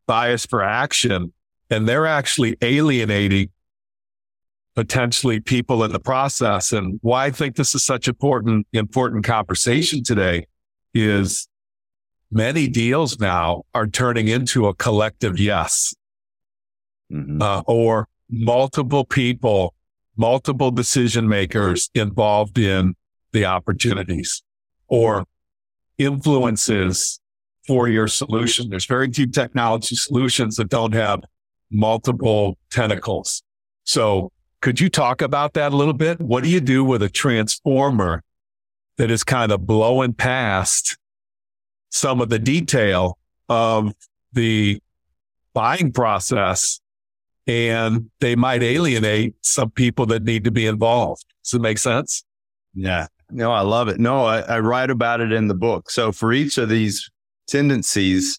bias 0.07 0.45
for 0.45 0.63
action 0.63 1.33
and 1.71 1.89
they're 1.89 2.07
actually 2.07 2.57
alienating 2.63 3.51
potentially 4.75 5.41
people 5.41 5.85
in 5.85 5.93
the 5.93 6.01
process. 6.01 6.73
And 6.73 6.99
why 7.03 7.27
I 7.27 7.31
think 7.31 7.57
this 7.57 7.75
is 7.75 7.85
such 7.85 8.09
important, 8.09 8.67
important 8.73 9.25
conversation 9.25 10.03
today 10.03 10.47
is 10.93 11.49
many 12.31 12.69
deals 12.69 13.21
now 13.21 13.63
are 13.75 13.87
turning 13.87 14.29
into 14.29 14.67
a 14.67 14.75
collective 14.75 15.39
yes, 15.39 15.95
mm-hmm. 17.11 17.41
uh, 17.41 17.63
or 17.67 18.09
multiple 18.29 19.05
people, 19.05 19.75
multiple 20.17 20.71
decision 20.71 21.29
makers 21.29 21.91
involved 21.95 22.59
in 22.59 22.95
the 23.35 23.45
opportunities 23.45 24.43
or 24.89 25.27
influences 25.99 27.21
for 27.67 27.89
your 27.89 28.09
solution. 28.09 28.71
There's 28.71 28.87
very 28.87 29.13
few 29.13 29.27
technology 29.27 29.97
solutions 29.97 30.57
that 30.57 30.71
don't 30.71 30.95
have 30.95 31.21
multiple 31.71 32.57
tentacles. 32.71 33.43
So 33.85 34.33
could 34.63 34.81
you 34.81 34.89
talk 34.89 35.21
about 35.21 35.53
that 35.55 35.73
a 35.73 35.77
little 35.77 35.93
bit? 35.93 36.21
What 36.21 36.43
do 36.43 36.49
you 36.49 36.61
do 36.61 36.83
with 36.85 37.03
a 37.03 37.11
transformer 37.11 38.23
that 38.97 39.11
is 39.11 39.25
kind 39.25 39.53
of 39.53 39.67
blowing 39.67 40.15
past 40.15 40.97
some 41.91 42.21
of 42.21 42.29
the 42.29 42.39
detail 42.39 43.19
of 43.49 43.93
the 44.33 44.81
buying 45.53 45.93
process 45.93 46.81
and 47.47 48.11
they 48.21 48.35
might 48.35 48.63
alienate 48.63 49.35
some 49.43 49.71
people 49.71 50.07
that 50.07 50.25
need 50.25 50.45
to 50.45 50.51
be 50.51 50.67
involved. 50.67 51.25
Does 51.45 51.55
it 51.55 51.61
make 51.61 51.79
sense? 51.79 52.25
Yeah. 52.75 53.07
No, 53.31 53.53
I 53.53 53.61
love 53.61 53.89
it. 53.89 53.99
No, 53.99 54.25
I, 54.25 54.41
I 54.41 54.61
write 54.61 54.91
about 54.91 55.21
it 55.21 55.33
in 55.33 55.49
the 55.49 55.55
book. 55.55 55.91
So 55.91 56.13
for 56.13 56.33
each 56.33 56.59
of 56.59 56.69
these 56.69 57.11
tendencies, 57.47 58.39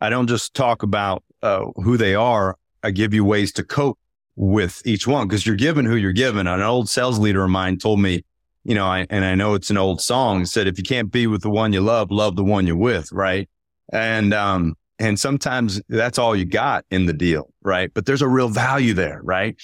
I 0.00 0.10
don't 0.10 0.26
just 0.26 0.54
talk 0.54 0.82
about 0.82 1.22
uh, 1.42 1.66
who 1.76 1.96
they 1.96 2.14
are. 2.14 2.56
I 2.82 2.90
give 2.90 3.14
you 3.14 3.24
ways 3.24 3.52
to 3.54 3.64
cope 3.64 3.98
with 4.36 4.82
each 4.84 5.06
one 5.06 5.26
because 5.26 5.46
you're 5.46 5.56
given 5.56 5.84
who 5.84 5.96
you're 5.96 6.12
given. 6.12 6.46
An 6.46 6.60
old 6.60 6.88
sales 6.88 7.18
leader 7.18 7.42
of 7.44 7.50
mine 7.50 7.78
told 7.78 8.00
me, 8.00 8.24
you 8.64 8.74
know, 8.74 8.86
I, 8.86 9.06
and 9.10 9.24
I 9.24 9.34
know 9.34 9.54
it's 9.54 9.70
an 9.70 9.78
old 9.78 10.00
song 10.00 10.44
said, 10.44 10.66
if 10.66 10.76
you 10.76 10.84
can't 10.84 11.10
be 11.10 11.26
with 11.26 11.42
the 11.42 11.50
one 11.50 11.72
you 11.72 11.80
love, 11.80 12.10
love 12.10 12.36
the 12.36 12.44
one 12.44 12.66
you're 12.66 12.76
with. 12.76 13.10
Right. 13.12 13.48
And, 13.92 14.34
um, 14.34 14.76
and 14.98 15.18
sometimes 15.18 15.80
that's 15.88 16.18
all 16.18 16.34
you 16.34 16.44
got 16.44 16.84
in 16.90 17.06
the 17.06 17.12
deal. 17.12 17.52
Right. 17.62 17.92
But 17.94 18.06
there's 18.06 18.22
a 18.22 18.28
real 18.28 18.48
value 18.48 18.92
there. 18.92 19.20
Right. 19.22 19.56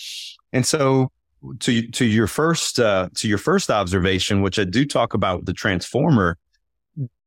And 0.53 0.65
so 0.65 1.11
to, 1.61 1.87
to 1.89 2.05
your 2.05 2.27
first, 2.27 2.79
uh, 2.81 3.09
to 3.15 3.29
your 3.29 3.39
first 3.39 3.71
observation, 3.71 4.43
which 4.43 4.59
I 4.59 4.65
do 4.65 4.85
talk 4.85 5.15
about 5.15 5.45
the 5.45 5.53
transformer, 5.53 6.39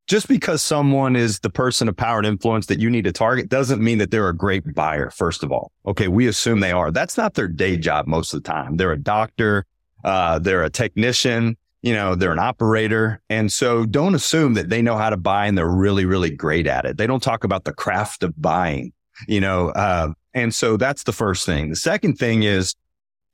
just 0.07 0.27
because 0.27 0.61
someone 0.61 1.15
is 1.15 1.39
the 1.39 1.49
person 1.49 1.89
of 1.89 1.97
power 1.97 2.19
and 2.19 2.27
influence 2.27 2.67
that 2.67 2.79
you 2.79 2.89
need 2.89 3.05
to 3.05 3.11
target 3.11 3.49
doesn't 3.49 3.81
mean 3.81 3.97
that 3.97 4.11
they're 4.11 4.29
a 4.29 4.35
great 4.35 4.75
buyer, 4.75 5.09
first 5.09 5.43
of 5.43 5.51
all. 5.51 5.71
Okay. 5.87 6.07
We 6.07 6.27
assume 6.27 6.59
they 6.59 6.71
are. 6.71 6.91
That's 6.91 7.17
not 7.17 7.33
their 7.33 7.47
day 7.47 7.77
job 7.77 8.05
most 8.05 8.33
of 8.33 8.43
the 8.43 8.47
time. 8.47 8.77
They're 8.77 8.91
a 8.91 8.99
doctor. 8.99 9.65
Uh, 10.03 10.37
they're 10.37 10.63
a 10.63 10.69
technician. 10.69 11.57
You 11.81 11.93
know, 11.93 12.15
they're 12.15 12.31
an 12.31 12.39
operator. 12.39 13.21
And 13.29 13.51
so 13.51 13.85
don't 13.85 14.15
assume 14.15 14.53
that 14.55 14.69
they 14.69 14.81
know 14.81 14.95
how 14.95 15.09
to 15.09 15.17
buy 15.17 15.47
and 15.47 15.57
they're 15.57 15.67
really, 15.67 16.05
really 16.05 16.29
great 16.29 16.67
at 16.67 16.85
it. 16.85 16.97
They 16.97 17.07
don't 17.07 17.21
talk 17.21 17.43
about 17.43 17.63
the 17.63 17.73
craft 17.73 18.23
of 18.23 18.39
buying, 18.39 18.93
you 19.27 19.39
know, 19.39 19.69
uh, 19.69 20.13
and 20.33 20.53
so 20.53 20.77
that's 20.77 21.03
the 21.03 21.13
first 21.13 21.45
thing. 21.45 21.69
The 21.69 21.75
second 21.75 22.17
thing 22.17 22.43
is 22.43 22.75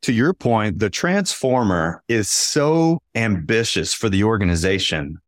to 0.02 0.14
your 0.14 0.34
point, 0.34 0.80
the 0.80 0.90
transformer 0.90 2.04
is 2.08 2.30
so 2.30 3.00
ambitious 3.16 3.94
for 3.94 4.10
the 4.10 4.24
organization 4.24 5.20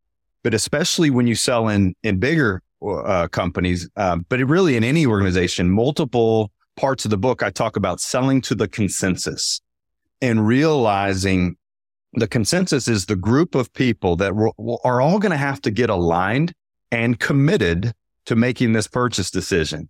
but 0.43 0.53
especially 0.53 1.09
when 1.09 1.26
you 1.26 1.36
sell 1.36 1.69
in 1.69 1.95
in 2.03 2.19
bigger 2.19 2.61
uh, 2.86 3.28
companies, 3.30 3.89
um, 3.95 4.26
but 4.30 4.39
really 4.41 4.76
in 4.76 4.84
any 4.84 5.05
organization, 5.05 5.69
multiple 5.69 6.51
parts 6.76 7.05
of 7.05 7.11
the 7.11 7.17
book, 7.17 7.41
I 7.41 7.49
talk 7.49 7.78
about 7.78 8.01
selling 8.01 8.41
to 8.41 8.55
the 8.55 8.67
consensus 8.67 9.61
and 10.21 10.45
realizing 10.45 11.55
the 12.13 12.28
consensus 12.28 12.88
is 12.88 13.05
the 13.05 13.15
group 13.15 13.55
of 13.55 13.74
people 13.74 14.15
that 14.17 14.34
are 14.84 15.01
all 15.01 15.17
going 15.19 15.32
to 15.32 15.38
have 15.38 15.61
to 15.61 15.71
get 15.71 15.89
aligned 15.89 16.53
and 16.91 17.19
committed 17.19 17.93
to 18.26 18.36
making 18.36 18.74
this 18.74 18.88
purchase 18.88 19.32
decision. 19.32 19.89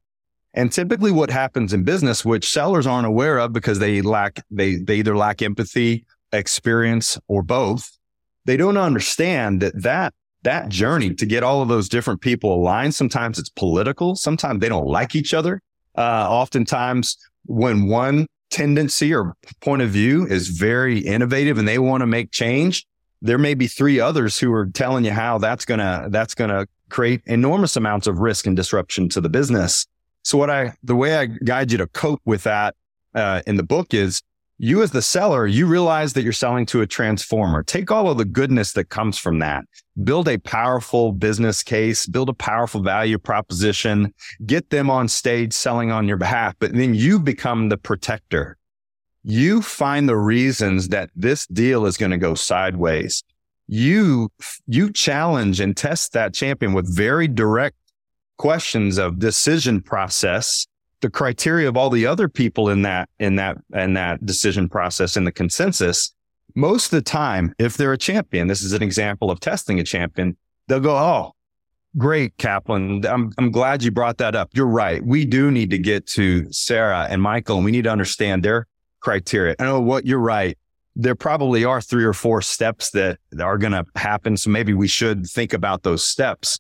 And 0.54 0.72
typically 0.72 1.12
what 1.12 1.32
happens 1.32 1.74
in 1.74 1.84
business, 1.84 2.24
which 2.24 2.50
sellers 2.50 2.86
aren't 2.86 3.08
aware 3.08 3.40
of 3.40 3.54
because 3.54 3.80
they 3.80 4.02
lack, 4.02 4.44
they, 4.52 4.76
they 4.76 4.98
either 4.98 5.18
lack 5.18 5.42
empathy, 5.42 6.06
experience, 6.32 7.18
or 7.28 7.42
both. 7.42 7.98
They 8.46 8.58
don't 8.58 8.78
understand 8.78 9.62
that 9.62 9.82
that 9.82 10.14
that 10.44 10.70
journey 10.70 11.14
to 11.16 11.26
get 11.26 11.42
all 11.42 11.62
of 11.62 11.70
those 11.70 11.90
different 11.90 12.22
people 12.22 12.54
aligned. 12.54 12.94
Sometimes 12.94 13.40
it's 13.40 13.50
political. 13.50 14.16
Sometimes 14.16 14.60
they 14.60 14.70
don't 14.70 14.86
like 14.86 15.16
each 15.16 15.34
other. 15.34 15.62
Uh, 15.98 16.28
oftentimes 16.30 17.18
when 17.46 17.88
one 17.88 18.28
tendency 18.52 19.14
or 19.14 19.36
point 19.62 19.82
of 19.82 19.90
view 19.90 20.28
is 20.28 20.50
very 20.50 21.00
innovative 21.00 21.58
and 21.58 21.68
they 21.68 21.80
want 21.80 22.02
to 22.02 22.08
make 22.08 22.32
change, 22.32 22.86
there 23.22 23.38
may 23.38 23.54
be 23.54 23.68
three 23.68 24.00
others 24.00 24.38
who 24.38 24.52
are 24.54 24.68
telling 24.68 25.06
you 25.06 25.12
how 25.12 25.38
that's 25.38 25.66
gonna 25.66 26.08
that's 26.10 26.36
gonna 26.36 26.68
create 26.90 27.22
enormous 27.26 27.76
amounts 27.76 28.06
of 28.06 28.20
risk 28.20 28.46
and 28.46 28.56
disruption 28.56 29.10
to 29.10 29.22
the 29.22 29.30
business. 29.30 29.88
So 30.24 30.38
what 30.38 30.50
I 30.50 30.74
the 30.84 30.96
way 30.96 31.18
I 31.18 31.26
guide 31.26 31.72
you 31.72 31.78
to 31.80 31.88
cope 31.88 32.22
with 32.26 32.44
that 32.44 32.76
uh, 33.14 33.42
in 33.46 33.58
the 33.58 33.64
book 33.64 33.94
is 33.94 34.22
you 34.58 34.82
as 34.82 34.92
the 34.92 35.02
seller, 35.02 35.46
you 35.46 35.66
realize 35.66 36.14
that 36.14 36.22
you're 36.22 36.32
selling 36.32 36.66
to 36.68 36.82
a 36.82 36.88
transformer. 36.88 37.64
Take 37.64 37.92
all 37.92 38.10
of 38.10 38.18
the 38.18 38.26
goodness 38.26 38.72
that 38.74 38.86
comes 38.86 39.18
from 39.18 39.40
that. 39.40 39.66
Build 40.04 40.30
a 40.30 40.38
powerful 40.38 41.12
business 41.12 41.64
case, 41.64 42.06
build 42.06 42.30
a 42.30 42.34
powerful 42.34 42.82
value 42.82 43.18
proposition, 43.18 44.14
get 44.46 44.70
them 44.70 44.90
on 44.90 45.08
stage 45.08 45.54
selling 45.54 45.92
on 45.92 46.08
your 46.08 46.18
behalf, 46.18 46.56
but 46.60 46.74
then 46.74 46.94
you 46.94 47.20
become 47.20 47.70
the 47.70 47.78
protector. 47.78 48.58
You 49.24 49.62
find 49.62 50.08
the 50.08 50.18
reasons 50.18 50.90
that 50.90 51.10
this 51.16 51.48
deal 51.48 51.86
is 51.86 51.98
going 51.98 52.12
to 52.12 52.18
go 52.18 52.36
sideways. 52.36 53.24
You, 53.68 54.30
you 54.68 54.92
challenge 54.92 55.60
and 55.60 55.76
test 55.76 56.14
that 56.14 56.34
champion 56.34 56.74
with 56.74 56.94
very 56.96 57.28
direct 57.28 57.78
questions 58.38 58.98
of 58.98 59.20
decision 59.20 59.82
process 59.82 60.66
the 61.02 61.10
criteria 61.10 61.68
of 61.68 61.76
all 61.76 61.90
the 61.90 62.06
other 62.06 62.30
people 62.30 62.70
in 62.70 62.82
that 62.82 63.10
in 63.20 63.36
that 63.36 63.58
in 63.74 63.94
that 63.94 64.26
decision 64.26 64.70
process 64.70 65.18
in 65.18 65.26
the 65.26 65.32
consensus 65.32 66.14
most 66.56 66.86
of 66.86 66.92
the 66.92 67.02
time 67.02 67.54
if 67.60 67.78
they're 67.78 67.94
a 67.94 67.98
champion 67.98 68.48
this 68.48 68.62
is 68.62 68.74
an 68.74 68.82
example 68.82 69.30
of 69.30 69.40
testing 69.40 69.80
a 69.80 69.84
champion 69.84 70.36
they'll 70.68 70.80
go 70.80 70.96
oh 70.96 71.34
great 71.98 72.36
kaplan. 72.38 73.06
I'm, 73.06 73.32
I'm 73.38 73.52
glad 73.52 73.84
you 73.84 73.92
brought 73.92 74.18
that 74.18 74.36
up. 74.36 74.50
You're 74.54 74.68
right. 74.68 75.04
We 75.06 75.26
do 75.26 75.52
need 75.52 75.70
to 75.72 75.78
get 75.78 76.08
to 76.08 76.52
sarah 76.52 77.08
and 77.10 77.22
michael 77.22 77.58
and 77.58 77.66
we 77.66 77.72
need 77.72 77.84
to 77.84 77.92
understand 77.92 78.44
their 78.44 78.68
criteria. 79.00 79.56
I 79.60 79.66
know 79.66 79.82
what 79.82 80.06
you're 80.06 80.20
right. 80.20 80.58
There 80.96 81.16
probably 81.16 81.66
are 81.66 81.82
three 81.82 82.04
or 82.04 82.14
four 82.14 82.42
steps 82.42 82.92
that 82.92 83.18
are 83.40 83.58
going 83.58 83.74
to 83.74 83.86
happen 83.96 84.38
so 84.38 84.50
maybe 84.50 84.74
we 84.74 84.88
should 84.88 85.26
think 85.26 85.54
about 85.54 85.84
those 85.84 86.04
steps 86.04 86.60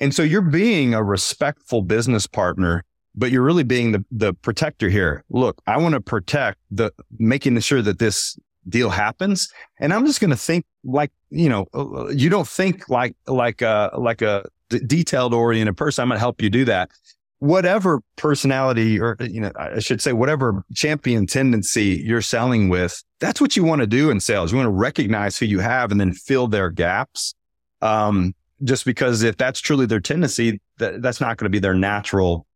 and 0.00 0.14
so 0.14 0.22
you're 0.22 0.42
being 0.42 0.94
a 0.94 1.02
respectful 1.02 1.82
business 1.82 2.26
partner 2.26 2.84
but 3.14 3.30
you're 3.30 3.42
really 3.42 3.62
being 3.62 3.92
the, 3.92 4.04
the 4.10 4.34
protector 4.34 4.88
here. 4.88 5.24
Look, 5.30 5.60
I 5.66 5.76
want 5.76 5.94
to 5.94 6.00
protect 6.00 6.58
the 6.70 6.92
making 7.18 7.58
sure 7.60 7.82
that 7.82 7.98
this 7.98 8.36
deal 8.68 8.90
happens. 8.90 9.48
And 9.78 9.92
I'm 9.92 10.06
just 10.06 10.20
going 10.20 10.30
to 10.30 10.36
think 10.36 10.64
like, 10.84 11.12
you 11.30 11.48
know, 11.48 11.66
uh, 11.74 12.08
you 12.08 12.28
don't 12.28 12.48
think 12.48 12.88
like, 12.88 13.14
like, 13.26 13.62
a, 13.62 13.90
like 13.96 14.22
a 14.22 14.44
d- 14.70 14.80
detailed 14.86 15.34
oriented 15.34 15.76
person. 15.76 16.02
I'm 16.02 16.08
going 16.08 16.16
to 16.16 16.20
help 16.20 16.42
you 16.42 16.50
do 16.50 16.64
that. 16.64 16.90
Whatever 17.38 18.00
personality 18.16 18.98
or, 18.98 19.16
you 19.20 19.40
know, 19.40 19.52
I 19.56 19.78
should 19.80 20.00
say, 20.00 20.12
whatever 20.12 20.64
champion 20.74 21.26
tendency 21.26 22.02
you're 22.04 22.22
selling 22.22 22.68
with, 22.68 23.02
that's 23.20 23.40
what 23.40 23.54
you 23.56 23.64
want 23.64 23.80
to 23.82 23.86
do 23.86 24.10
in 24.10 24.18
sales. 24.18 24.50
You 24.50 24.56
want 24.56 24.68
to 24.68 24.72
recognize 24.72 25.36
who 25.38 25.46
you 25.46 25.58
have 25.58 25.90
and 25.90 26.00
then 26.00 26.12
fill 26.12 26.48
their 26.48 26.70
gaps. 26.70 27.34
Um, 27.82 28.34
just 28.62 28.84
because 28.84 29.22
if 29.22 29.36
that's 29.36 29.60
truly 29.60 29.86
their 29.86 30.00
tendency, 30.00 30.60
that, 30.78 31.02
that's 31.02 31.20
not 31.20 31.36
going 31.36 31.46
to 31.46 31.50
be 31.50 31.58
their 31.58 31.74
natural 31.74 32.46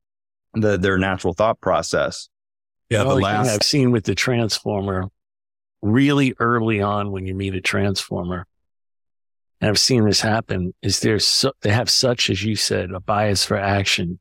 the, 0.54 0.78
their 0.78 0.98
natural 0.98 1.34
thought 1.34 1.60
process. 1.60 2.28
Yeah, 2.88 3.04
the, 3.04 3.10
oh, 3.10 3.14
the 3.16 3.22
last 3.22 3.50
I've 3.50 3.62
seen 3.62 3.90
with 3.90 4.04
the 4.04 4.14
transformer, 4.14 5.04
really 5.82 6.34
early 6.38 6.80
on 6.80 7.12
when 7.12 7.26
you 7.26 7.34
meet 7.34 7.54
a 7.54 7.60
transformer, 7.60 8.46
and 9.60 9.68
I've 9.68 9.78
seen 9.78 10.04
this 10.04 10.20
happen, 10.20 10.72
is 10.82 11.00
there's 11.00 11.26
so, 11.26 11.52
they 11.60 11.70
have 11.70 11.90
such, 11.90 12.30
as 12.30 12.42
you 12.42 12.56
said, 12.56 12.92
a 12.92 13.00
bias 13.00 13.44
for 13.44 13.56
action, 13.56 14.18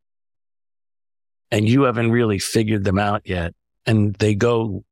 and 1.50 1.68
you 1.68 1.84
haven't 1.84 2.12
really 2.12 2.40
figured 2.40 2.84
them 2.84 3.00
out 3.00 3.22
yet, 3.26 3.54
and 3.86 4.16
they 4.16 4.36
go 4.36 4.84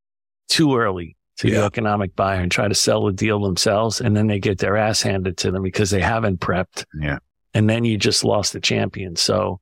too 0.47 0.77
early 0.77 1.17
to 1.37 1.49
yeah. 1.49 1.59
the 1.59 1.65
economic 1.65 2.15
buyer 2.15 2.39
and 2.39 2.51
try 2.51 2.67
to 2.67 2.75
sell 2.75 3.05
the 3.05 3.13
deal 3.13 3.41
themselves, 3.41 4.01
and 4.01 4.15
then 4.15 4.27
they 4.27 4.39
get 4.39 4.59
their 4.59 4.77
ass 4.77 5.01
handed 5.01 5.37
to 5.37 5.51
them 5.51 5.63
because 5.63 5.89
they 5.89 6.01
haven't 6.01 6.39
prepped. 6.39 6.85
Yeah, 6.99 7.19
and 7.53 7.69
then 7.69 7.85
you 7.85 7.97
just 7.97 8.23
lost 8.23 8.53
the 8.53 8.61
champion. 8.61 9.15
So 9.15 9.59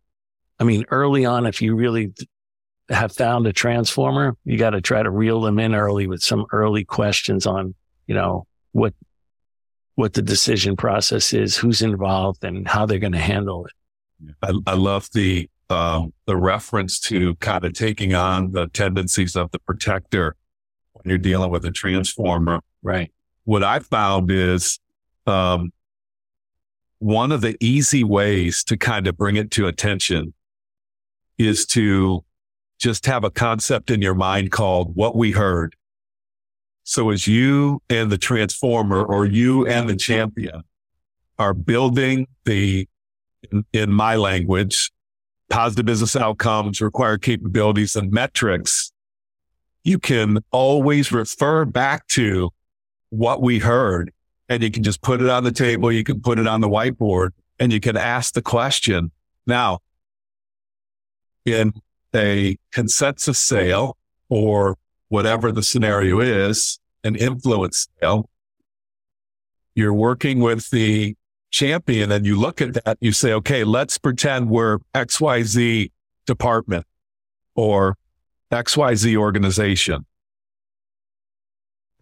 I 0.59 0.63
mean, 0.65 0.86
early 0.91 1.26
on, 1.26 1.45
if 1.45 1.61
you 1.61 1.76
really 1.76 2.13
have 2.89 3.11
found 3.11 3.47
a 3.47 3.53
transformer, 3.53 4.38
you 4.45 4.57
got 4.57 4.71
to 4.71 4.82
try 4.82 5.01
to 5.01 5.09
reel 5.09 5.41
them 5.41 5.59
in 5.59 5.74
early 5.74 6.07
with 6.07 6.21
some 6.21 6.45
early 6.51 6.86
questions 6.86 7.45
on, 7.45 7.76
you 8.07 8.15
know, 8.15 8.45
what, 8.71 8.93
what 9.95 10.13
the 10.13 10.21
decision 10.21 10.76
process 10.76 11.34
is, 11.34 11.57
who's 11.57 11.82
involved 11.82 12.43
and 12.43 12.67
how 12.67 12.86
they're 12.86 12.99
going 12.99 13.13
to 13.13 13.19
handle 13.19 13.65
it. 13.65 13.74
I, 14.41 14.71
I 14.71 14.76
love 14.76 15.09
the, 15.13 15.49
uh, 15.69 16.05
the 16.28 16.38
reference 16.38 16.99
to 17.01 17.36
kind 17.36 17.65
of 17.65 17.74
taking 17.74 18.13
on 18.13 18.51
the 18.51 18.67
tendencies 18.67 19.36
of 19.36 19.51
the 19.51 19.59
protector 19.59 20.36
when 21.04 21.10
you're 21.10 21.18
dealing 21.18 21.51
with 21.51 21.66
a 21.66 21.72
transformer. 21.72 22.62
Right. 22.82 23.12
What 23.43 23.64
I 23.64 23.80
found 23.80 24.32
is, 24.32 24.80
um, 25.28 25.72
one 26.99 27.34
of 27.34 27.41
the 27.41 27.58
easy 27.60 28.06
ways 28.06 28.64
to 28.64 28.78
kind 28.78 29.08
of 29.08 29.18
bring 29.18 29.36
it 29.36 29.51
to 29.51 29.68
attention 29.68 30.34
is 31.38 31.66
to 31.66 32.24
just 32.80 33.06
have 33.06 33.26
a 33.26 33.30
concept 33.30 33.91
in 33.91 34.01
your 34.01 34.16
mind 34.16 34.51
called 34.51 34.95
what 34.95 35.14
we 35.14 35.32
heard. 35.32 35.76
So 36.86 37.10
as 37.10 37.28
you 37.28 37.82
and 37.89 38.10
the 38.10 38.18
transformer 38.18 39.04
or 39.04 39.26
you 39.26 39.68
and 39.68 39.89
the 39.89 39.97
champion 39.97 40.64
are 41.38 41.54
building 41.54 42.28
the, 42.45 42.88
in, 43.51 43.66
in 43.74 43.91
my 43.91 44.16
language, 44.16 44.89
positive 45.49 45.86
business 45.86 46.16
outcomes, 46.16 46.80
required 46.80 47.22
capabilities 47.22 47.97
and 47.97 48.12
metrics, 48.12 48.93
you 49.84 50.00
can 50.00 50.40
always 50.52 51.12
refer 51.12 51.66
back 51.66 52.08
to 52.08 52.50
what 53.10 53.42
we 53.42 53.60
heard 53.60 54.12
and 54.50 54.64
you 54.64 54.72
can 54.72 54.84
just 54.84 55.02
put 55.02 55.22
it 55.22 55.30
on 55.30 55.44
the 55.44 55.52
table. 55.52 55.92
You 55.92 56.04
can 56.04 56.22
put 56.22 56.40
it 56.40 56.48
on 56.48 56.62
the 56.62 56.70
whiteboard 56.70 57.32
and 57.60 57.72
you 57.72 57.80
can 57.80 57.98
ask 57.98 58.34
the 58.34 58.42
question. 58.42 59.12
Now, 59.46 59.80
in 61.46 61.74
a 62.16 62.58
consensus 62.72 63.40
sale 63.40 63.98
or 64.30 64.78
whatever 65.10 65.52
the 65.52 65.64
scenario 65.64 66.20
is, 66.20 66.80
an 67.04 67.16
influence 67.16 67.88
sale. 68.00 68.30
You're 69.76 69.94
working 69.94 70.40
with 70.40 70.70
the 70.70 71.16
champion 71.52 72.12
and 72.12 72.26
you 72.26 72.40
look 72.40 72.62
at 72.62 72.74
that, 72.86 72.98
you 73.02 73.12
say, 73.12 73.34
okay, 73.34 73.64
let's 73.64 73.98
pretend 73.98 74.50
we're 74.50 74.80
XYZ 74.96 75.92
department 76.26 76.86
or 77.56 77.98
XYZ 78.54 79.16
organization. 79.18 80.06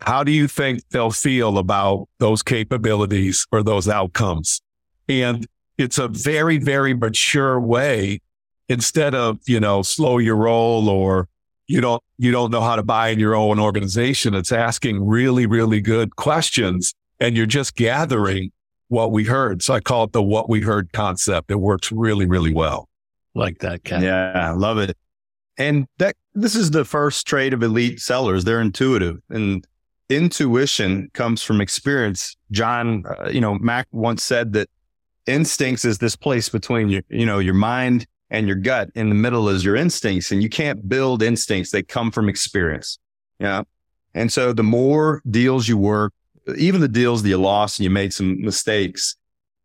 How 0.01 0.23
do 0.23 0.31
you 0.31 0.47
think 0.47 0.81
they'll 0.89 1.11
feel 1.11 1.57
about 1.57 2.07
those 2.19 2.43
capabilities 2.43 3.45
or 3.51 3.63
those 3.63 3.87
outcomes? 3.87 4.61
And 5.07 5.47
it's 5.77 5.97
a 5.97 6.07
very, 6.07 6.57
very 6.57 6.93
mature 6.93 7.59
way 7.59 8.19
instead 8.67 9.15
of, 9.15 9.39
you 9.47 9.59
know, 9.59 9.81
slow 9.81 10.17
your 10.17 10.35
roll 10.35 10.89
or 10.89 11.27
you 11.67 11.81
don't, 11.81 12.03
you 12.17 12.31
don't 12.31 12.51
know 12.51 12.61
how 12.61 12.75
to 12.75 12.83
buy 12.83 13.09
in 13.09 13.19
your 13.19 13.35
own 13.35 13.59
organization. 13.59 14.33
It's 14.33 14.51
asking 14.51 15.05
really, 15.05 15.45
really 15.45 15.81
good 15.81 16.15
questions 16.15 16.93
and 17.19 17.37
you're 17.37 17.45
just 17.45 17.75
gathering 17.75 18.51
what 18.87 19.11
we 19.11 19.23
heard. 19.23 19.61
So 19.61 19.75
I 19.75 19.79
call 19.79 20.05
it 20.05 20.11
the 20.11 20.23
what 20.23 20.49
we 20.49 20.61
heard 20.61 20.91
concept. 20.91 21.51
It 21.51 21.59
works 21.59 21.91
really, 21.91 22.25
really 22.25 22.53
well. 22.53 22.89
Like 23.35 23.59
that, 23.59 23.83
Ken. 23.83 24.03
Yeah, 24.03 24.49
I 24.49 24.51
love 24.51 24.79
it. 24.79 24.97
And 25.57 25.85
that 25.99 26.15
this 26.33 26.55
is 26.55 26.71
the 26.71 26.85
first 26.85 27.27
trait 27.27 27.53
of 27.53 27.63
elite 27.63 27.99
sellers. 27.99 28.43
They're 28.43 28.61
intuitive 28.61 29.17
and 29.29 29.65
intuition 30.09 31.09
comes 31.13 31.41
from 31.41 31.61
experience. 31.61 32.35
John, 32.51 33.03
uh, 33.05 33.29
you 33.29 33.41
know, 33.41 33.55
Mac 33.55 33.87
once 33.91 34.23
said 34.23 34.53
that 34.53 34.69
instincts 35.27 35.85
is 35.85 35.97
this 35.97 36.15
place 36.15 36.49
between 36.49 36.89
your, 36.89 37.01
you 37.09 37.25
know, 37.25 37.39
your 37.39 37.53
mind 37.53 38.05
and 38.29 38.47
your 38.47 38.55
gut. 38.55 38.89
In 38.95 39.09
the 39.09 39.15
middle 39.15 39.49
is 39.49 39.63
your 39.63 39.75
instincts, 39.75 40.31
and 40.31 40.41
you 40.41 40.49
can't 40.49 40.87
build 40.87 41.21
instincts. 41.21 41.71
They 41.71 41.83
come 41.83 42.11
from 42.11 42.29
experience. 42.29 42.97
Yeah. 43.39 43.63
And 44.13 44.31
so 44.31 44.53
the 44.53 44.63
more 44.63 45.21
deals 45.29 45.67
you 45.67 45.77
work, 45.77 46.13
even 46.57 46.81
the 46.81 46.87
deals 46.87 47.23
that 47.23 47.29
you 47.29 47.37
lost 47.37 47.79
and 47.79 47.83
you 47.85 47.89
made 47.89 48.13
some 48.13 48.41
mistakes, 48.41 49.15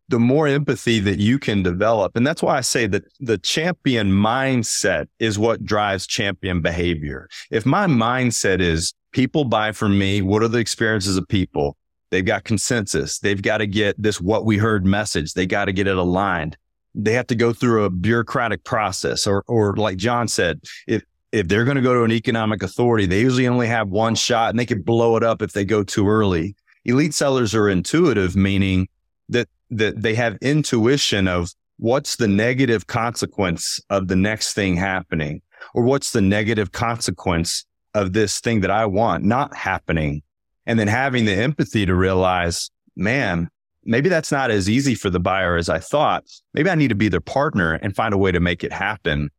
the 0.09 0.19
more 0.19 0.47
empathy 0.47 0.99
that 1.01 1.19
you 1.19 1.37
can 1.37 1.63
develop. 1.63 2.15
And 2.15 2.25
that's 2.25 2.41
why 2.41 2.57
I 2.57 2.61
say 2.61 2.87
that 2.87 3.03
the 3.19 3.37
champion 3.37 4.11
mindset 4.11 5.07
is 5.19 5.37
what 5.37 5.65
drives 5.65 6.07
champion 6.07 6.61
behavior. 6.61 7.27
If 7.51 7.65
my 7.65 7.87
mindset 7.87 8.61
is 8.61 8.93
people 9.11 9.43
buy 9.43 9.71
from 9.73 9.97
me, 9.97 10.21
what 10.21 10.43
are 10.43 10.47
the 10.47 10.59
experiences 10.59 11.17
of 11.17 11.27
people? 11.27 11.75
They've 12.09 12.25
got 12.25 12.45
consensus. 12.45 13.19
They've 13.19 13.41
got 13.41 13.57
to 13.57 13.67
get 13.67 14.01
this 14.01 14.21
what 14.21 14.45
we 14.45 14.57
heard 14.57 14.85
message. 14.85 15.33
They 15.33 15.45
got 15.45 15.65
to 15.65 15.73
get 15.73 15.87
it 15.87 15.97
aligned. 15.97 16.55
They 16.95 17.13
have 17.13 17.27
to 17.27 17.35
go 17.35 17.51
through 17.51 17.83
a 17.83 17.89
bureaucratic 17.89 18.63
process 18.63 19.27
or 19.27 19.43
or 19.47 19.75
like 19.75 19.97
John 19.97 20.27
said, 20.27 20.61
if 20.87 21.03
if 21.33 21.49
they're 21.49 21.65
going 21.65 21.75
to 21.75 21.81
go 21.81 21.93
to 21.93 22.03
an 22.03 22.11
economic 22.11 22.63
authority, 22.63 23.05
they 23.05 23.19
usually 23.19 23.47
only 23.47 23.67
have 23.67 23.89
one 23.89 24.15
shot 24.15 24.49
and 24.49 24.57
they 24.57 24.65
could 24.65 24.85
blow 24.85 25.17
it 25.17 25.23
up 25.23 25.41
if 25.41 25.51
they 25.51 25.65
go 25.65 25.83
too 25.83 26.07
early. 26.07 26.55
Elite 26.85 27.13
sellers 27.13 27.53
are 27.53 27.67
intuitive, 27.67 28.35
meaning 28.37 28.87
that 29.27 29.49
that 29.69 30.01
they 30.01 30.15
have 30.15 30.37
intuition 30.41 31.27
of 31.27 31.51
what's 31.77 32.15
the 32.15 32.27
negative 32.27 32.87
consequence 32.87 33.79
of 33.89 34.07
the 34.07 34.15
next 34.15 34.53
thing 34.53 34.75
happening 34.75 35.41
or 35.73 35.83
what's 35.83 36.11
the 36.11 36.21
negative 36.21 36.71
consequence 36.71 37.65
of 37.93 38.13
this 38.13 38.39
thing 38.39 38.61
that 38.61 38.71
I 38.71 38.85
want 38.85 39.23
not 39.23 39.55
happening 39.55 40.21
and 40.65 40.79
then 40.79 40.87
having 40.87 41.25
the 41.25 41.33
empathy 41.33 41.85
to 41.85 41.95
realize, 41.95 42.69
man, 42.95 43.49
maybe 43.83 44.09
that's 44.09 44.31
not 44.31 44.51
as 44.51 44.69
easy 44.69 44.95
for 44.95 45.09
the 45.09 45.19
buyer 45.19 45.55
as 45.55 45.69
I 45.69 45.79
thought. 45.79 46.25
Maybe 46.53 46.69
I 46.69 46.75
need 46.75 46.89
to 46.89 46.95
be 46.95 47.09
their 47.09 47.21
partner 47.21 47.73
and 47.73 47.95
find 47.95 48.13
a 48.13 48.17
way 48.17 48.31
to 48.31 48.39
make 48.39 48.63
it 48.63 48.73
happen. 48.73 49.29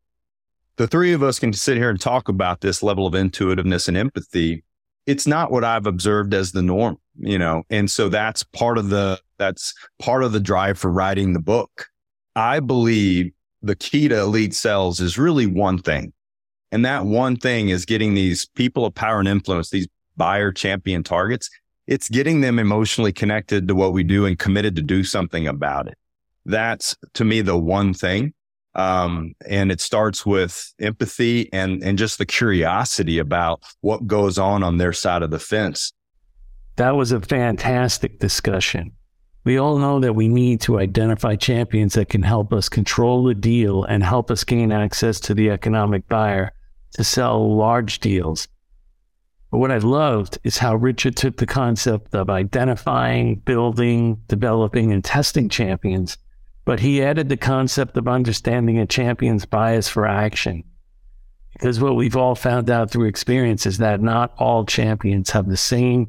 The 0.77 0.89
three 0.89 1.13
of 1.13 1.23
us 1.23 1.39
can 1.39 1.53
sit 1.53 1.77
here 1.77 1.91
and 1.91 2.01
talk 2.01 2.29
about 2.29 2.61
this 2.61 2.83
level 2.83 3.07
of 3.07 3.15
intuitiveness 3.15 3.89
and 3.89 3.97
empathy. 3.97 4.65
It's 5.07 5.27
not 5.27 5.51
what 5.51 5.65
I've 5.65 5.87
observed 5.87 6.35
as 6.35 6.53
the 6.53 6.63
norm, 6.63 6.99
you 7.19 7.39
know, 7.39 7.65
and 7.71 7.91
so 7.91 8.09
that's 8.09 8.43
part 8.43 8.79
of 8.79 8.91
the 8.91 9.21
that's 9.39 9.75
part 9.99 10.23
of 10.23 10.33
the 10.33 10.41
drive 10.41 10.79
for 10.79 10.91
writing 10.91 11.33
the 11.33 11.41
book. 11.41 11.87
I 12.35 12.61
believe 12.61 13.33
the 13.63 13.77
key 13.77 14.09
to 14.09 14.21
elite 14.21 14.55
sales 14.55 15.01
is 15.01 15.19
really 15.19 15.47
one 15.47 15.79
thing. 15.79 16.13
And 16.71 16.85
that 16.85 17.07
one 17.07 17.37
thing 17.37 17.71
is 17.71 17.85
getting 17.85 18.15
these 18.15 18.47
people 18.47 18.85
of 18.85 18.95
power 18.95 19.19
and 19.19 19.29
influence, 19.29 19.71
these 19.71 19.89
buyer 20.17 20.53
champion 20.53 21.03
targets, 21.03 21.51
it's 21.87 22.09
getting 22.09 22.43
them 22.43 22.59
emotionally 22.59 23.13
connected 23.13 23.67
to 23.69 23.75
what 23.75 23.93
we 23.93 24.05
do 24.05 24.27
and 24.27 24.39
committed 24.39 24.77
to 24.77 24.83
do 24.83 25.03
something 25.03 25.49
about 25.49 25.89
it. 25.89 25.97
That's 26.45 26.97
to 27.15 27.25
me 27.25 27.41
the 27.41 27.57
one 27.57 27.95
thing. 27.95 28.35
Um, 28.75 29.35
and 29.49 29.73
it 29.73 29.81
starts 29.81 30.25
with 30.25 30.73
empathy 30.79 31.53
and, 31.53 31.83
and 31.83 31.99
just 31.99 32.19
the 32.19 32.27
curiosity 32.27 33.19
about 33.19 33.63
what 33.81 34.07
goes 34.07 34.39
on 34.39 34.63
on 34.63 34.77
their 34.77 34.93
side 34.93 35.23
of 35.23 35.31
the 35.31 35.39
fence. 35.39 35.93
That 36.79 36.95
was 36.95 37.11
a 37.11 37.21
fantastic 37.21 38.21
discussion. 38.21 38.93
We 39.43 39.59
all 39.59 39.79
know 39.79 39.99
that 39.99 40.13
we 40.13 40.29
need 40.29 40.61
to 40.61 40.79
identify 40.79 41.35
champions 41.35 41.95
that 41.95 42.09
can 42.09 42.23
help 42.23 42.53
us 42.53 42.69
control 42.69 43.25
the 43.25 43.35
deal 43.35 43.83
and 43.83 44.05
help 44.05 44.31
us 44.31 44.45
gain 44.45 44.71
access 44.71 45.19
to 45.21 45.35
the 45.35 45.51
economic 45.51 46.09
buyer 46.09 46.53
to 46.93 47.03
sell 47.03 47.57
large 47.57 47.99
deals. 47.99 48.47
But 49.51 49.59
what 49.59 49.73
I 49.73 49.79
loved 49.79 50.39
is 50.45 50.59
how 50.59 50.77
Richard 50.77 51.17
took 51.17 51.39
the 51.39 51.47
concept 51.47 52.15
of 52.15 52.31
identifying, 52.31 53.41
building, 53.41 54.23
developing, 54.29 54.93
and 54.93 55.03
testing 55.03 55.49
champions, 55.49 56.17
but 56.65 56.79
he 56.79 57.03
added 57.03 57.29
the 57.29 57.37
concept 57.37 57.97
of 57.97 58.07
understanding 58.07 58.79
a 58.79 58.87
champion's 58.87 59.47
bias 59.47 59.89
for 59.89 60.07
action. 60.07 60.63
Because 61.55 61.81
what 61.81 61.97
we've 61.97 62.17
all 62.17 62.37
found 62.37 62.71
out 62.71 62.93
through 62.93 63.09
experience 63.09 63.67
is 63.67 63.79
that 63.79 64.01
not 64.01 64.33
all 64.39 64.65
champions 64.65 65.31
have 65.31 65.49
the 65.49 65.57
same 65.57 66.07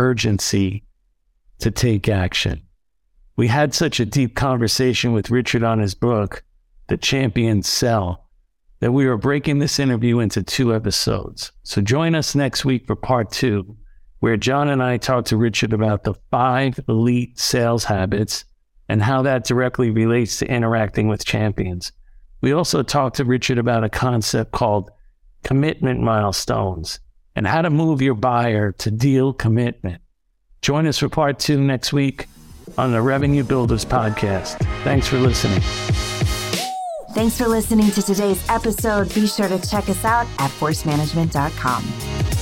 urgency 0.00 0.82
to 1.58 1.70
take 1.70 2.08
action. 2.08 2.62
We 3.36 3.48
had 3.48 3.74
such 3.74 4.00
a 4.00 4.06
deep 4.06 4.34
conversation 4.34 5.12
with 5.12 5.30
Richard 5.30 5.62
on 5.62 5.78
his 5.78 5.94
book, 5.94 6.42
The 6.88 6.96
Champions 6.96 7.68
Sell, 7.68 8.26
that 8.80 8.92
we 8.92 9.04
are 9.04 9.18
breaking 9.18 9.58
this 9.58 9.78
interview 9.78 10.20
into 10.20 10.42
two 10.42 10.74
episodes. 10.74 11.52
So 11.64 11.82
join 11.82 12.14
us 12.14 12.34
next 12.34 12.64
week 12.64 12.86
for 12.86 12.96
part 12.96 13.30
two, 13.30 13.76
where 14.20 14.38
John 14.38 14.70
and 14.70 14.82
I 14.82 14.96
talk 14.96 15.26
to 15.26 15.36
Richard 15.36 15.74
about 15.74 16.04
the 16.04 16.14
five 16.30 16.80
elite 16.88 17.38
sales 17.38 17.84
habits 17.84 18.46
and 18.88 19.02
how 19.02 19.20
that 19.22 19.44
directly 19.44 19.90
relates 19.90 20.38
to 20.38 20.50
interacting 20.50 21.08
with 21.08 21.26
champions. 21.26 21.92
We 22.40 22.52
also 22.52 22.82
talk 22.82 23.12
to 23.14 23.24
Richard 23.26 23.58
about 23.58 23.84
a 23.84 23.90
concept 23.90 24.52
called 24.52 24.90
commitment 25.44 26.00
milestones 26.00 27.00
and 27.34 27.46
how 27.46 27.62
to 27.62 27.70
move 27.70 28.02
your 28.02 28.14
buyer 28.14 28.72
to 28.72 28.90
deal 28.90 29.32
commitment. 29.32 30.02
Join 30.62 30.86
us 30.86 30.98
for 30.98 31.08
part 31.08 31.38
two 31.38 31.60
next 31.60 31.92
week 31.92 32.26
on 32.76 32.92
the 32.92 33.00
Revenue 33.00 33.44
Builders 33.44 33.84
podcast. 33.84 34.58
Thanks 34.84 35.08
for 35.08 35.18
listening. 35.18 35.60
Thanks 37.12 37.36
for 37.36 37.48
listening 37.48 37.90
to 37.90 38.02
today's 38.02 38.46
episode. 38.48 39.12
Be 39.14 39.26
sure 39.26 39.48
to 39.48 39.58
check 39.68 39.88
us 39.88 40.04
out 40.04 40.26
at 40.38 40.50
forcemanagement.com. 40.52 42.39